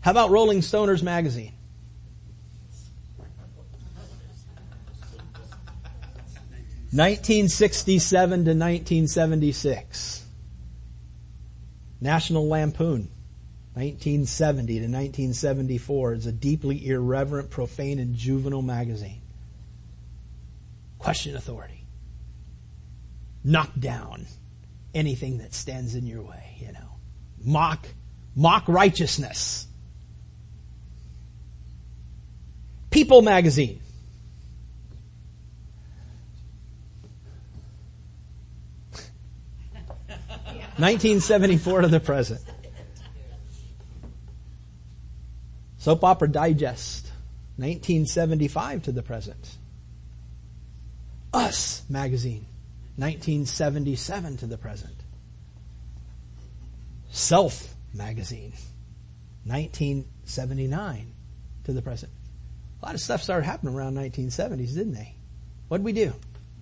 How 0.00 0.10
about 0.10 0.30
Rolling 0.30 0.60
Stoners 0.60 1.02
magazine? 1.02 1.52
1967 6.90 8.30
to 8.30 8.50
1976. 8.52 10.24
National 12.00 12.46
Lampoon, 12.46 13.10
1970 13.74 14.66
to 14.74 14.80
1974 14.80 16.14
is 16.14 16.26
a 16.26 16.32
deeply 16.32 16.86
irreverent, 16.86 17.50
profane, 17.50 17.98
and 17.98 18.14
juvenile 18.14 18.62
magazine. 18.62 19.20
Question 20.98 21.36
authority. 21.36 21.84
Knock 23.44 23.70
down 23.78 24.26
anything 24.94 25.38
that 25.38 25.54
stands 25.54 25.94
in 25.94 26.06
your 26.06 26.22
way, 26.22 26.56
you 26.58 26.72
know. 26.72 26.96
Mock, 27.44 27.86
mock 28.34 28.64
righteousness. 28.66 29.66
People 32.90 33.22
magazine. 33.22 33.80
1974 40.78 41.80
to 41.80 41.88
the 41.88 41.98
present. 41.98 42.40
Soap 45.78 46.04
Opera 46.04 46.28
Digest, 46.28 47.06
1975 47.56 48.84
to 48.84 48.92
the 48.92 49.02
present. 49.02 49.56
Us 51.34 51.82
magazine, 51.88 52.46
1977 52.94 54.36
to 54.36 54.46
the 54.46 54.56
present. 54.56 54.94
Self 57.10 57.74
magazine, 57.92 58.52
1979 59.46 61.12
to 61.64 61.72
the 61.72 61.82
present. 61.82 62.12
A 62.80 62.86
lot 62.86 62.94
of 62.94 63.00
stuff 63.00 63.24
started 63.24 63.46
happening 63.46 63.74
around 63.74 63.96
1970s, 63.96 64.74
didn't 64.74 64.94
they? 64.94 65.16
What 65.66 65.78
did 65.78 65.84
we 65.84 65.92
do? 65.92 66.12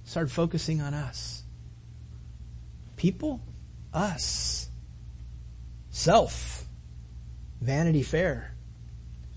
Started 0.05 0.33
focusing 0.33 0.81
on 0.81 0.95
us. 0.95 1.43
People 2.97 3.43
us. 3.97 4.68
Self. 5.90 6.64
Vanity 7.61 8.03
Fair. 8.03 8.53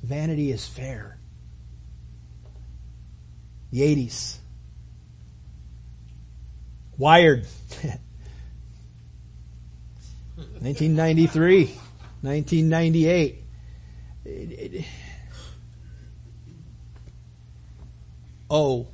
Vanity 0.04 0.52
is 0.52 0.68
fair. 0.68 1.18
The 3.72 3.82
80s. 3.82 4.38
Wired. 6.98 7.46
1993. 10.36 11.66
1998. 12.22 13.44
It, 14.26 14.30
it, 14.30 14.86
oh. 18.50 18.88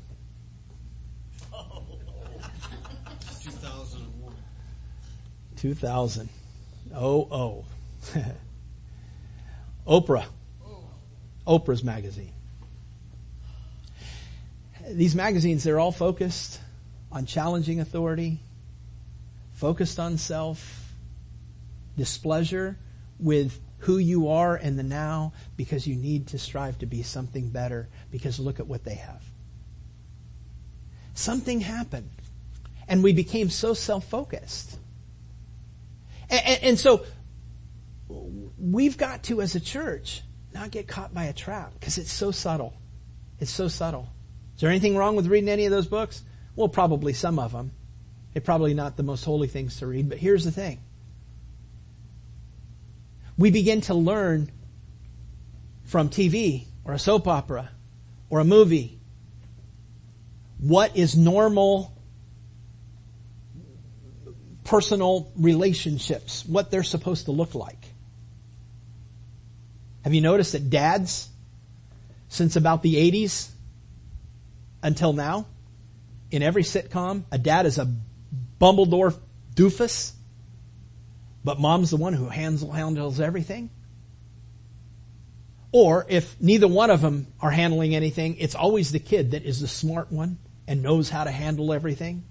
2000. 5.66 6.30
Oh, 6.94 7.28
oh. 7.32 7.66
Oprah. 9.88 10.26
Oprah's 11.48 11.84
magazine. 11.84 12.34
These 14.88 15.16
magazines, 15.16 15.64
they're 15.64 15.80
all 15.80 15.92
focused 15.92 16.60
on 17.12 17.26
challenging 17.26 17.80
authority, 17.80 18.42
focused 19.54 19.98
on 19.98 20.20
self, 20.20 20.94
displeasure 21.98 22.78
with 23.20 23.60
who 23.80 23.98
you 23.98 24.30
are 24.30 24.56
in 24.56 24.78
the 24.78 24.84
now 24.84 25.34
because 25.58 25.88
you 25.88 25.96
need 25.96 26.28
to 26.28 26.38
strive 26.38 26.78
to 26.78 26.86
be 26.86 27.02
something 27.02 27.50
better 27.50 27.90
because 28.12 28.38
look 28.40 28.60
at 28.60 28.68
what 28.68 28.84
they 28.84 28.96
have. 28.96 29.24
Something 31.16 31.62
happened 31.62 32.12
and 32.88 33.04
we 33.04 33.14
became 33.14 33.50
so 33.50 33.74
self-focused 33.74 34.78
and, 36.30 36.60
and 36.64 36.80
so 36.80 37.06
we've 38.58 38.98
got 38.98 39.24
to, 39.24 39.42
as 39.42 39.56
a 39.56 39.60
church, 39.60 40.22
not 40.54 40.72
get 40.72 40.88
caught 40.88 41.14
by 41.14 41.26
a 41.26 41.34
trap 41.34 41.74
because 41.74 41.98
it's 41.98 42.12
so 42.12 42.32
subtle. 42.32 42.74
It's 43.40 43.52
so 43.52 43.68
subtle. 43.68 44.10
Is 44.56 44.62
there 44.62 44.70
anything 44.70 44.96
wrong 44.96 45.16
with 45.16 45.28
reading 45.28 45.50
any 45.50 45.66
of 45.66 45.72
those 45.72 45.88
books? 45.88 46.24
Well, 46.56 46.70
probably 46.70 47.14
some 47.14 47.40
of 47.40 47.52
them. 47.52 47.72
They're 48.34 48.42
probably 48.42 48.74
not 48.74 48.98
the 48.98 49.04
most 49.04 49.24
holy 49.24 49.48
things 49.48 49.78
to 49.78 49.88
read, 49.88 50.10
but 50.10 50.18
here's 50.18 50.44
the 50.44 50.52
thing. 50.52 50.82
We 53.38 53.52
begin 53.52 53.82
to 53.82 53.94
learn 53.94 54.52
from 55.84 56.10
TV 56.10 56.66
or 56.84 56.94
a 56.94 57.00
soap 57.00 57.28
opera 57.28 57.70
or 58.30 58.40
a 58.40 58.46
movie 58.46 59.00
what 60.58 60.96
is 60.96 61.16
normal 61.18 61.95
personal 64.66 65.32
relationships, 65.38 66.44
what 66.46 66.72
they're 66.72 66.84
supposed 66.84 67.26
to 67.26 67.32
look 67.32 67.56
like. 67.56 67.82
Have 70.04 70.14
you 70.14 70.22
noticed 70.22 70.52
that 70.52 70.70
dads, 70.70 71.30
since 72.28 72.58
about 72.58 72.84
the 72.84 72.96
80s 72.96 73.50
until 74.84 75.14
now, 75.14 75.46
in 76.32 76.44
every 76.44 76.64
sitcom, 76.64 77.24
a 77.32 77.38
dad 77.38 77.66
is 77.66 77.78
a 77.78 77.90
Bumbledore 78.60 79.18
doofus, 79.56 80.12
but 81.44 81.60
mom's 81.60 81.92
the 81.92 81.98
one 81.98 82.14
who 82.14 82.28
handles 82.28 83.20
everything? 83.20 83.70
Or 85.72 86.06
if 86.10 86.40
neither 86.42 86.68
one 86.68 86.90
of 86.90 87.02
them 87.02 87.28
are 87.40 87.52
handling 87.52 87.96
anything, 87.96 88.38
it's 88.40 88.56
always 88.56 88.92
the 88.92 89.00
kid 89.00 89.32
that 89.32 89.44
is 89.44 89.62
the 89.62 89.68
smart 89.68 90.12
one 90.12 90.40
and 90.68 90.82
knows 90.82 91.10
how 91.10 91.24
to 91.24 91.32
handle 91.32 91.72
everything. 91.74 92.24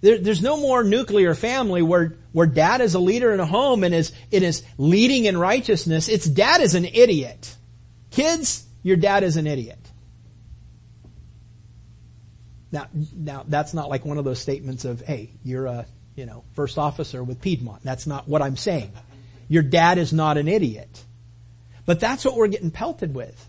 There, 0.00 0.18
there's 0.18 0.42
no 0.42 0.56
more 0.56 0.82
nuclear 0.82 1.34
family 1.34 1.82
where, 1.82 2.16
where 2.32 2.46
dad 2.46 2.80
is 2.80 2.94
a 2.94 2.98
leader 2.98 3.32
in 3.32 3.40
a 3.40 3.46
home 3.46 3.84
and 3.84 3.94
is, 3.94 4.12
it 4.30 4.42
is 4.42 4.62
leading 4.78 5.26
in 5.26 5.36
righteousness. 5.36 6.08
It's 6.08 6.24
dad 6.24 6.62
is 6.62 6.74
an 6.74 6.86
idiot. 6.86 7.56
Kids, 8.10 8.66
your 8.82 8.96
dad 8.96 9.22
is 9.24 9.36
an 9.36 9.46
idiot. 9.46 9.78
Now, 12.72 12.86
now 13.14 13.44
that's 13.46 13.74
not 13.74 13.88
like 13.88 14.04
one 14.04 14.16
of 14.16 14.24
those 14.24 14.38
statements 14.38 14.84
of, 14.84 15.00
hey, 15.00 15.30
you're 15.44 15.66
a, 15.66 15.86
you 16.16 16.24
know, 16.24 16.44
first 16.54 16.78
officer 16.78 17.22
with 17.22 17.40
Piedmont. 17.40 17.82
That's 17.82 18.06
not 18.06 18.28
what 18.28 18.42
I'm 18.42 18.56
saying. 18.56 18.92
Your 19.48 19.62
dad 19.62 19.98
is 19.98 20.12
not 20.12 20.38
an 20.38 20.48
idiot. 20.48 21.04
But 21.84 22.00
that's 22.00 22.24
what 22.24 22.36
we're 22.36 22.46
getting 22.46 22.70
pelted 22.70 23.14
with. 23.14 23.48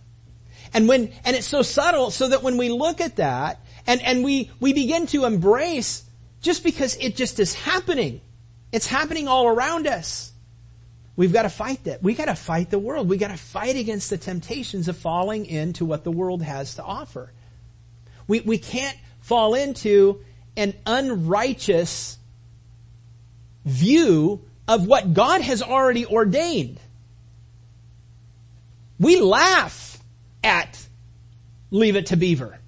And 0.74 0.88
when, 0.88 1.14
and 1.24 1.36
it's 1.36 1.48
so 1.48 1.62
subtle 1.62 2.12
so 2.12 2.30
that 2.30 2.44
when 2.44 2.58
we 2.58 2.70
look 2.70 3.00
at 3.02 3.18
that 3.18 3.60
and, 3.86 4.02
and 4.02 4.24
we, 4.24 4.50
we 4.60 4.74
begin 4.74 5.06
to 5.08 5.26
embrace 5.26 6.04
just 6.42 6.64
because 6.64 6.98
it 6.98 7.16
just 7.16 7.40
is 7.40 7.54
happening. 7.54 8.22
It's 8.72 8.88
happening 8.88 9.28
all 9.28 9.48
around 9.48 9.88
us. 9.88 10.32
We've 11.16 11.34
got 11.34 11.44
to 11.44 11.50
fight 11.50 11.84
that. 11.84 12.02
We 12.02 12.14
got 12.14 12.26
to 12.26 12.36
fight 12.36 12.70
the 12.70 12.80
world. 12.80 13.08
We 13.08 13.18
got 13.18 13.30
to 13.30 13.38
fight 13.38 13.76
against 13.76 14.10
the 14.10 14.18
temptations 14.18 14.88
of 14.88 14.98
falling 14.98 15.46
into 15.46 15.86
what 15.86 16.04
the 16.04 16.12
world 16.12 16.42
has 16.42 16.76
to 16.76 16.84
offer. 16.84 17.32
We, 18.28 18.40
we 18.40 18.58
can't 18.58 18.98
fall 19.20 19.54
into 19.54 20.22
an 20.58 20.74
unrighteous 20.86 22.18
view 23.66 24.42
of 24.68 24.88
what 24.88 25.14
God 25.14 25.42
has 25.42 25.62
already 25.62 26.06
ordained. 26.06 26.80
We 29.00 29.20
laugh 29.20 29.98
at 30.44 30.80
Leave 31.72 31.96
It 31.96 32.08
to 32.08 32.18
Beaver. 32.18 32.61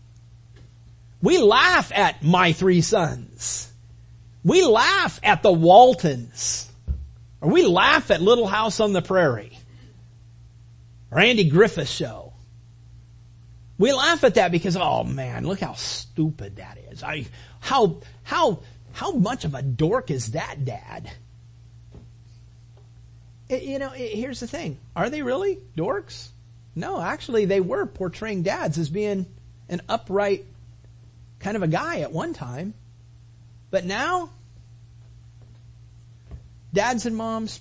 We 1.23 1.37
laugh 1.37 1.93
at 1.95 2.21
My 2.21 2.51
Three 2.51 2.81
Sons. 2.81 3.71
We 4.43 4.65
laugh 4.65 5.21
at 5.23 5.41
the 5.41 5.53
Waltons. 5.53 6.69
Or 7.39 7.49
we 7.49 7.65
laugh 7.65 8.11
at 8.11 8.21
Little 8.21 8.45
House 8.45 8.81
on 8.81 8.91
the 8.91 9.01
Prairie. 9.01 9.57
Or 11.11 11.19
Andy 11.19 11.45
Griffith 11.45 11.87
Show. 11.87 12.33
We 13.77 13.93
laugh 13.93 14.25
at 14.25 14.35
that 14.35 14.51
because, 14.51 14.75
oh 14.75 15.05
man, 15.05 15.47
look 15.47 15.61
how 15.61 15.75
stupid 15.75 16.57
that 16.57 16.77
is. 16.91 17.03
I, 17.03 17.25
how, 17.61 18.01
how, 18.23 18.59
how 18.91 19.13
much 19.13 19.45
of 19.45 19.55
a 19.55 19.61
dork 19.61 20.11
is 20.11 20.33
that 20.33 20.65
dad? 20.65 21.09
It, 23.47 23.63
you 23.63 23.79
know, 23.79 23.93
it, 23.93 24.17
here's 24.17 24.41
the 24.41 24.47
thing. 24.47 24.77
Are 24.93 25.09
they 25.09 25.21
really 25.21 25.59
dorks? 25.77 26.31
No, 26.75 26.99
actually 26.99 27.45
they 27.45 27.61
were 27.61 27.85
portraying 27.85 28.43
dads 28.43 28.77
as 28.77 28.89
being 28.89 29.25
an 29.69 29.81
upright 29.87 30.45
kind 31.43 31.57
of 31.57 31.63
a 31.63 31.67
guy 31.67 31.99
at 31.99 32.11
one 32.11 32.33
time. 32.33 32.73
But 33.69 33.85
now, 33.85 34.29
dads 36.73 37.05
and 37.05 37.15
moms, 37.15 37.59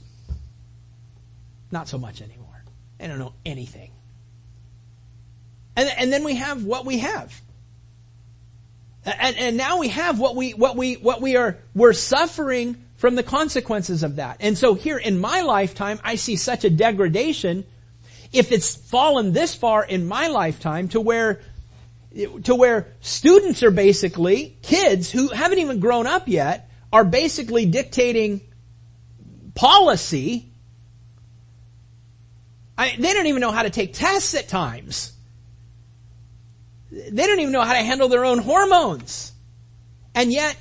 not 1.70 1.88
so 1.88 1.98
much 1.98 2.22
anymore. 2.22 2.64
They 2.98 3.08
don't 3.08 3.18
know 3.18 3.34
anything. 3.44 3.90
And, 5.74 5.90
and 5.98 6.12
then 6.12 6.22
we 6.24 6.36
have 6.36 6.64
what 6.64 6.84
we 6.84 6.98
have. 6.98 7.40
And, 9.04 9.36
and 9.36 9.56
now 9.56 9.78
we 9.78 9.88
have 9.88 10.20
what 10.20 10.36
we, 10.36 10.52
what 10.52 10.76
we, 10.76 10.94
what 10.94 11.20
we 11.20 11.36
are, 11.36 11.58
we're 11.74 11.92
suffering 11.92 12.76
from 12.96 13.16
the 13.16 13.22
consequences 13.22 14.04
of 14.04 14.16
that. 14.16 14.36
And 14.40 14.56
so 14.56 14.74
here 14.74 14.98
in 14.98 15.18
my 15.18 15.40
lifetime, 15.40 15.98
I 16.04 16.14
see 16.14 16.36
such 16.36 16.64
a 16.64 16.70
degradation. 16.70 17.64
If 18.32 18.52
it's 18.52 18.76
fallen 18.76 19.32
this 19.32 19.56
far 19.56 19.84
in 19.84 20.06
my 20.06 20.28
lifetime 20.28 20.88
to 20.90 21.00
where, 21.00 21.40
to 22.44 22.54
where 22.54 22.88
students 23.00 23.62
are 23.62 23.70
basically, 23.70 24.56
kids 24.62 25.10
who 25.10 25.28
haven't 25.28 25.58
even 25.58 25.80
grown 25.80 26.06
up 26.06 26.28
yet, 26.28 26.70
are 26.92 27.04
basically 27.04 27.66
dictating 27.66 28.40
policy. 29.54 30.50
I, 32.76 32.94
they 32.98 33.12
don't 33.12 33.26
even 33.26 33.40
know 33.40 33.50
how 33.50 33.62
to 33.62 33.70
take 33.70 33.94
tests 33.94 34.34
at 34.34 34.48
times. 34.48 35.12
They 36.90 37.26
don't 37.26 37.40
even 37.40 37.52
know 37.52 37.62
how 37.62 37.72
to 37.72 37.82
handle 37.82 38.08
their 38.08 38.24
own 38.24 38.38
hormones. 38.38 39.32
And 40.14 40.30
yet, 40.30 40.56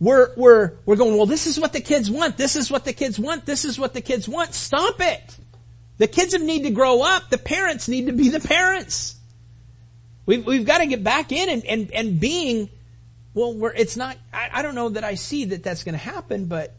we're, 0.00 0.32
we're, 0.36 0.72
we're 0.84 0.96
going, 0.96 1.16
well, 1.16 1.26
this 1.26 1.46
is 1.46 1.58
what 1.58 1.72
the 1.72 1.80
kids 1.80 2.10
want. 2.10 2.36
This 2.36 2.56
is 2.56 2.70
what 2.70 2.84
the 2.84 2.92
kids 2.92 3.18
want. 3.18 3.46
This 3.46 3.64
is 3.64 3.78
what 3.78 3.94
the 3.94 4.00
kids 4.00 4.28
want. 4.28 4.54
Stop 4.54 5.00
it. 5.00 5.36
The 5.98 6.06
kids 6.06 6.34
need 6.34 6.64
to 6.64 6.70
grow 6.70 7.02
up. 7.02 7.30
The 7.30 7.38
parents 7.38 7.88
need 7.88 8.06
to 8.06 8.12
be 8.12 8.28
the 8.28 8.40
parents. 8.40 9.17
We've, 10.28 10.44
we've 10.44 10.66
got 10.66 10.78
to 10.78 10.86
get 10.86 11.02
back 11.02 11.32
in 11.32 11.48
and, 11.48 11.64
and, 11.64 11.90
and 11.90 12.20
being, 12.20 12.68
well, 13.32 13.54
we're, 13.54 13.72
it's 13.72 13.96
not, 13.96 14.18
I, 14.30 14.50
I 14.52 14.62
don't 14.62 14.74
know 14.74 14.90
that 14.90 15.02
I 15.02 15.14
see 15.14 15.46
that 15.46 15.62
that's 15.62 15.84
going 15.84 15.94
to 15.94 15.98
happen, 15.98 16.44
but 16.44 16.74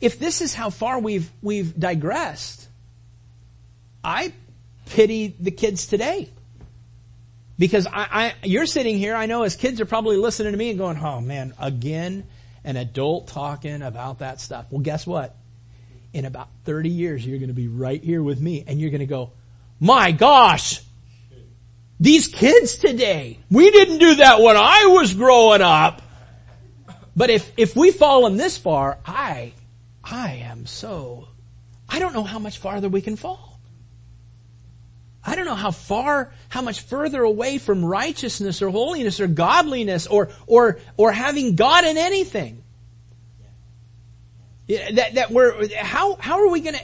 if 0.00 0.18
this 0.18 0.40
is 0.40 0.52
how 0.52 0.70
far 0.70 0.98
we've, 0.98 1.30
we've 1.42 1.78
digressed, 1.78 2.66
I 4.02 4.32
pity 4.86 5.36
the 5.38 5.52
kids 5.52 5.86
today. 5.86 6.28
Because 7.56 7.86
I, 7.86 7.92
I, 7.92 8.34
you're 8.42 8.66
sitting 8.66 8.98
here, 8.98 9.14
I 9.14 9.26
know 9.26 9.44
as 9.44 9.54
kids 9.54 9.80
are 9.80 9.86
probably 9.86 10.16
listening 10.16 10.50
to 10.50 10.58
me 10.58 10.70
and 10.70 10.78
going, 10.78 10.98
oh 10.98 11.20
man, 11.20 11.54
again, 11.56 12.26
an 12.64 12.76
adult 12.76 13.28
talking 13.28 13.80
about 13.80 14.18
that 14.18 14.40
stuff. 14.40 14.66
Well, 14.70 14.80
guess 14.80 15.06
what? 15.06 15.36
In 16.12 16.24
about 16.24 16.48
30 16.64 16.88
years, 16.88 17.24
you're 17.24 17.38
going 17.38 17.46
to 17.46 17.54
be 17.54 17.68
right 17.68 18.02
here 18.02 18.24
with 18.24 18.40
me 18.40 18.64
and 18.66 18.80
you're 18.80 18.90
going 18.90 18.98
to 18.98 19.06
go, 19.06 19.34
my 19.78 20.10
gosh, 20.10 20.82
these 22.00 22.28
kids 22.28 22.76
today, 22.76 23.38
we 23.50 23.70
didn't 23.70 23.98
do 23.98 24.14
that 24.16 24.40
when 24.40 24.56
I 24.56 24.86
was 24.86 25.12
growing 25.12 25.60
up. 25.60 26.00
But 27.14 27.28
if, 27.28 27.52
if 27.58 27.76
we've 27.76 27.94
fallen 27.94 28.38
this 28.38 28.56
far, 28.56 28.98
I, 29.04 29.52
I 30.02 30.36
am 30.36 30.64
so, 30.64 31.28
I 31.86 31.98
don't 31.98 32.14
know 32.14 32.22
how 32.22 32.38
much 32.38 32.56
farther 32.56 32.88
we 32.88 33.02
can 33.02 33.16
fall. 33.16 33.60
I 35.22 35.36
don't 35.36 35.44
know 35.44 35.54
how 35.54 35.72
far, 35.72 36.32
how 36.48 36.62
much 36.62 36.80
further 36.80 37.22
away 37.22 37.58
from 37.58 37.84
righteousness 37.84 38.62
or 38.62 38.70
holiness 38.70 39.20
or 39.20 39.26
godliness 39.26 40.06
or, 40.06 40.30
or, 40.46 40.78
or 40.96 41.12
having 41.12 41.54
God 41.54 41.84
in 41.84 41.98
anything. 41.98 42.64
That, 44.68 45.16
that 45.16 45.30
we're, 45.30 45.68
how, 45.76 46.14
how 46.14 46.46
are 46.46 46.48
we 46.48 46.60
gonna, 46.60 46.80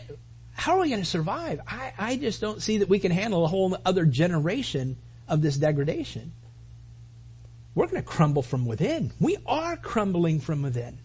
how 0.53 0.77
are 0.77 0.83
we 0.83 0.91
gonna 0.91 1.07
survive? 1.07 1.61
I, 1.67 1.93
I 1.97 2.17
just 2.17 2.43
don't 2.43 2.61
see 2.61 2.79
that 2.79 2.91
we 2.91 2.99
can 2.99 3.13
handle 3.13 3.45
a 3.45 3.49
whole 3.49 3.79
other 3.87 4.05
generation 4.05 4.99
of 5.29 5.43
this 5.43 5.57
degradation. 5.57 6.33
We're 7.75 7.87
gonna 7.87 8.03
crumble 8.03 8.43
from 8.43 8.65
within. 8.67 9.13
We 9.21 9.37
are 9.47 9.77
crumbling 9.77 10.41
from 10.41 10.63
within. 10.63 10.99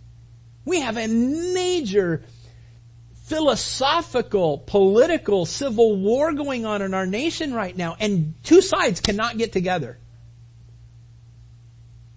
We 0.63 0.79
have 0.81 0.97
a 0.97 1.07
major 1.07 2.23
philosophical, 3.23 4.57
political, 4.57 5.45
civil 5.45 5.95
war 5.95 6.33
going 6.33 6.65
on 6.65 6.81
in 6.81 6.93
our 6.93 7.05
nation 7.05 7.53
right 7.53 7.75
now, 7.75 7.95
and 7.99 8.35
two 8.43 8.61
sides 8.61 8.99
cannot 8.99 9.37
get 9.37 9.51
together. 9.51 9.97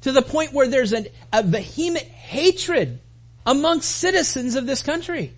To 0.02 0.12
the 0.12 0.22
point 0.22 0.52
where 0.52 0.68
there's 0.68 0.92
an, 0.92 1.06
a 1.32 1.42
vehement 1.42 2.04
hatred 2.04 3.00
amongst 3.46 3.90
citizens 3.90 4.54
of 4.54 4.66
this 4.66 4.82
country. 4.82 5.32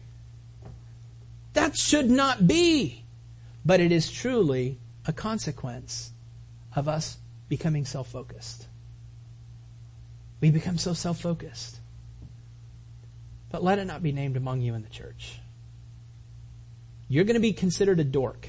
That 1.52 1.76
should 1.76 2.10
not 2.10 2.46
be. 2.46 3.04
But 3.64 3.80
it 3.80 3.92
is 3.92 4.10
truly 4.10 4.78
a 5.06 5.12
consequence 5.12 6.10
of 6.76 6.86
us 6.86 7.18
becoming 7.48 7.84
self-focused. 7.84 8.66
We 10.40 10.50
become 10.50 10.78
so 10.78 10.92
self-focused. 10.92 11.80
But 13.50 13.64
let 13.64 13.78
it 13.78 13.86
not 13.86 14.02
be 14.02 14.12
named 14.12 14.36
among 14.36 14.60
you 14.60 14.74
in 14.74 14.82
the 14.82 14.88
church. 14.88 15.40
You're 17.08 17.24
going 17.24 17.34
to 17.34 17.40
be 17.40 17.52
considered 17.52 17.98
a 17.98 18.04
dork. 18.04 18.48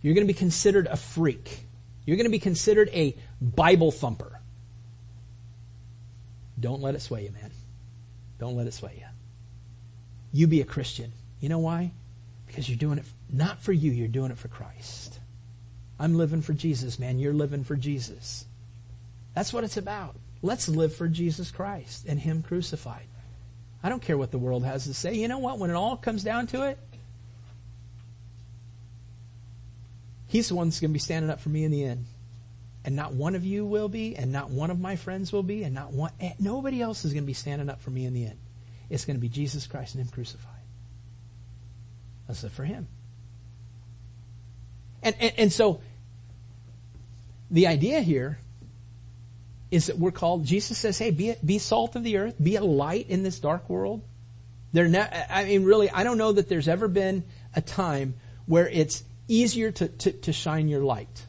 You're 0.00 0.14
going 0.14 0.26
to 0.26 0.32
be 0.32 0.38
considered 0.38 0.86
a 0.86 0.96
freak. 0.96 1.66
You're 2.04 2.16
going 2.16 2.26
to 2.26 2.30
be 2.30 2.38
considered 2.38 2.90
a 2.92 3.16
Bible 3.40 3.90
thumper. 3.90 4.40
Don't 6.60 6.82
let 6.82 6.94
it 6.94 7.00
sway 7.00 7.24
you, 7.24 7.32
man. 7.32 7.50
Don't 8.38 8.56
let 8.56 8.66
it 8.66 8.74
sway 8.74 8.96
you. 8.98 9.06
You 10.32 10.46
be 10.46 10.60
a 10.60 10.64
Christian. 10.64 11.12
You 11.40 11.48
know 11.48 11.58
why? 11.58 11.92
Because 12.46 12.68
you're 12.68 12.78
doing 12.78 12.98
it 12.98 13.04
not 13.30 13.62
for 13.62 13.72
you, 13.72 13.90
you're 13.90 14.06
doing 14.08 14.30
it 14.30 14.38
for 14.38 14.48
Christ. 14.48 15.13
I'm 15.98 16.16
living 16.16 16.42
for 16.42 16.52
Jesus, 16.52 16.98
man. 16.98 17.18
You're 17.18 17.32
living 17.32 17.64
for 17.64 17.76
Jesus. 17.76 18.44
That's 19.34 19.52
what 19.52 19.64
it's 19.64 19.76
about. 19.76 20.16
Let's 20.42 20.68
live 20.68 20.94
for 20.94 21.08
Jesus 21.08 21.50
Christ 21.50 22.04
and 22.06 22.18
Him 22.18 22.42
crucified. 22.42 23.06
I 23.82 23.88
don't 23.88 24.02
care 24.02 24.18
what 24.18 24.30
the 24.30 24.38
world 24.38 24.64
has 24.64 24.84
to 24.84 24.94
say. 24.94 25.14
You 25.14 25.28
know 25.28 25.38
what? 25.38 25.58
When 25.58 25.70
it 25.70 25.74
all 25.74 25.96
comes 25.96 26.24
down 26.24 26.46
to 26.48 26.62
it, 26.68 26.78
He's 30.26 30.48
the 30.48 30.56
one 30.56 30.68
that's 30.68 30.80
going 30.80 30.90
to 30.90 30.94
be 30.94 30.98
standing 30.98 31.30
up 31.30 31.40
for 31.40 31.48
me 31.48 31.62
in 31.62 31.70
the 31.70 31.84
end. 31.84 32.06
And 32.84 32.96
not 32.96 33.12
one 33.12 33.34
of 33.34 33.44
you 33.44 33.64
will 33.64 33.88
be, 33.88 34.16
and 34.16 34.32
not 34.32 34.50
one 34.50 34.70
of 34.70 34.80
my 34.80 34.96
friends 34.96 35.32
will 35.32 35.44
be, 35.44 35.62
and 35.62 35.74
not 35.74 35.92
one, 35.92 36.10
eh, 36.20 36.32
nobody 36.40 36.82
else 36.82 37.04
is 37.04 37.12
going 37.12 37.22
to 37.22 37.26
be 37.26 37.34
standing 37.34 37.70
up 37.70 37.80
for 37.80 37.90
me 37.90 38.04
in 38.04 38.14
the 38.14 38.26
end. 38.26 38.38
It's 38.90 39.04
going 39.04 39.16
to 39.16 39.20
be 39.20 39.28
Jesus 39.28 39.66
Christ 39.66 39.94
and 39.94 40.04
Him 40.04 40.10
crucified. 40.10 40.50
Let's 42.28 42.42
live 42.42 42.52
for 42.52 42.64
Him. 42.64 42.88
And, 45.04 45.14
and, 45.20 45.32
and 45.36 45.52
so, 45.52 45.80
the 47.50 47.68
idea 47.68 48.00
here 48.00 48.38
is 49.70 49.86
that 49.86 49.98
we're 49.98 50.10
called, 50.10 50.44
Jesus 50.44 50.78
says, 50.78 50.98
hey, 50.98 51.10
be, 51.10 51.34
be 51.44 51.58
salt 51.58 51.94
of 51.94 52.02
the 52.02 52.16
earth, 52.16 52.34
be 52.42 52.56
a 52.56 52.64
light 52.64 53.08
in 53.08 53.22
this 53.22 53.38
dark 53.38 53.68
world. 53.68 54.02
There, 54.72 54.88
ne- 54.88 55.26
I 55.30 55.44
mean, 55.44 55.64
really, 55.64 55.90
I 55.90 56.04
don't 56.04 56.18
know 56.18 56.32
that 56.32 56.48
there's 56.48 56.68
ever 56.68 56.88
been 56.88 57.22
a 57.54 57.60
time 57.60 58.14
where 58.46 58.68
it's 58.68 59.04
easier 59.28 59.70
to, 59.72 59.88
to, 59.88 60.12
to 60.12 60.32
shine 60.32 60.68
your 60.68 60.82
light. 60.82 61.26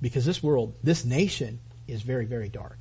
Because 0.00 0.24
this 0.24 0.42
world, 0.42 0.76
this 0.82 1.04
nation 1.04 1.60
is 1.88 2.02
very, 2.02 2.26
very 2.26 2.48
dark. 2.48 2.78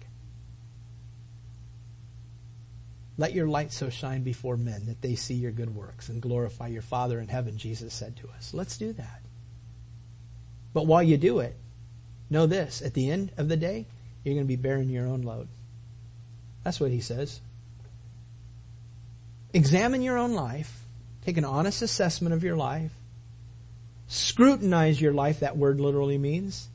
Let 3.17 3.33
your 3.33 3.47
light 3.47 3.71
so 3.71 3.89
shine 3.89 4.23
before 4.23 4.57
men 4.57 4.87
that 4.87 5.01
they 5.01 5.15
see 5.15 5.35
your 5.35 5.51
good 5.51 5.75
works 5.75 6.09
and 6.09 6.21
glorify 6.21 6.67
your 6.67 6.81
Father 6.81 7.19
in 7.19 7.27
heaven, 7.27 7.57
Jesus 7.57 7.93
said 7.93 8.17
to 8.17 8.29
us. 8.29 8.53
Let's 8.53 8.77
do 8.77 8.91
that. 8.93 9.21
But 10.73 10.87
while 10.87 11.03
you 11.03 11.17
do 11.17 11.39
it, 11.39 11.55
know 12.29 12.47
this, 12.47 12.81
at 12.81 12.95
the 12.95 13.11
end 13.11 13.31
of 13.37 13.49
the 13.49 13.57
day, 13.57 13.85
you're 14.23 14.33
going 14.33 14.45
to 14.45 14.47
be 14.47 14.55
bearing 14.55 14.89
your 14.89 15.07
own 15.07 15.21
load. 15.21 15.47
That's 16.63 16.79
what 16.79 16.91
he 16.91 17.01
says. 17.01 17.41
Examine 19.53 20.01
your 20.01 20.17
own 20.17 20.33
life. 20.33 20.83
Take 21.23 21.37
an 21.37 21.45
honest 21.45 21.83
assessment 21.83 22.33
of 22.33 22.43
your 22.43 22.55
life. 22.55 22.91
Scrutinize 24.07 24.99
your 24.99 25.13
life, 25.13 25.41
that 25.41 25.57
word 25.57 25.79
literally 25.79 26.17
means. 26.17 26.67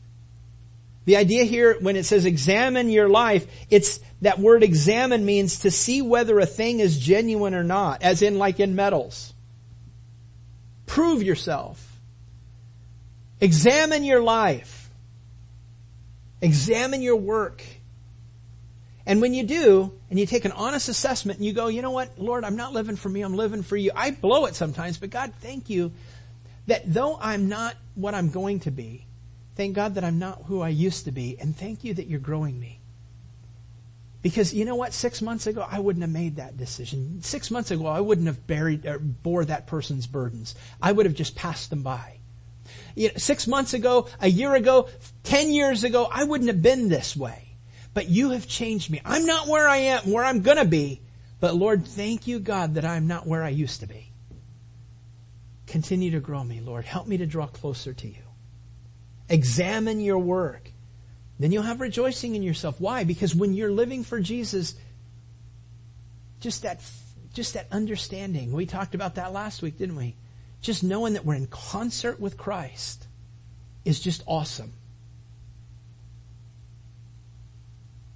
The 1.05 1.17
idea 1.17 1.45
here, 1.45 1.77
when 1.81 1.97
it 1.97 2.05
says 2.05 2.25
examine 2.25 2.91
your 2.91 3.09
life, 3.09 3.47
it's, 3.71 3.99
that 4.21 4.39
word 4.39 4.63
examine 4.63 5.25
means 5.25 5.61
to 5.61 5.71
see 5.71 6.03
whether 6.03 6.39
a 6.39 6.47
thing 6.47 6.81
is 6.81 6.99
genuine 6.99 7.55
or 7.55 7.65
not, 7.65 8.03
as 8.03 8.23
in 8.23 8.39
like 8.39 8.59
in 8.59 8.75
metals. 8.75 9.33
Prove 10.87 11.23
yourself. 11.23 12.01
Examine 13.41 14.03
your 14.03 14.23
life. 14.23 14.91
Examine 16.41 17.03
your 17.03 17.17
work. 17.17 17.63
And 19.07 19.23
when 19.23 19.35
you 19.35 19.45
do, 19.45 19.93
and 20.11 20.19
you 20.19 20.27
take 20.27 20.45
an 20.45 20.53
honest 20.53 20.89
assessment 20.89 21.39
and 21.39 21.47
you 21.47 21.53
go, 21.53 21.69
you 21.69 21.83
know 21.83 21.93
what, 21.93 22.19
Lord, 22.19 22.45
I'm 22.45 22.57
not 22.57 22.73
living 22.73 22.97
for 22.97 23.09
me, 23.09 23.23
I'm 23.23 23.35
living 23.35 23.63
for 23.63 23.77
you. 23.77 23.91
I 23.95 24.11
blow 24.11 24.47
it 24.47 24.55
sometimes, 24.55 24.99
but 24.99 25.11
God, 25.11 25.33
thank 25.41 25.71
you 25.71 25.93
that 26.67 26.83
though 26.93 27.19
I'm 27.21 27.49
not 27.49 27.75
what 27.95 28.15
I'm 28.15 28.31
going 28.31 28.61
to 28.61 28.71
be, 28.71 29.07
thank 29.57 29.75
God 29.75 29.95
that 29.95 30.05
I'm 30.05 30.19
not 30.19 30.43
who 30.47 30.61
I 30.61 30.69
used 30.69 31.07
to 31.07 31.13
be, 31.13 31.39
and 31.41 31.57
thank 31.57 31.85
you 31.85 31.95
that 31.95 32.07
you're 32.07 32.21
growing 32.21 32.61
me. 32.61 32.78
Because 34.21 34.53
you 34.53 34.65
know 34.65 34.75
what? 34.75 34.93
Six 34.93 35.23
months 35.23 35.47
ago, 35.47 35.65
I 35.69 35.79
wouldn't 35.79 36.03
have 36.03 36.11
made 36.11 36.37
that 36.37 36.57
decision. 36.57 37.23
Six 37.23 37.51
months 37.51 37.71
ago, 37.71 37.87
I 37.87 38.01
wouldn't 38.01 38.27
have 38.27 38.47
buried 38.47 38.85
or 38.85 38.99
bore 38.99 39.45
that 39.45 39.67
person's 39.67 40.07
burdens. 40.07 40.55
I 40.83 40.91
would 40.91 41.07
have 41.07 41.15
just 41.15 41.37
passed 41.37 41.71
them 41.71 41.83
by. 41.83 42.19
You 42.95 43.09
know, 43.09 43.15
six 43.17 43.47
months 43.47 43.75
ago, 43.75 44.09
a 44.21 44.29
year 44.29 44.55
ago, 44.55 44.89
ten 45.23 45.51
years 45.51 45.85
ago, 45.85 46.09
I 46.13 46.25
wouldn't 46.25 46.49
have 46.49 46.63
been 46.63 46.89
this 46.89 47.17
way. 47.17 47.45
But 47.95 48.09
you 48.09 48.31
have 48.31 48.47
changed 48.47 48.91
me. 48.91 49.01
I'm 49.05 49.25
not 49.25 49.47
where 49.47 49.69
I 49.69 49.77
am, 49.79 50.11
where 50.11 50.25
I'm 50.25 50.43
gonna 50.43 50.65
be. 50.65 51.01
But 51.41 51.55
Lord, 51.55 51.87
thank 51.87 52.27
you, 52.27 52.41
God, 52.41 52.75
that 52.75 52.85
I'm 52.85 53.07
not 53.07 53.27
where 53.27 53.45
I 53.45 53.51
used 53.51 53.81
to 53.81 53.87
be. 53.87 54.11
Continue 55.69 56.11
to 56.13 56.21
grow 56.21 56.43
me, 56.43 56.61
Lord. 56.61 56.85
Help 56.85 57.07
me 57.07 57.19
to 57.19 57.27
draw 57.27 57.47
closer 57.47 57.93
to 57.93 58.09
you. 58.09 58.23
Examine 59.29 60.01
your 60.01 60.19
work. 60.19 60.73
Then 61.39 61.53
you'll 61.53 61.63
have 61.63 61.81
rejoicing 61.81 62.35
in 62.35 62.43
yourself. 62.43 62.81
Why? 62.81 63.05
Because 63.05 63.35
when 63.35 63.55
you're 63.55 63.71
living 63.71 64.03
for 64.03 64.19
Jesus, 64.21 64.75
just 66.41 66.63
that, 66.63 66.81
just 67.33 67.55
that 67.55 67.69
understanding. 67.71 68.53
We 68.53 68.67
talked 68.67 68.95
about 68.95 69.15
that 69.15 69.33
last 69.33 69.63
week, 69.63 69.79
didn't 69.79 69.97
we? 69.97 70.17
Just 70.61 70.83
knowing 70.83 71.13
that 71.13 71.25
we're 71.25 71.35
in 71.35 71.47
concert 71.47 72.19
with 72.19 72.37
Christ 72.37 73.07
is 73.85 74.01
just 74.01 74.23
awesome. 74.27 74.73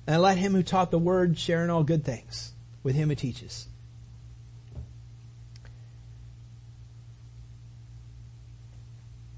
And 0.07 0.21
let 0.21 0.37
him 0.37 0.53
who 0.53 0.65
taught 0.65 0.91
the 0.91 0.99
word 0.99 1.39
share 1.39 1.63
in 1.63 1.71
all 1.71 1.85
good 1.85 2.05
things 2.05 2.53
with 2.83 2.97
him 2.97 3.09
who 3.09 3.15
teaches. 3.15 3.69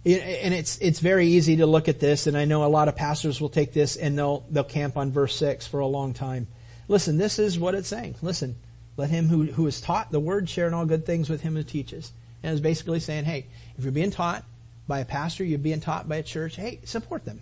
And 0.05 0.53
it's 0.53 0.77
it's 0.79 1.01
very 1.01 1.29
easy 1.29 1.57
to 1.57 1.67
look 1.67 1.89
at 1.89 1.99
this, 1.99 2.27
and 2.27 2.37
I 2.37 2.45
know 2.45 2.65
a 2.65 2.67
lot 2.67 2.89
of 2.89 2.97
pastors 2.97 3.41
will 3.41 3.49
take 3.49 3.73
this 3.73 3.97
and 3.97 4.19
they'll 4.19 4.45
they'll 4.51 4.65
camp 4.65 4.97
on 4.97 5.11
verse 5.11 5.35
six 5.35 5.67
for 5.67 5.81
a 5.81 5.87
long 5.87 6.13
time. 6.13 6.47
Listen, 6.89 7.17
this 7.17 7.39
is 7.39 7.59
what 7.59 7.75
it's 7.75 7.89
saying. 7.89 8.17
Listen, 8.21 8.57
let 8.97 9.11
him 9.11 9.29
who 9.29 9.45
who 9.45 9.67
is 9.67 9.81
taught 9.81 10.13
the 10.13 10.21
word 10.21 10.49
share 10.49 10.67
in 10.67 10.75
all 10.75 10.85
good 10.85 11.07
things 11.07 11.31
with 11.31 11.41
him 11.41 11.55
who 11.57 11.63
teaches. 11.63 12.13
And 12.43 12.53
it's 12.53 12.61
basically 12.61 13.01
saying, 13.01 13.25
hey, 13.25 13.47
if 13.79 13.85
you're 13.85 13.93
being 13.93 14.11
taught 14.11 14.45
by 14.87 14.99
a 14.99 15.07
pastor, 15.07 15.45
you're 15.45 15.59
being 15.59 15.81
taught 15.81 16.07
by 16.07 16.17
a 16.17 16.23
church, 16.23 16.57
hey, 16.57 16.81
support 16.85 17.25
them. 17.25 17.41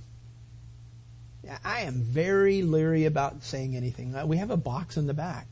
I 1.64 1.80
am 1.80 1.94
very 1.94 2.62
leery 2.62 3.06
about 3.06 3.42
saying 3.42 3.74
anything. 3.74 4.14
Uh, 4.14 4.26
we 4.26 4.36
have 4.36 4.52
a 4.52 4.56
box 4.56 4.96
in 4.96 5.08
the 5.08 5.14
back. 5.14 5.48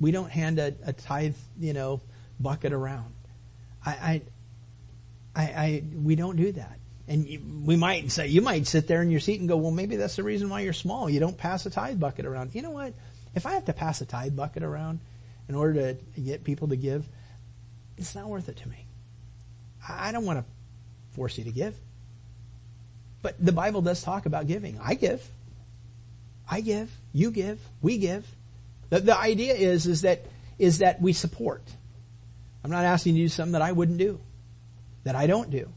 We 0.00 0.10
don't 0.10 0.30
hand 0.30 0.58
a, 0.58 0.74
a 0.86 0.94
tithe, 0.94 1.36
you 1.60 1.74
know, 1.74 2.00
bucket 2.40 2.72
around. 2.72 3.12
I, 3.84 4.22
I 5.34 5.42
I, 5.42 5.82
we 5.94 6.14
don't 6.14 6.36
do 6.36 6.52
that. 6.52 6.78
And 7.08 7.26
you, 7.26 7.40
we 7.64 7.76
might 7.76 8.10
say, 8.10 8.28
you 8.28 8.40
might 8.40 8.66
sit 8.66 8.86
there 8.86 9.02
in 9.02 9.10
your 9.10 9.20
seat 9.20 9.40
and 9.40 9.48
go, 9.48 9.56
well, 9.56 9.70
maybe 9.70 9.96
that's 9.96 10.16
the 10.16 10.22
reason 10.22 10.48
why 10.48 10.60
you're 10.60 10.72
small. 10.72 11.10
You 11.10 11.20
don't 11.20 11.36
pass 11.36 11.66
a 11.66 11.70
tithe 11.70 11.98
bucket 11.98 12.26
around. 12.26 12.54
You 12.54 12.62
know 12.62 12.70
what? 12.70 12.94
If 13.34 13.44
I 13.44 13.52
have 13.52 13.64
to 13.66 13.72
pass 13.72 14.00
a 14.00 14.06
tithe 14.06 14.36
bucket 14.36 14.62
around 14.62 15.00
in 15.48 15.54
order 15.54 15.94
to 15.94 16.20
get 16.20 16.44
people 16.44 16.68
to 16.68 16.76
give, 16.76 17.06
it's 17.96 18.14
not 18.14 18.28
worth 18.28 18.48
it 18.48 18.56
to 18.58 18.68
me. 18.68 18.86
I 19.86 20.12
don't 20.12 20.24
want 20.24 20.38
to 20.38 20.44
force 21.14 21.38
you 21.38 21.44
to 21.44 21.50
give. 21.50 21.76
But 23.20 23.34
the 23.44 23.52
Bible 23.52 23.82
does 23.82 24.02
talk 24.02 24.26
about 24.26 24.46
giving. 24.46 24.78
I 24.82 24.94
give. 24.94 25.26
I 26.48 26.60
give. 26.60 26.90
You 27.12 27.30
give. 27.30 27.60
We 27.80 27.98
give. 27.98 28.26
The, 28.90 29.00
the 29.00 29.18
idea 29.18 29.54
is, 29.54 29.86
is 29.86 30.02
that, 30.02 30.24
is 30.58 30.78
that 30.78 31.00
we 31.00 31.12
support. 31.12 31.62
I'm 32.64 32.70
not 32.70 32.84
asking 32.84 33.16
you 33.16 33.24
to 33.24 33.24
do 33.24 33.28
something 33.34 33.52
that 33.52 33.62
I 33.62 33.72
wouldn't 33.72 33.98
do 33.98 34.20
that 35.04 35.16
I 35.16 35.26
don't 35.26 35.50
do. 35.50 35.68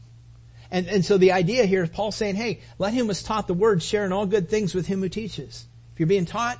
And, 0.70 0.86
and 0.88 1.04
so 1.04 1.16
the 1.16 1.32
idea 1.32 1.64
here 1.66 1.84
is 1.84 1.90
Paul 1.90 2.12
saying, 2.12 2.34
hey, 2.34 2.60
let 2.78 2.92
him 2.92 3.06
who 3.06 3.12
is 3.12 3.22
taught 3.22 3.46
the 3.46 3.54
word 3.54 3.82
share 3.82 4.04
in 4.04 4.12
all 4.12 4.26
good 4.26 4.48
things 4.48 4.74
with 4.74 4.86
him 4.86 5.00
who 5.00 5.08
teaches. 5.08 5.66
If 5.94 6.00
you're 6.00 6.06
being 6.06 6.26
taught 6.26 6.58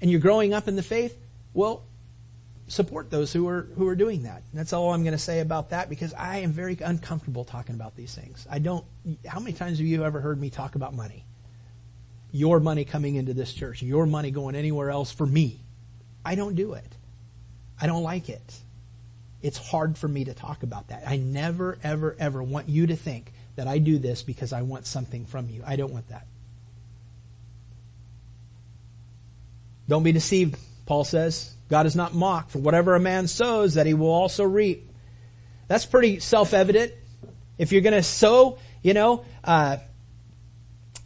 and 0.00 0.10
you're 0.10 0.20
growing 0.20 0.54
up 0.54 0.68
in 0.68 0.76
the 0.76 0.82
faith, 0.82 1.18
well, 1.54 1.82
support 2.68 3.10
those 3.10 3.32
who 3.32 3.48
are, 3.48 3.62
who 3.76 3.88
are 3.88 3.96
doing 3.96 4.24
that. 4.24 4.42
that's 4.52 4.72
all 4.72 4.92
I'm 4.92 5.02
going 5.02 5.12
to 5.12 5.18
say 5.18 5.40
about 5.40 5.70
that 5.70 5.88
because 5.88 6.14
I 6.14 6.38
am 6.38 6.52
very 6.52 6.76
uncomfortable 6.84 7.44
talking 7.44 7.74
about 7.74 7.96
these 7.96 8.14
things. 8.14 8.46
I 8.48 8.58
don't, 8.58 8.84
how 9.26 9.40
many 9.40 9.54
times 9.54 9.78
have 9.78 9.86
you 9.86 10.04
ever 10.04 10.20
heard 10.20 10.40
me 10.40 10.50
talk 10.50 10.74
about 10.74 10.94
money? 10.94 11.24
Your 12.30 12.60
money 12.60 12.84
coming 12.84 13.16
into 13.16 13.32
this 13.32 13.52
church, 13.52 13.82
your 13.82 14.06
money 14.06 14.30
going 14.30 14.54
anywhere 14.54 14.90
else 14.90 15.10
for 15.10 15.26
me. 15.26 15.60
I 16.24 16.34
don't 16.34 16.54
do 16.54 16.74
it. 16.74 16.94
I 17.80 17.86
don't 17.86 18.02
like 18.02 18.28
it. 18.28 18.60
It's 19.42 19.58
hard 19.58 19.96
for 19.96 20.08
me 20.08 20.24
to 20.24 20.34
talk 20.34 20.62
about 20.62 20.88
that. 20.88 21.04
I 21.06 21.16
never, 21.16 21.78
ever, 21.82 22.16
ever 22.18 22.42
want 22.42 22.68
you 22.68 22.88
to 22.88 22.96
think 22.96 23.32
that 23.56 23.68
I 23.68 23.78
do 23.78 23.98
this 23.98 24.22
because 24.22 24.52
I 24.52 24.62
want 24.62 24.86
something 24.86 25.26
from 25.26 25.48
you. 25.48 25.62
I 25.66 25.76
don't 25.76 25.92
want 25.92 26.08
that. 26.08 26.26
Don't 29.88 30.02
be 30.02 30.12
deceived, 30.12 30.56
Paul 30.86 31.04
says. 31.04 31.54
God 31.68 31.86
is 31.86 31.96
not 31.96 32.14
mocked. 32.14 32.50
For 32.50 32.58
whatever 32.58 32.94
a 32.94 33.00
man 33.00 33.26
sows, 33.26 33.74
that 33.74 33.86
he 33.86 33.94
will 33.94 34.10
also 34.10 34.44
reap. 34.44 34.90
That's 35.66 35.86
pretty 35.86 36.20
self-evident. 36.20 36.92
If 37.58 37.72
you're 37.72 37.82
gonna 37.82 38.02
sow, 38.02 38.58
you 38.82 38.94
know, 38.94 39.24
uh, 39.44 39.78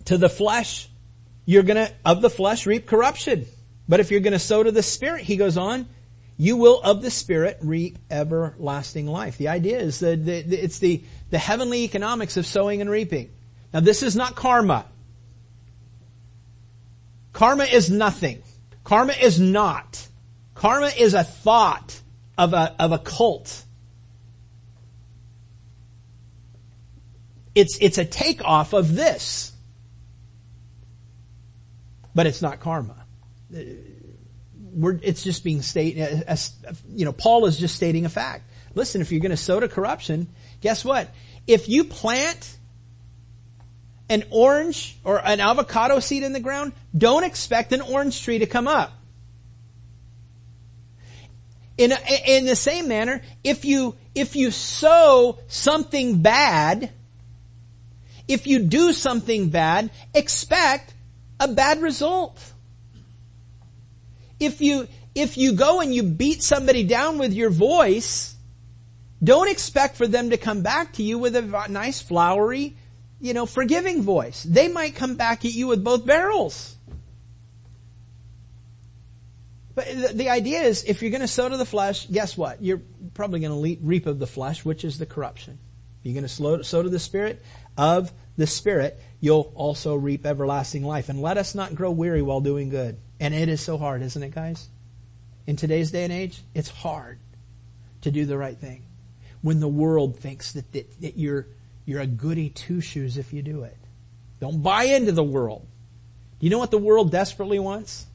to 0.06 0.18
the 0.18 0.28
flesh, 0.28 0.88
you're 1.44 1.62
gonna, 1.62 1.90
of 2.04 2.22
the 2.22 2.30
flesh, 2.30 2.66
reap 2.66 2.86
corruption. 2.86 3.46
But 3.88 4.00
if 4.00 4.10
you're 4.10 4.20
gonna 4.20 4.38
sow 4.38 4.62
to 4.62 4.72
the 4.72 4.82
spirit, 4.82 5.22
he 5.22 5.36
goes 5.36 5.56
on, 5.56 5.88
you 6.42 6.56
will 6.56 6.80
of 6.80 7.02
the 7.02 7.10
Spirit 7.10 7.56
reap 7.60 7.98
everlasting 8.10 9.06
life. 9.06 9.38
The 9.38 9.46
idea 9.46 9.78
is 9.78 10.00
that 10.00 10.26
it's 10.26 10.80
the, 10.80 11.04
the 11.30 11.38
heavenly 11.38 11.84
economics 11.84 12.36
of 12.36 12.46
sowing 12.46 12.80
and 12.80 12.90
reaping. 12.90 13.30
Now 13.72 13.78
this 13.78 14.02
is 14.02 14.16
not 14.16 14.34
karma. 14.34 14.86
Karma 17.32 17.62
is 17.62 17.90
nothing. 17.90 18.42
Karma 18.82 19.12
is 19.12 19.38
not. 19.38 20.04
Karma 20.56 20.90
is 20.98 21.14
a 21.14 21.22
thought 21.22 22.00
of 22.36 22.54
a, 22.54 22.74
of 22.76 22.90
a 22.90 22.98
cult. 22.98 23.62
It's, 27.54 27.78
it's 27.80 27.98
a 27.98 28.04
takeoff 28.04 28.72
of 28.72 28.96
this. 28.96 29.52
But 32.16 32.26
it's 32.26 32.42
not 32.42 32.58
karma 32.58 32.96
we're, 34.72 34.98
it's 35.02 35.22
just 35.22 35.44
being 35.44 35.62
stated, 35.62 36.02
uh, 36.02 36.24
as, 36.26 36.52
you 36.94 37.04
know, 37.04 37.12
Paul 37.12 37.46
is 37.46 37.58
just 37.58 37.76
stating 37.76 38.04
a 38.04 38.08
fact. 38.08 38.50
Listen, 38.74 39.00
if 39.00 39.12
you're 39.12 39.20
going 39.20 39.30
to 39.30 39.36
sow 39.36 39.60
to 39.60 39.68
corruption, 39.68 40.28
guess 40.60 40.84
what? 40.84 41.08
If 41.46 41.68
you 41.68 41.84
plant 41.84 42.56
an 44.08 44.24
orange 44.30 44.98
or 45.04 45.24
an 45.24 45.40
avocado 45.40 46.00
seed 46.00 46.22
in 46.22 46.32
the 46.32 46.40
ground, 46.40 46.72
don't 46.96 47.24
expect 47.24 47.72
an 47.72 47.80
orange 47.80 48.22
tree 48.22 48.38
to 48.38 48.46
come 48.46 48.68
up. 48.68 48.92
In, 51.78 51.92
a, 51.92 51.98
in 52.26 52.44
the 52.44 52.56
same 52.56 52.88
manner, 52.88 53.22
if 53.42 53.64
you, 53.64 53.96
if 54.14 54.36
you 54.36 54.50
sow 54.50 55.38
something 55.48 56.20
bad, 56.20 56.90
if 58.28 58.46
you 58.46 58.60
do 58.60 58.92
something 58.92 59.48
bad, 59.48 59.90
expect 60.14 60.94
a 61.40 61.48
bad 61.48 61.80
result. 61.80 62.51
If 64.42 64.60
you, 64.60 64.88
if 65.14 65.36
you 65.36 65.52
go 65.52 65.80
and 65.80 65.94
you 65.94 66.02
beat 66.02 66.42
somebody 66.42 66.84
down 66.84 67.18
with 67.18 67.32
your 67.32 67.50
voice, 67.50 68.34
don't 69.22 69.48
expect 69.48 69.96
for 69.96 70.06
them 70.06 70.30
to 70.30 70.36
come 70.36 70.62
back 70.62 70.94
to 70.94 71.02
you 71.02 71.18
with 71.18 71.36
a 71.36 71.68
nice 71.68 72.02
flowery, 72.02 72.76
you 73.20 73.34
know, 73.34 73.46
forgiving 73.46 74.02
voice. 74.02 74.42
They 74.42 74.68
might 74.68 74.96
come 74.96 75.14
back 75.14 75.44
at 75.44 75.52
you 75.52 75.68
with 75.68 75.84
both 75.84 76.04
barrels. 76.04 76.76
But 79.74 79.86
the 80.14 80.28
idea 80.28 80.60
is, 80.62 80.84
if 80.84 81.00
you're 81.00 81.12
going 81.12 81.22
to 81.22 81.28
sow 81.28 81.48
to 81.48 81.56
the 81.56 81.64
flesh, 81.64 82.06
guess 82.06 82.36
what? 82.36 82.62
You're 82.62 82.82
probably 83.14 83.40
going 83.40 83.78
to 83.78 83.86
reap 83.86 84.06
of 84.06 84.18
the 84.18 84.26
flesh, 84.26 84.64
which 84.64 84.84
is 84.84 84.98
the 84.98 85.06
corruption. 85.06 85.58
You're 86.02 86.14
going 86.14 86.26
to 86.26 86.64
sow 86.64 86.82
to 86.82 86.88
the 86.88 86.98
Spirit 86.98 87.42
of 87.78 88.12
the 88.36 88.46
Spirit, 88.46 89.00
you'll 89.20 89.52
also 89.54 89.94
reap 89.94 90.26
everlasting 90.26 90.84
life. 90.84 91.08
And 91.08 91.20
let 91.20 91.38
us 91.38 91.54
not 91.54 91.74
grow 91.74 91.90
weary 91.90 92.22
while 92.22 92.40
doing 92.40 92.70
good. 92.70 92.98
And 93.20 93.34
it 93.34 93.48
is 93.48 93.60
so 93.60 93.78
hard, 93.78 94.02
isn't 94.02 94.22
it, 94.22 94.34
guys? 94.34 94.68
In 95.46 95.56
today's 95.56 95.90
day 95.90 96.04
and 96.04 96.12
age, 96.12 96.42
it's 96.54 96.68
hard 96.68 97.18
to 98.02 98.10
do 98.10 98.24
the 98.24 98.38
right 98.38 98.56
thing. 98.56 98.82
When 99.42 99.60
the 99.60 99.68
world 99.68 100.18
thinks 100.18 100.52
that, 100.52 100.70
that, 100.72 101.00
that 101.00 101.16
you're, 101.16 101.46
you're 101.84 102.00
a 102.00 102.06
goody 102.06 102.48
two 102.48 102.80
shoes 102.80 103.16
if 103.18 103.32
you 103.32 103.42
do 103.42 103.62
it. 103.64 103.76
Don't 104.40 104.62
buy 104.62 104.84
into 104.84 105.12
the 105.12 105.22
world. 105.22 105.66
Do 106.38 106.46
you 106.46 106.50
know 106.50 106.58
what 106.58 106.70
the 106.70 106.78
world 106.78 107.10
desperately 107.10 107.58
wants? 107.58 108.06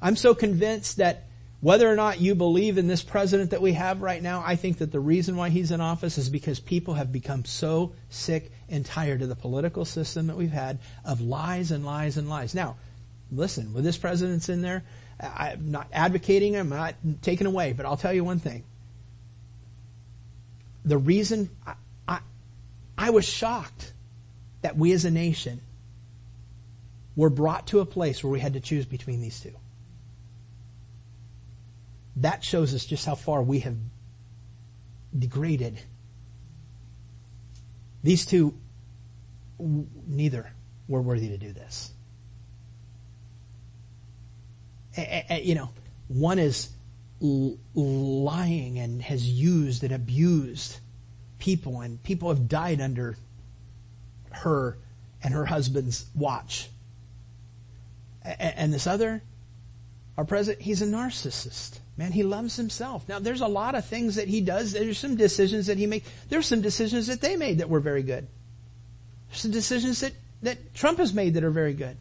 I'm 0.00 0.16
so 0.16 0.34
convinced 0.34 0.98
that 0.98 1.24
whether 1.60 1.90
or 1.90 1.96
not 1.96 2.20
you 2.20 2.34
believe 2.34 2.78
in 2.78 2.86
this 2.86 3.02
president 3.02 3.50
that 3.50 3.60
we 3.60 3.72
have 3.72 4.00
right 4.00 4.22
now, 4.22 4.44
I 4.46 4.54
think 4.54 4.78
that 4.78 4.92
the 4.92 5.00
reason 5.00 5.36
why 5.36 5.48
he's 5.48 5.72
in 5.72 5.80
office 5.80 6.16
is 6.16 6.28
because 6.28 6.60
people 6.60 6.94
have 6.94 7.10
become 7.10 7.44
so 7.44 7.92
sick 8.10 8.52
and 8.68 8.86
tired 8.86 9.22
of 9.22 9.28
the 9.28 9.34
political 9.34 9.84
system 9.84 10.28
that 10.28 10.36
we've 10.36 10.52
had 10.52 10.78
of 11.04 11.20
lies 11.20 11.72
and 11.72 11.84
lies 11.84 12.16
and 12.16 12.28
lies. 12.28 12.54
Now, 12.54 12.76
listen, 13.30 13.72
with 13.72 13.84
this 13.84 13.96
president's 13.96 14.48
in 14.48 14.62
there, 14.62 14.84
I'm 15.20 15.70
not 15.70 15.88
advocating 15.92 16.56
I'm 16.56 16.68
not 16.68 16.94
taking 17.22 17.46
away, 17.46 17.72
but 17.72 17.86
I'll 17.86 17.96
tell 17.96 18.12
you 18.12 18.24
one 18.24 18.38
thing. 18.38 18.64
The 20.84 20.98
reason 20.98 21.50
I, 21.66 21.74
I, 22.06 22.20
I 22.96 23.10
was 23.10 23.28
shocked 23.28 23.92
that 24.62 24.76
we 24.76 24.92
as 24.92 25.04
a 25.04 25.10
nation 25.10 25.60
were 27.16 27.30
brought 27.30 27.66
to 27.68 27.80
a 27.80 27.86
place 27.86 28.22
where 28.22 28.30
we 28.30 28.40
had 28.40 28.54
to 28.54 28.60
choose 28.60 28.86
between 28.86 29.20
these 29.20 29.40
two 29.40 29.54
that 32.18 32.44
shows 32.44 32.74
us 32.74 32.84
just 32.84 33.06
how 33.06 33.14
far 33.14 33.42
we 33.42 33.60
have 33.60 33.76
degraded. 35.16 35.80
These 38.02 38.26
two, 38.26 38.54
neither 39.58 40.52
were 40.88 41.00
worthy 41.00 41.28
to 41.28 41.38
do 41.38 41.52
this. 41.52 41.92
You 45.30 45.54
know, 45.54 45.70
one 46.08 46.38
is 46.38 46.70
lying 47.20 48.78
and 48.78 49.02
has 49.02 49.28
used 49.28 49.84
and 49.84 49.92
abused 49.92 50.78
people, 51.38 51.80
and 51.80 52.02
people 52.02 52.28
have 52.28 52.48
died 52.48 52.80
under 52.80 53.16
her 54.30 54.76
and 55.22 55.34
her 55.34 55.44
husband's 55.44 56.06
watch. 56.14 56.68
And 58.22 58.72
this 58.72 58.86
other, 58.86 59.22
our 60.16 60.24
president, 60.24 60.62
he's 60.62 60.82
a 60.82 60.86
narcissist. 60.86 61.78
Man, 61.96 62.12
he 62.12 62.22
loves 62.22 62.56
himself. 62.56 63.08
Now, 63.08 63.18
there's 63.18 63.40
a 63.40 63.48
lot 63.48 63.74
of 63.74 63.84
things 63.84 64.16
that 64.16 64.28
he 64.28 64.40
does. 64.40 64.72
There's 64.72 64.98
some 64.98 65.16
decisions 65.16 65.66
that 65.66 65.78
he 65.78 65.86
makes. 65.86 66.08
There's 66.28 66.46
some 66.46 66.60
decisions 66.60 67.08
that 67.08 67.20
they 67.20 67.36
made 67.36 67.58
that 67.58 67.68
were 67.68 67.80
very 67.80 68.02
good. 68.02 68.28
There's 69.28 69.40
some 69.40 69.50
decisions 69.50 70.00
that, 70.00 70.12
that 70.42 70.74
Trump 70.74 70.98
has 70.98 71.12
made 71.12 71.34
that 71.34 71.44
are 71.44 71.50
very 71.50 71.74
good. 71.74 71.96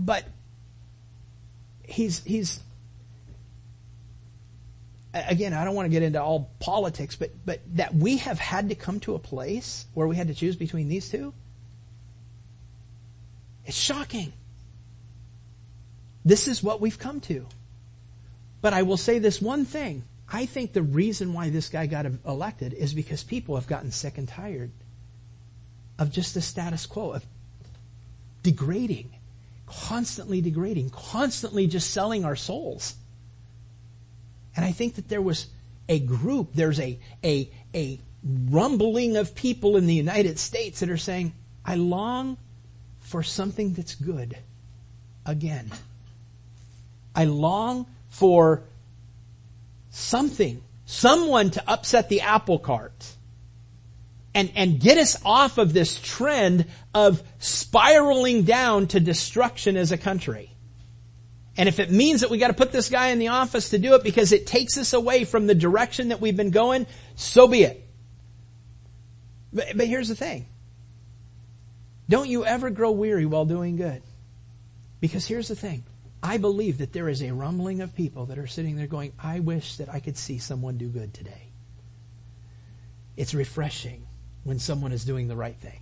But 0.00 0.24
he's, 1.84 2.24
he's, 2.24 2.58
again, 5.12 5.52
I 5.52 5.64
don't 5.64 5.74
want 5.74 5.84
to 5.84 5.90
get 5.90 6.02
into 6.02 6.22
all 6.22 6.50
politics, 6.58 7.16
but, 7.16 7.32
but 7.44 7.60
that 7.74 7.94
we 7.94 8.16
have 8.16 8.38
had 8.38 8.70
to 8.70 8.74
come 8.74 8.98
to 9.00 9.14
a 9.14 9.18
place 9.18 9.84
where 9.92 10.08
we 10.08 10.16
had 10.16 10.28
to 10.28 10.34
choose 10.34 10.56
between 10.56 10.88
these 10.88 11.10
two, 11.10 11.34
it's 13.66 13.76
shocking. 13.76 14.32
This 16.24 16.48
is 16.48 16.62
what 16.62 16.80
we've 16.80 16.98
come 16.98 17.20
to. 17.22 17.46
But 18.62 18.72
I 18.72 18.82
will 18.82 18.96
say 18.96 19.18
this 19.18 19.40
one 19.40 19.66
thing. 19.66 20.04
I 20.32 20.46
think 20.46 20.72
the 20.72 20.82
reason 20.82 21.34
why 21.34 21.50
this 21.50 21.68
guy 21.68 21.86
got 21.86 22.06
elected 22.26 22.72
is 22.72 22.94
because 22.94 23.22
people 23.22 23.56
have 23.56 23.66
gotten 23.66 23.90
sick 23.90 24.16
and 24.16 24.26
tired 24.26 24.70
of 25.98 26.10
just 26.10 26.32
the 26.32 26.40
status 26.40 26.86
quo, 26.86 27.12
of 27.12 27.26
degrading, 28.42 29.10
constantly 29.70 30.40
degrading, 30.40 30.90
constantly 30.90 31.66
just 31.66 31.90
selling 31.90 32.24
our 32.24 32.36
souls. 32.36 32.94
And 34.56 34.64
I 34.64 34.72
think 34.72 34.96
that 34.96 35.08
there 35.08 35.22
was 35.22 35.46
a 35.88 35.98
group, 36.00 36.50
there's 36.54 36.80
a, 36.80 36.98
a, 37.24 37.50
a 37.74 38.00
rumbling 38.24 39.16
of 39.16 39.34
people 39.34 39.76
in 39.76 39.86
the 39.86 39.94
United 39.94 40.38
States 40.38 40.80
that 40.80 40.90
are 40.90 40.96
saying, 40.96 41.32
I 41.64 41.76
long 41.76 42.36
for 43.00 43.22
something 43.22 43.72
that's 43.74 43.94
good 43.94 44.36
again. 45.24 45.70
I 47.14 47.24
long 47.24 47.86
for 48.08 48.62
something, 49.90 50.62
someone 50.86 51.50
to 51.50 51.70
upset 51.70 52.08
the 52.08 52.20
apple 52.22 52.58
cart 52.58 53.14
and, 54.34 54.50
and 54.54 54.80
get 54.80 54.98
us 54.98 55.16
off 55.24 55.58
of 55.58 55.72
this 55.72 55.98
trend 56.00 56.66
of 56.94 57.22
spiraling 57.38 58.44
down 58.44 58.86
to 58.88 59.00
destruction 59.00 59.76
as 59.76 59.92
a 59.92 59.98
country. 59.98 60.50
And 61.56 61.68
if 61.68 61.78
it 61.78 61.90
means 61.90 62.20
that 62.20 62.30
we 62.30 62.38
gotta 62.38 62.54
put 62.54 62.72
this 62.72 62.88
guy 62.88 63.08
in 63.08 63.18
the 63.18 63.28
office 63.28 63.70
to 63.70 63.78
do 63.78 63.94
it 63.94 64.04
because 64.04 64.32
it 64.32 64.46
takes 64.46 64.78
us 64.78 64.92
away 64.92 65.24
from 65.24 65.46
the 65.46 65.54
direction 65.54 66.08
that 66.08 66.20
we've 66.20 66.36
been 66.36 66.50
going, 66.50 66.86
so 67.16 67.48
be 67.48 67.64
it. 67.64 67.86
But, 69.52 69.76
but 69.76 69.86
here's 69.86 70.08
the 70.08 70.14
thing. 70.14 70.46
Don't 72.08 72.28
you 72.28 72.44
ever 72.44 72.70
grow 72.70 72.92
weary 72.92 73.26
while 73.26 73.44
doing 73.44 73.76
good. 73.76 74.02
Because 75.00 75.26
here's 75.26 75.48
the 75.48 75.56
thing. 75.56 75.84
I 76.22 76.36
believe 76.36 76.78
that 76.78 76.92
there 76.92 77.08
is 77.08 77.22
a 77.22 77.32
rumbling 77.32 77.80
of 77.80 77.94
people 77.94 78.26
that 78.26 78.38
are 78.38 78.46
sitting 78.46 78.76
there 78.76 78.86
going, 78.86 79.12
I 79.18 79.40
wish 79.40 79.76
that 79.76 79.88
I 79.88 80.00
could 80.00 80.16
see 80.16 80.38
someone 80.38 80.76
do 80.76 80.88
good 80.88 81.14
today. 81.14 81.52
It's 83.16 83.32
refreshing 83.32 84.06
when 84.44 84.58
someone 84.58 84.92
is 84.92 85.04
doing 85.04 85.28
the 85.28 85.36
right 85.36 85.56
thing. 85.56 85.80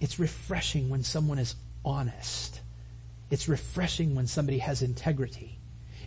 It's 0.00 0.18
refreshing 0.18 0.88
when 0.88 1.02
someone 1.02 1.38
is 1.38 1.54
honest. 1.84 2.60
It's 3.30 3.48
refreshing 3.48 4.14
when 4.14 4.26
somebody 4.26 4.58
has 4.58 4.82
integrity. 4.82 5.58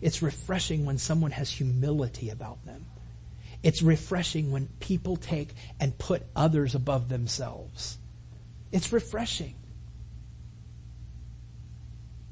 It's 0.01 0.21
refreshing 0.21 0.86
when 0.86 0.97
someone 0.97 1.32
has 1.32 1.49
humility 1.49 2.30
about 2.30 2.63
them. 2.65 2.86
It's 3.63 3.82
refreshing 3.82 4.51
when 4.51 4.67
people 4.80 5.17
take 5.17 5.49
and 5.80 5.97
put 5.97 6.23
others 6.36 6.75
above 6.75 7.09
themselves. 7.09 7.97
It's 8.71 8.93
refreshing. 8.93 9.55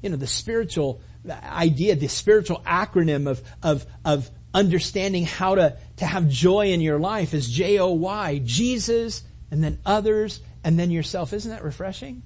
You 0.02 0.10
know, 0.10 0.16
the 0.16 0.26
spiritual 0.26 1.00
idea, 1.28 1.96
the 1.96 2.08
spiritual 2.08 2.62
acronym 2.66 3.28
of, 3.28 3.42
of, 3.62 3.86
of 4.04 4.30
understanding 4.54 5.24
how 5.24 5.56
to, 5.56 5.76
to 5.96 6.06
have 6.06 6.28
joy 6.28 6.72
in 6.72 6.80
your 6.80 6.98
life 6.98 7.34
is 7.34 7.50
J-O-Y. 7.50 8.40
Jesus, 8.44 9.24
and 9.50 9.62
then 9.62 9.78
others, 9.86 10.40
and 10.64 10.78
then 10.78 10.90
yourself. 10.90 11.32
Isn't 11.32 11.50
that 11.50 11.64
refreshing? 11.64 12.22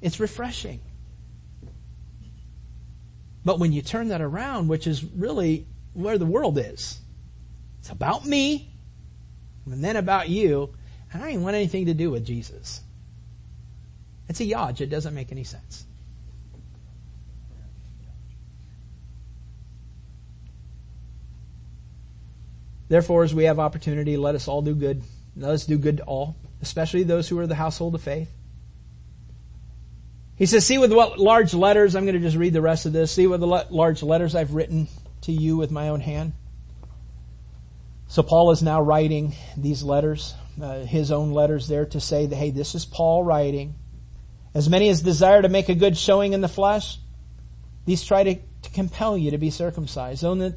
It's 0.00 0.20
refreshing. 0.20 0.80
But 3.44 3.58
when 3.58 3.72
you 3.72 3.82
turn 3.82 4.08
that 4.08 4.22
around, 4.22 4.68
which 4.68 4.86
is 4.86 5.04
really 5.04 5.66
where 5.92 6.18
the 6.18 6.26
world 6.26 6.58
is, 6.58 6.98
it's 7.80 7.90
about 7.90 8.24
me, 8.24 8.72
and 9.66 9.84
then 9.84 9.96
about 9.96 10.28
you, 10.28 10.74
and 11.12 11.22
I 11.22 11.30
ain't 11.30 11.42
want 11.42 11.54
anything 11.54 11.86
to 11.86 11.94
do 11.94 12.10
with 12.10 12.24
Jesus. 12.24 12.80
It's 14.28 14.40
a 14.40 14.44
yodge. 14.44 14.80
It 14.80 14.88
doesn't 14.88 15.14
make 15.14 15.30
any 15.30 15.44
sense. 15.44 15.84
Therefore, 22.88 23.24
as 23.24 23.34
we 23.34 23.44
have 23.44 23.58
opportunity, 23.58 24.16
let 24.16 24.34
us 24.34 24.48
all 24.48 24.62
do 24.62 24.74
good. 24.74 25.02
Let 25.36 25.50
us 25.50 25.66
do 25.66 25.78
good 25.78 25.98
to 25.98 26.04
all, 26.04 26.36
especially 26.64 27.02
those 27.02 27.28
who 27.28 27.38
are 27.38 27.46
the 27.46 27.54
household 27.54 27.94
of 27.94 28.00
faith. 28.00 28.30
He 30.36 30.46
says, 30.46 30.66
see 30.66 30.78
with 30.78 30.92
what 30.92 31.18
large 31.18 31.52
letters, 31.52 31.94
I'm 31.94 32.04
going 32.04 32.14
to 32.14 32.20
just 32.20 32.36
read 32.36 32.54
the 32.54 32.62
rest 32.62 32.86
of 32.86 32.92
this, 32.92 33.12
see 33.12 33.26
what 33.26 33.38
the 33.38 33.46
large 33.46 34.02
letters 34.02 34.34
I've 34.34 34.54
written 34.54 34.88
to 35.22 35.32
you 35.32 35.56
with 35.56 35.70
my 35.70 35.90
own 35.90 36.00
hand. 36.00 36.32
So 38.08 38.22
Paul 38.22 38.50
is 38.50 38.62
now 38.62 38.80
writing 38.80 39.34
these 39.56 39.82
letters, 39.82 40.34
uh, 40.60 40.80
his 40.80 41.12
own 41.12 41.32
letters 41.32 41.68
there 41.68 41.86
to 41.86 42.00
say 42.00 42.26
that, 42.26 42.36
hey, 42.36 42.50
this 42.50 42.74
is 42.74 42.84
Paul 42.84 43.22
writing. 43.22 43.74
As 44.54 44.68
many 44.70 44.88
as 44.88 45.02
desire 45.02 45.42
to 45.42 45.48
make 45.48 45.68
a 45.68 45.74
good 45.74 45.98
showing 45.98 46.32
in 46.32 46.40
the 46.40 46.48
flesh, 46.48 46.98
these 47.84 48.02
try 48.02 48.24
to, 48.24 48.34
to 48.34 48.70
compel 48.70 49.18
you 49.18 49.30
to 49.32 49.38
be 49.38 49.50
circumcised, 49.50 50.24
only, 50.24 50.54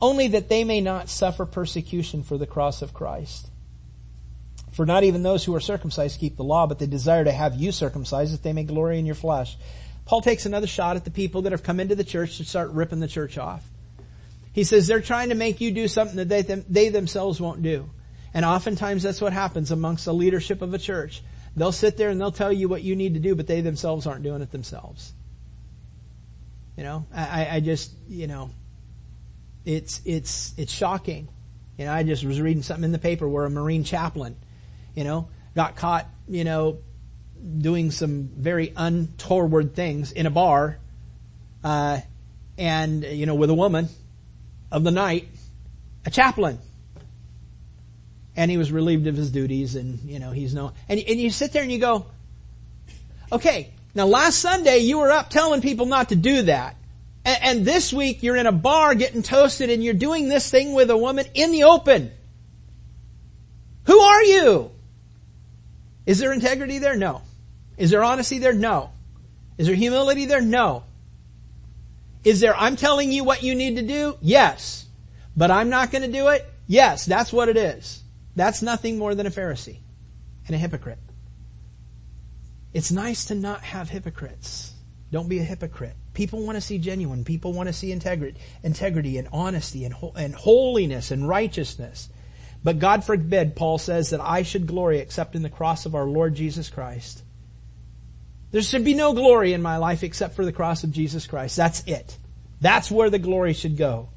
only 0.00 0.28
that 0.28 0.48
they 0.48 0.64
may 0.64 0.80
not 0.80 1.08
suffer 1.08 1.46
persecution 1.46 2.22
for 2.22 2.38
the 2.38 2.46
cross 2.46 2.82
of 2.82 2.92
Christ. 2.92 3.50
For 4.76 4.84
not 4.84 5.04
even 5.04 5.22
those 5.22 5.42
who 5.42 5.54
are 5.54 5.60
circumcised 5.60 6.20
keep 6.20 6.36
the 6.36 6.44
law, 6.44 6.66
but 6.66 6.78
they 6.78 6.86
desire 6.86 7.24
to 7.24 7.32
have 7.32 7.54
you 7.54 7.72
circumcised 7.72 8.34
that 8.34 8.42
they 8.42 8.52
may 8.52 8.64
glory 8.64 8.98
in 8.98 9.06
your 9.06 9.14
flesh. 9.14 9.56
Paul 10.04 10.20
takes 10.20 10.44
another 10.44 10.66
shot 10.66 10.96
at 10.96 11.04
the 11.06 11.10
people 11.10 11.40
that 11.42 11.52
have 11.52 11.62
come 11.62 11.80
into 11.80 11.94
the 11.94 12.04
church 12.04 12.36
to 12.36 12.44
start 12.44 12.72
ripping 12.72 13.00
the 13.00 13.08
church 13.08 13.38
off. 13.38 13.66
He 14.52 14.64
says 14.64 14.86
they're 14.86 15.00
trying 15.00 15.30
to 15.30 15.34
make 15.34 15.62
you 15.62 15.70
do 15.70 15.88
something 15.88 16.16
that 16.16 16.28
they, 16.28 16.42
they 16.42 16.90
themselves 16.90 17.40
won't 17.40 17.62
do. 17.62 17.88
And 18.34 18.44
oftentimes 18.44 19.02
that's 19.02 19.22
what 19.22 19.32
happens 19.32 19.70
amongst 19.70 20.04
the 20.04 20.12
leadership 20.12 20.60
of 20.60 20.74
a 20.74 20.78
church. 20.78 21.22
They'll 21.56 21.72
sit 21.72 21.96
there 21.96 22.10
and 22.10 22.20
they'll 22.20 22.30
tell 22.30 22.52
you 22.52 22.68
what 22.68 22.82
you 22.82 22.96
need 22.96 23.14
to 23.14 23.20
do, 23.20 23.34
but 23.34 23.46
they 23.46 23.62
themselves 23.62 24.06
aren't 24.06 24.24
doing 24.24 24.42
it 24.42 24.50
themselves. 24.50 25.10
You 26.76 26.84
know, 26.84 27.06
I, 27.14 27.48
I 27.50 27.60
just, 27.60 27.92
you 28.10 28.26
know, 28.26 28.50
it's, 29.64 30.02
it's, 30.04 30.52
it's 30.58 30.70
shocking. 30.70 31.28
You 31.78 31.86
know, 31.86 31.94
I 31.94 32.02
just 32.02 32.24
was 32.24 32.42
reading 32.42 32.62
something 32.62 32.84
in 32.84 32.92
the 32.92 32.98
paper 32.98 33.26
where 33.26 33.46
a 33.46 33.50
Marine 33.50 33.82
chaplain 33.82 34.36
you 34.96 35.04
know, 35.04 35.28
got 35.54 35.76
caught, 35.76 36.08
you 36.26 36.42
know, 36.42 36.78
doing 37.58 37.92
some 37.92 38.28
very 38.34 38.72
untoward 38.76 39.76
things 39.76 40.10
in 40.10 40.26
a 40.26 40.30
bar, 40.30 40.78
uh, 41.62 42.00
and, 42.58 43.04
you 43.04 43.26
know, 43.26 43.34
with 43.34 43.50
a 43.50 43.54
woman 43.54 43.88
of 44.72 44.82
the 44.82 44.90
night, 44.90 45.28
a 46.04 46.10
chaplain. 46.10 46.58
And 48.34 48.50
he 48.50 48.56
was 48.56 48.72
relieved 48.72 49.06
of 49.06 49.16
his 49.16 49.30
duties 49.30 49.76
and, 49.76 50.00
you 50.00 50.18
know, 50.18 50.30
he's 50.30 50.54
no, 50.54 50.72
and, 50.88 51.00
and 51.00 51.20
you 51.20 51.30
sit 51.30 51.52
there 51.52 51.62
and 51.62 51.70
you 51.70 51.78
go, 51.78 52.06
okay, 53.30 53.70
now 53.94 54.06
last 54.06 54.38
Sunday 54.38 54.78
you 54.78 54.98
were 54.98 55.10
up 55.10 55.30
telling 55.30 55.60
people 55.60 55.86
not 55.86 56.10
to 56.10 56.16
do 56.16 56.42
that. 56.42 56.76
And, 57.24 57.38
and 57.42 57.64
this 57.64 57.92
week 57.92 58.22
you're 58.22 58.36
in 58.36 58.46
a 58.46 58.52
bar 58.52 58.94
getting 58.94 59.22
toasted 59.22 59.70
and 59.70 59.82
you're 59.84 59.94
doing 59.94 60.28
this 60.28 60.50
thing 60.50 60.72
with 60.72 60.90
a 60.90 60.96
woman 60.96 61.26
in 61.34 61.52
the 61.52 61.64
open. 61.64 62.10
Who 63.84 63.98
are 63.98 64.22
you? 64.22 64.70
Is 66.06 66.18
there 66.18 66.32
integrity 66.32 66.78
there? 66.78 66.96
No. 66.96 67.22
Is 67.76 67.90
there 67.90 68.04
honesty 68.04 68.38
there? 68.38 68.52
No. 68.52 68.92
Is 69.58 69.66
there 69.66 69.76
humility 69.76 70.24
there? 70.24 70.40
No. 70.40 70.84
Is 72.24 72.40
there, 72.40 72.56
I'm 72.56 72.76
telling 72.76 73.12
you 73.12 73.24
what 73.24 73.42
you 73.42 73.54
need 73.54 73.76
to 73.76 73.82
do? 73.82 74.16
Yes. 74.20 74.86
But 75.36 75.50
I'm 75.50 75.68
not 75.68 75.90
going 75.90 76.02
to 76.02 76.12
do 76.12 76.28
it? 76.28 76.44
Yes, 76.66 77.04
that's 77.04 77.32
what 77.32 77.48
it 77.48 77.56
is. 77.56 78.02
That's 78.34 78.62
nothing 78.62 78.98
more 78.98 79.14
than 79.14 79.26
a 79.26 79.30
Pharisee 79.30 79.78
and 80.46 80.54
a 80.54 80.58
hypocrite. 80.58 80.98
It's 82.72 82.90
nice 82.90 83.26
to 83.26 83.34
not 83.34 83.62
have 83.62 83.88
hypocrites. 83.88 84.72
Don't 85.10 85.28
be 85.28 85.38
a 85.38 85.44
hypocrite. 85.44 85.94
People 86.14 86.44
want 86.44 86.56
to 86.56 86.60
see 86.60 86.78
genuine. 86.78 87.24
People 87.24 87.52
want 87.52 87.68
to 87.68 87.72
see 87.72 87.92
integrity, 87.92 88.38
integrity 88.62 89.18
and 89.18 89.28
honesty 89.32 89.84
and, 89.84 89.94
and 90.16 90.34
holiness 90.34 91.10
and 91.10 91.28
righteousness. 91.28 92.08
But 92.66 92.80
God 92.80 93.04
forbid, 93.04 93.54
Paul 93.54 93.78
says, 93.78 94.10
that 94.10 94.20
I 94.20 94.42
should 94.42 94.66
glory 94.66 94.98
except 94.98 95.36
in 95.36 95.44
the 95.44 95.48
cross 95.48 95.86
of 95.86 95.94
our 95.94 96.04
Lord 96.04 96.34
Jesus 96.34 96.68
Christ. 96.68 97.22
There 98.50 98.60
should 98.60 98.82
be 98.82 98.94
no 98.94 99.12
glory 99.12 99.52
in 99.52 99.62
my 99.62 99.76
life 99.76 100.02
except 100.02 100.34
for 100.34 100.44
the 100.44 100.50
cross 100.50 100.82
of 100.82 100.90
Jesus 100.90 101.28
Christ. 101.28 101.56
That's 101.56 101.84
it. 101.86 102.18
That's 102.60 102.90
where 102.90 103.08
the 103.08 103.20
glory 103.20 103.52
should 103.52 103.76
go. 103.76 104.08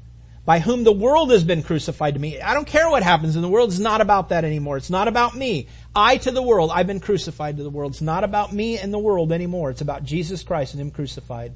By 0.44 0.58
whom 0.58 0.82
the 0.82 0.90
world 0.90 1.30
has 1.30 1.44
been 1.44 1.62
crucified 1.62 2.14
to 2.14 2.20
me. 2.20 2.40
I 2.40 2.54
don't 2.54 2.66
care 2.66 2.90
what 2.90 3.04
happens 3.04 3.36
in 3.36 3.42
the 3.42 3.48
world. 3.48 3.70
It's 3.70 3.78
not 3.78 4.00
about 4.00 4.30
that 4.30 4.44
anymore. 4.44 4.78
It's 4.78 4.90
not 4.90 5.06
about 5.06 5.36
me. 5.36 5.68
I 5.94 6.16
to 6.16 6.32
the 6.32 6.42
world. 6.42 6.72
I've 6.74 6.88
been 6.88 6.98
crucified 6.98 7.58
to 7.58 7.62
the 7.62 7.70
world. 7.70 7.92
It's 7.92 8.00
not 8.00 8.24
about 8.24 8.52
me 8.52 8.78
and 8.78 8.92
the 8.92 8.98
world 8.98 9.30
anymore. 9.30 9.70
It's 9.70 9.80
about 9.80 10.02
Jesus 10.02 10.42
Christ 10.42 10.74
and 10.74 10.80
Him 10.80 10.90
crucified. 10.90 11.52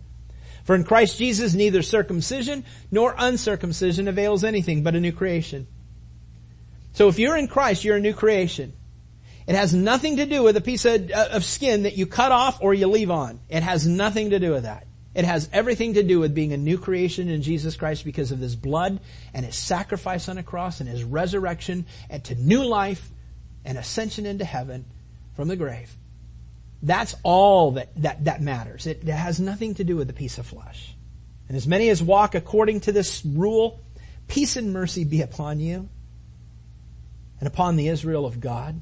For 0.63 0.77
in 0.77 0.85
Christ 0.85 1.19
Jesus 1.19 1.55
neither 1.55 1.83
circumcision 1.83 2.65
nor 2.93 3.17
uncircumcision 3.19 4.07
avails 4.07 4.45
anything 4.45 4.85
but 4.85 4.95
a 4.95 5.01
new 5.01 5.11
creation. 5.11 5.67
So 6.95 7.09
if 7.09 7.19
you're 7.19 7.37
in 7.37 7.49
Christ, 7.49 7.85
you're 7.85 7.97
a 7.97 8.01
new 8.01 8.15
creation. 8.15 8.73
It 9.47 9.57
has 9.57 9.75
nothing 9.75 10.17
to 10.17 10.27
do 10.27 10.43
with 10.43 10.57
a 10.57 10.61
piece 10.61 10.85
of, 10.85 11.11
uh, 11.11 11.29
of, 11.33 11.45
skin 11.45 11.83
that 11.83 11.99
you 11.99 12.07
cut 12.07 12.33
off 12.33 12.63
or 12.63 12.73
you 12.73 12.87
leave 12.87 13.11
on. 13.11 13.41
It 13.51 13.63
has 13.63 13.87
nothing 13.87 14.31
to 14.31 14.39
do 14.39 14.53
with 14.53 14.63
that. 14.63 14.87
It 15.15 15.25
has 15.25 15.49
everything 15.53 15.95
to 15.95 16.03
do 16.03 16.19
with 16.21 16.35
being 16.35 16.53
a 16.53 16.57
new 16.57 16.79
creation 16.79 17.29
in 17.29 17.43
Jesus 17.43 17.77
Christ 17.77 18.05
because 18.05 18.33
of 18.33 18.39
His 18.39 18.57
blood 18.57 19.01
and 19.35 19.45
His 19.45 19.55
sacrifice 19.55 20.29
on 20.29 20.39
a 20.39 20.43
cross 20.43 20.81
and 20.81 20.89
His 20.89 21.05
resurrection 21.05 21.85
and 22.09 22.25
to 22.25 22.35
new 22.37 22.65
life 22.65 23.11
and 23.65 23.77
ascension 23.77 24.25
into 24.25 24.45
heaven 24.45 24.85
from 25.37 25.49
the 25.49 25.57
grave. 25.57 25.95
That's 26.83 27.15
all 27.23 27.73
that, 27.73 27.91
that, 28.03 28.25
that 28.25 28.41
matters. 28.41 28.87
It, 28.87 29.03
it 29.03 29.13
has 29.13 29.41
nothing 29.41 29.75
to 29.75 29.85
do 29.85 29.97
with 29.97 30.07
the 30.07 30.15
piece 30.15 30.39
of 30.39 30.47
flesh. 30.47 30.95
And 31.49 31.57
as 31.57 31.67
many 31.67 31.91
as 31.91 32.03
walk 32.03 32.35
according 32.35 32.81
to 32.83 32.93
this 32.93 33.25
rule, 33.25 33.81
peace 34.29 34.57
and 34.57 34.73
mercy 34.73 35.05
be 35.05 35.23
upon 35.23 35.61
you 35.61 35.89
and 37.39 37.47
upon 37.47 37.77
the 37.77 37.89
Israel 37.89 38.27
of 38.27 38.41
God. 38.41 38.81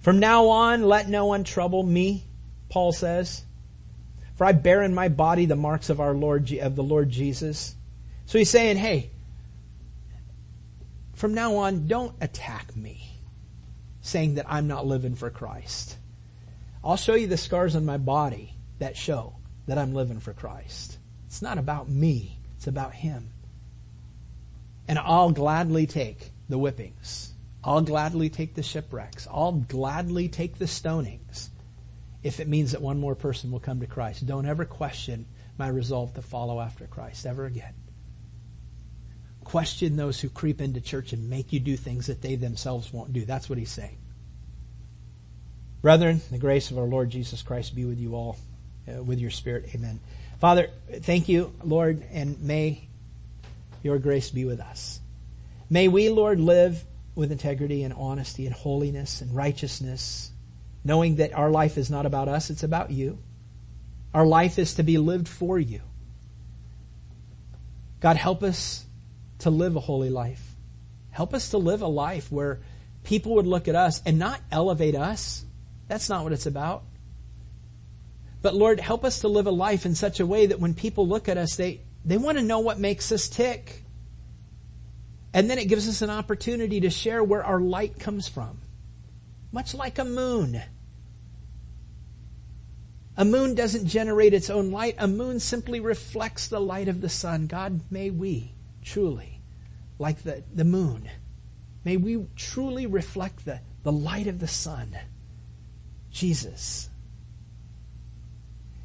From 0.00 0.20
now 0.20 0.48
on, 0.48 0.82
let 0.82 1.08
no 1.08 1.26
one 1.26 1.44
trouble 1.44 1.82
me, 1.82 2.24
Paul 2.68 2.92
says, 2.92 3.44
for 4.36 4.44
I 4.44 4.52
bear 4.52 4.82
in 4.82 4.94
my 4.94 5.08
body 5.08 5.46
the 5.46 5.56
marks 5.56 5.90
of 5.90 6.00
our 6.00 6.14
Lord, 6.14 6.52
of 6.52 6.76
the 6.76 6.82
Lord 6.82 7.10
Jesus. 7.10 7.74
So 8.26 8.38
he's 8.38 8.50
saying, 8.50 8.76
hey, 8.76 9.10
from 11.14 11.34
now 11.34 11.56
on, 11.56 11.88
don't 11.88 12.14
attack 12.20 12.76
me, 12.76 13.10
saying 14.00 14.36
that 14.36 14.46
I'm 14.48 14.68
not 14.68 14.86
living 14.86 15.16
for 15.16 15.30
Christ. 15.30 15.96
I'll 16.84 16.96
show 16.96 17.14
you 17.14 17.26
the 17.26 17.36
scars 17.36 17.74
on 17.74 17.84
my 17.84 17.98
body 17.98 18.54
that 18.78 18.96
show 18.96 19.34
that 19.66 19.78
I'm 19.78 19.92
living 19.92 20.20
for 20.20 20.32
Christ. 20.32 20.98
It's 21.26 21.42
not 21.42 21.58
about 21.58 21.88
me, 21.88 22.38
it's 22.56 22.68
about 22.68 22.94
Him. 22.94 23.30
And 24.86 24.98
I'll 24.98 25.32
gladly 25.32 25.86
take 25.88 26.30
the 26.48 26.58
whippings. 26.58 27.32
I'll 27.62 27.82
gladly 27.82 28.30
take 28.30 28.54
the 28.54 28.62
shipwrecks. 28.62 29.26
I'll 29.30 29.52
gladly 29.52 30.28
take 30.28 30.58
the 30.58 30.66
stonings 30.66 31.48
if 32.22 32.40
it 32.40 32.48
means 32.48 32.72
that 32.72 32.82
one 32.82 32.98
more 32.98 33.14
person 33.14 33.50
will 33.50 33.60
come 33.60 33.80
to 33.80 33.86
Christ. 33.86 34.26
Don't 34.26 34.46
ever 34.46 34.64
question 34.64 35.26
my 35.58 35.68
resolve 35.68 36.14
to 36.14 36.22
follow 36.22 36.60
after 36.60 36.86
Christ 36.86 37.26
ever 37.26 37.44
again. 37.46 37.74
Question 39.44 39.96
those 39.96 40.20
who 40.20 40.28
creep 40.28 40.60
into 40.60 40.80
church 40.80 41.12
and 41.12 41.30
make 41.30 41.52
you 41.52 41.60
do 41.60 41.76
things 41.76 42.06
that 42.06 42.22
they 42.22 42.36
themselves 42.36 42.92
won't 42.92 43.12
do. 43.12 43.24
That's 43.24 43.48
what 43.48 43.58
he's 43.58 43.70
saying. 43.70 43.98
Brethren, 45.80 46.20
the 46.30 46.38
grace 46.38 46.70
of 46.70 46.78
our 46.78 46.84
Lord 46.84 47.10
Jesus 47.10 47.42
Christ 47.42 47.74
be 47.74 47.84
with 47.84 47.98
you 47.98 48.14
all, 48.14 48.36
uh, 48.88 49.02
with 49.02 49.20
your 49.20 49.30
spirit. 49.30 49.70
Amen. 49.74 50.00
Father, 50.40 50.70
thank 51.00 51.28
you, 51.28 51.52
Lord, 51.64 52.04
and 52.12 52.40
may 52.42 52.88
your 53.82 53.98
grace 53.98 54.30
be 54.30 54.44
with 54.44 54.60
us. 54.60 55.00
May 55.70 55.88
we, 55.88 56.08
Lord, 56.08 56.40
live 56.40 56.84
with 57.14 57.32
integrity 57.32 57.82
and 57.82 57.92
honesty 57.92 58.46
and 58.46 58.54
holiness 58.54 59.20
and 59.20 59.34
righteousness, 59.34 60.30
knowing 60.84 61.16
that 61.16 61.34
our 61.34 61.50
life 61.50 61.76
is 61.76 61.90
not 61.90 62.06
about 62.06 62.28
us, 62.28 62.50
it's 62.50 62.62
about 62.62 62.90
you. 62.90 63.18
Our 64.14 64.26
life 64.26 64.58
is 64.58 64.74
to 64.74 64.82
be 64.82 64.98
lived 64.98 65.28
for 65.28 65.58
you. 65.58 65.80
God, 68.00 68.16
help 68.16 68.42
us 68.42 68.86
to 69.40 69.50
live 69.50 69.76
a 69.76 69.80
holy 69.80 70.10
life. 70.10 70.54
Help 71.10 71.34
us 71.34 71.50
to 71.50 71.58
live 71.58 71.82
a 71.82 71.88
life 71.88 72.30
where 72.30 72.60
people 73.04 73.34
would 73.34 73.46
look 73.46 73.68
at 73.68 73.74
us 73.74 74.00
and 74.06 74.18
not 74.18 74.40
elevate 74.50 74.94
us. 74.94 75.44
That's 75.88 76.08
not 76.08 76.22
what 76.22 76.32
it's 76.32 76.46
about. 76.46 76.84
But 78.40 78.54
Lord, 78.54 78.78
help 78.78 79.04
us 79.04 79.20
to 79.20 79.28
live 79.28 79.46
a 79.46 79.50
life 79.50 79.84
in 79.84 79.94
such 79.94 80.20
a 80.20 80.26
way 80.26 80.46
that 80.46 80.60
when 80.60 80.74
people 80.74 81.08
look 81.08 81.28
at 81.28 81.36
us, 81.36 81.56
they, 81.56 81.80
they 82.04 82.16
want 82.16 82.38
to 82.38 82.44
know 82.44 82.60
what 82.60 82.78
makes 82.78 83.10
us 83.10 83.28
tick. 83.28 83.82
And 85.34 85.50
then 85.50 85.58
it 85.58 85.68
gives 85.68 85.88
us 85.88 86.02
an 86.02 86.10
opportunity 86.10 86.80
to 86.80 86.90
share 86.90 87.22
where 87.22 87.44
our 87.44 87.60
light 87.60 87.98
comes 87.98 88.28
from. 88.28 88.60
Much 89.52 89.74
like 89.74 89.98
a 89.98 90.04
moon. 90.04 90.60
A 93.16 93.24
moon 93.24 93.54
doesn't 93.54 93.88
generate 93.88 94.32
its 94.32 94.48
own 94.48 94.70
light. 94.70 94.94
A 94.98 95.08
moon 95.08 95.40
simply 95.40 95.80
reflects 95.80 96.46
the 96.46 96.60
light 96.60 96.88
of 96.88 97.00
the 97.00 97.08
sun. 97.08 97.48
God, 97.48 97.80
may 97.90 98.10
we 98.10 98.52
truly, 98.84 99.40
like 99.98 100.22
the, 100.22 100.44
the 100.54 100.64
moon, 100.64 101.10
may 101.84 101.96
we 101.96 102.24
truly 102.36 102.86
reflect 102.86 103.44
the, 103.44 103.60
the 103.82 103.92
light 103.92 104.28
of 104.28 104.38
the 104.38 104.46
sun. 104.46 104.96
Jesus. 106.12 106.88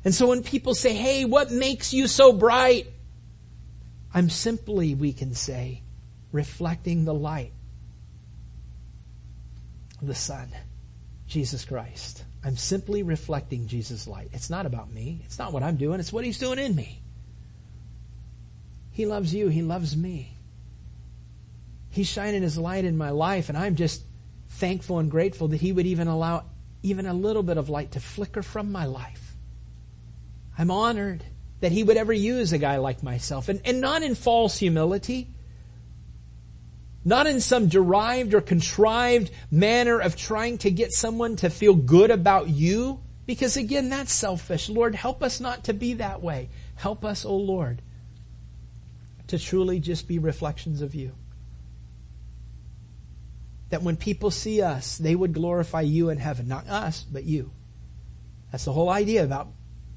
And 0.03 0.15
so 0.15 0.27
when 0.27 0.43
people 0.43 0.73
say, 0.75 0.93
hey, 0.93 1.25
what 1.25 1.51
makes 1.51 1.93
you 1.93 2.07
so 2.07 2.33
bright? 2.33 2.87
I'm 4.13 4.29
simply, 4.29 4.95
we 4.95 5.13
can 5.13 5.35
say, 5.35 5.82
reflecting 6.33 7.05
the 7.05 7.13
light 7.13 7.53
of 10.01 10.07
the 10.07 10.15
sun, 10.15 10.49
Jesus 11.27 11.63
Christ. 11.63 12.25
I'm 12.43 12.57
simply 12.57 13.03
reflecting 13.03 13.67
Jesus' 13.67 14.05
light. 14.05 14.31
It's 14.33 14.49
not 14.49 14.65
about 14.65 14.91
me. 14.91 15.21
It's 15.23 15.39
not 15.39 15.53
what 15.53 15.63
I'm 15.63 15.77
doing. 15.77 16.01
It's 16.01 16.11
what 16.11 16.25
He's 16.25 16.39
doing 16.39 16.59
in 16.59 16.75
me. 16.75 16.99
He 18.91 19.05
loves 19.05 19.33
you. 19.33 19.47
He 19.47 19.61
loves 19.61 19.95
me. 19.95 20.35
He's 21.89 22.09
shining 22.09 22.41
His 22.41 22.57
light 22.57 22.83
in 22.83 22.97
my 22.97 23.11
life 23.11 23.47
and 23.47 23.57
I'm 23.57 23.75
just 23.75 24.03
thankful 24.49 24.99
and 24.99 25.09
grateful 25.09 25.47
that 25.49 25.61
He 25.61 25.71
would 25.71 25.85
even 25.85 26.07
allow 26.07 26.43
even 26.81 27.05
a 27.05 27.13
little 27.13 27.43
bit 27.43 27.57
of 27.57 27.69
light 27.69 27.93
to 27.93 27.99
flicker 28.01 28.43
from 28.43 28.71
my 28.71 28.85
life. 28.85 29.35
I'm 30.57 30.69
honored 30.69 31.23
that 31.61 31.71
He 31.71 31.83
would 31.83 31.95
ever 31.95 32.11
use 32.11 32.51
a 32.51 32.57
guy 32.57 32.77
like 32.77 33.03
myself 33.03 33.47
and, 33.47 33.61
and 33.63 33.79
not 33.79 34.03
in 34.03 34.15
false 34.15 34.57
humility, 34.57 35.29
Not 37.05 37.27
in 37.27 37.41
some 37.41 37.67
derived 37.67 38.33
or 38.33 38.41
contrived 38.41 39.31
manner 39.51 39.99
of 39.99 40.15
trying 40.15 40.57
to 40.59 40.71
get 40.71 40.93
someone 40.93 41.35
to 41.37 41.49
feel 41.49 41.73
good 41.73 42.11
about 42.11 42.47
you, 42.49 43.01
because 43.25 43.57
again, 43.57 43.89
that's 43.89 44.11
selfish. 44.11 44.69
Lord, 44.69 44.95
help 44.95 45.21
us 45.21 45.39
not 45.39 45.65
to 45.65 45.73
be 45.73 45.95
that 45.95 46.21
way. 46.21 46.49
Help 46.75 47.03
us, 47.03 47.25
O 47.25 47.29
oh 47.29 47.37
Lord, 47.37 47.81
to 49.27 49.37
truly 49.37 49.79
just 49.79 50.07
be 50.07 50.19
reflections 50.19 50.81
of 50.81 50.95
you. 50.95 51.11
That 53.69 53.83
when 53.83 53.97
people 53.97 54.31
see 54.31 54.61
us, 54.61 54.97
they 54.97 55.15
would 55.15 55.33
glorify 55.33 55.81
you 55.81 56.09
in 56.09 56.19
heaven. 56.19 56.47
Not 56.47 56.67
us, 56.67 57.03
but 57.03 57.23
you. 57.23 57.51
That's 58.51 58.65
the 58.65 58.73
whole 58.73 58.89
idea 58.89 59.23
about 59.23 59.47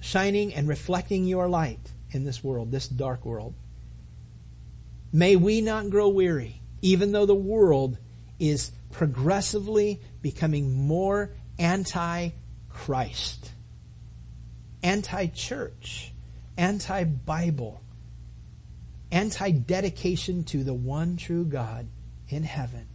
shining 0.00 0.54
and 0.54 0.66
reflecting 0.66 1.26
your 1.26 1.48
light 1.48 1.92
in 2.10 2.24
this 2.24 2.42
world, 2.42 2.70
this 2.70 2.88
dark 2.88 3.24
world. 3.24 3.54
May 5.12 5.36
we 5.36 5.60
not 5.60 5.90
grow 5.90 6.08
weary, 6.08 6.62
even 6.82 7.12
though 7.12 7.26
the 7.26 7.34
world 7.34 7.98
is 8.38 8.70
progressively 8.92 10.00
becoming 10.22 10.86
more 10.86 11.30
anti-Christ, 11.58 13.50
anti-church, 14.82 16.12
anti-Bible, 16.56 17.80
anti-dedication 19.10 20.44
to 20.44 20.64
the 20.64 20.74
one 20.74 21.16
true 21.16 21.44
God 21.44 21.86
in 22.28 22.42
heaven. 22.42 22.86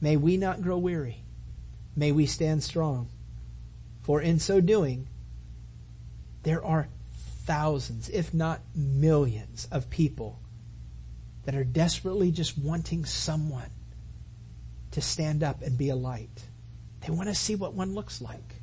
May 0.00 0.16
we 0.16 0.36
not 0.36 0.62
grow 0.62 0.78
weary. 0.78 1.22
May 1.96 2.12
we 2.12 2.26
stand 2.26 2.62
strong. 2.62 3.08
For 4.02 4.20
in 4.20 4.38
so 4.38 4.60
doing, 4.60 5.08
there 6.42 6.64
are 6.64 6.88
thousands, 7.44 8.08
if 8.08 8.34
not 8.34 8.60
millions, 8.74 9.66
of 9.72 9.90
people 9.90 10.38
that 11.46 11.54
are 11.54 11.64
desperately 11.64 12.30
just 12.30 12.58
wanting 12.58 13.04
someone 13.04 13.70
to 14.90 15.00
stand 15.00 15.42
up 15.42 15.62
and 15.62 15.78
be 15.78 15.88
a 15.88 15.96
light. 15.96 16.44
They 17.00 17.12
want 17.12 17.28
to 17.28 17.34
see 17.34 17.54
what 17.54 17.72
one 17.72 17.94
looks 17.94 18.20
like. 18.20 18.56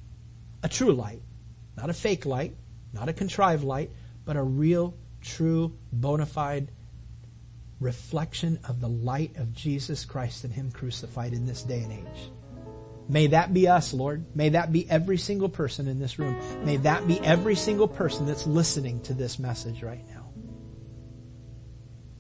A 0.61 0.69
true 0.69 0.93
light. 0.93 1.21
Not 1.75 1.89
a 1.89 1.93
fake 1.93 2.25
light, 2.25 2.55
not 2.93 3.09
a 3.09 3.13
contrived 3.13 3.63
light, 3.63 3.89
but 4.25 4.35
a 4.35 4.43
real, 4.43 4.95
true, 5.21 5.75
bona 5.91 6.25
fide 6.25 6.69
reflection 7.79 8.59
of 8.67 8.79
the 8.79 8.87
light 8.87 9.35
of 9.37 9.53
Jesus 9.53 10.05
Christ 10.05 10.43
and 10.43 10.53
Him 10.53 10.71
crucified 10.71 11.33
in 11.33 11.45
this 11.45 11.63
day 11.63 11.81
and 11.81 11.91
age. 11.91 12.29
May 13.09 13.27
that 13.27 13.53
be 13.53 13.67
us, 13.67 13.93
Lord. 13.93 14.25
May 14.35 14.49
that 14.49 14.71
be 14.71 14.89
every 14.89 15.17
single 15.17 15.49
person 15.49 15.87
in 15.87 15.99
this 15.99 16.19
room. 16.19 16.37
May 16.63 16.77
that 16.77 17.07
be 17.07 17.19
every 17.19 17.55
single 17.55 17.87
person 17.87 18.25
that's 18.25 18.47
listening 18.47 19.01
to 19.01 19.13
this 19.13 19.39
message 19.39 19.83
right 19.83 20.07
now. 20.07 20.12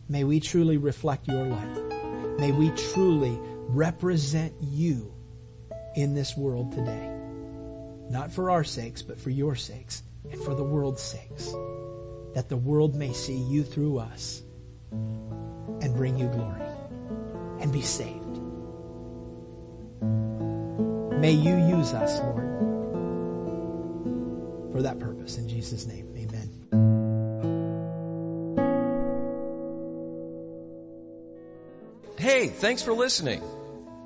May 0.09 0.23
we 0.23 0.39
truly 0.39 0.77
reflect 0.77 1.27
your 1.27 1.45
light. 1.45 2.39
May 2.39 2.51
we 2.51 2.71
truly 2.71 3.39
represent 3.69 4.53
you 4.59 5.13
in 5.95 6.13
this 6.13 6.35
world 6.35 6.71
today. 6.71 7.09
Not 8.09 8.31
for 8.31 8.51
our 8.51 8.63
sakes, 8.63 9.01
but 9.01 9.19
for 9.19 9.29
your 9.29 9.55
sakes 9.55 10.03
and 10.31 10.41
for 10.41 10.53
the 10.53 10.63
world's 10.63 11.01
sakes. 11.01 11.51
That 12.33 12.49
the 12.49 12.57
world 12.57 12.95
may 12.95 13.13
see 13.13 13.37
you 13.37 13.63
through 13.63 13.99
us 13.99 14.43
and 14.91 15.95
bring 15.95 16.17
you 16.17 16.27
glory 16.27 16.61
and 17.59 17.71
be 17.71 17.81
saved. 17.81 18.41
May 21.21 21.31
you 21.31 21.55
use 21.77 21.93
us, 21.93 22.19
Lord, 22.19 22.43
for 24.73 24.81
that 24.81 24.99
purpose. 24.99 25.37
In 25.37 25.47
Jesus' 25.47 25.85
name, 25.85 26.13
amen. 26.17 27.02
Hey, 32.23 32.47
thanks 32.47 32.81
for 32.81 32.93
listening. 32.93 33.43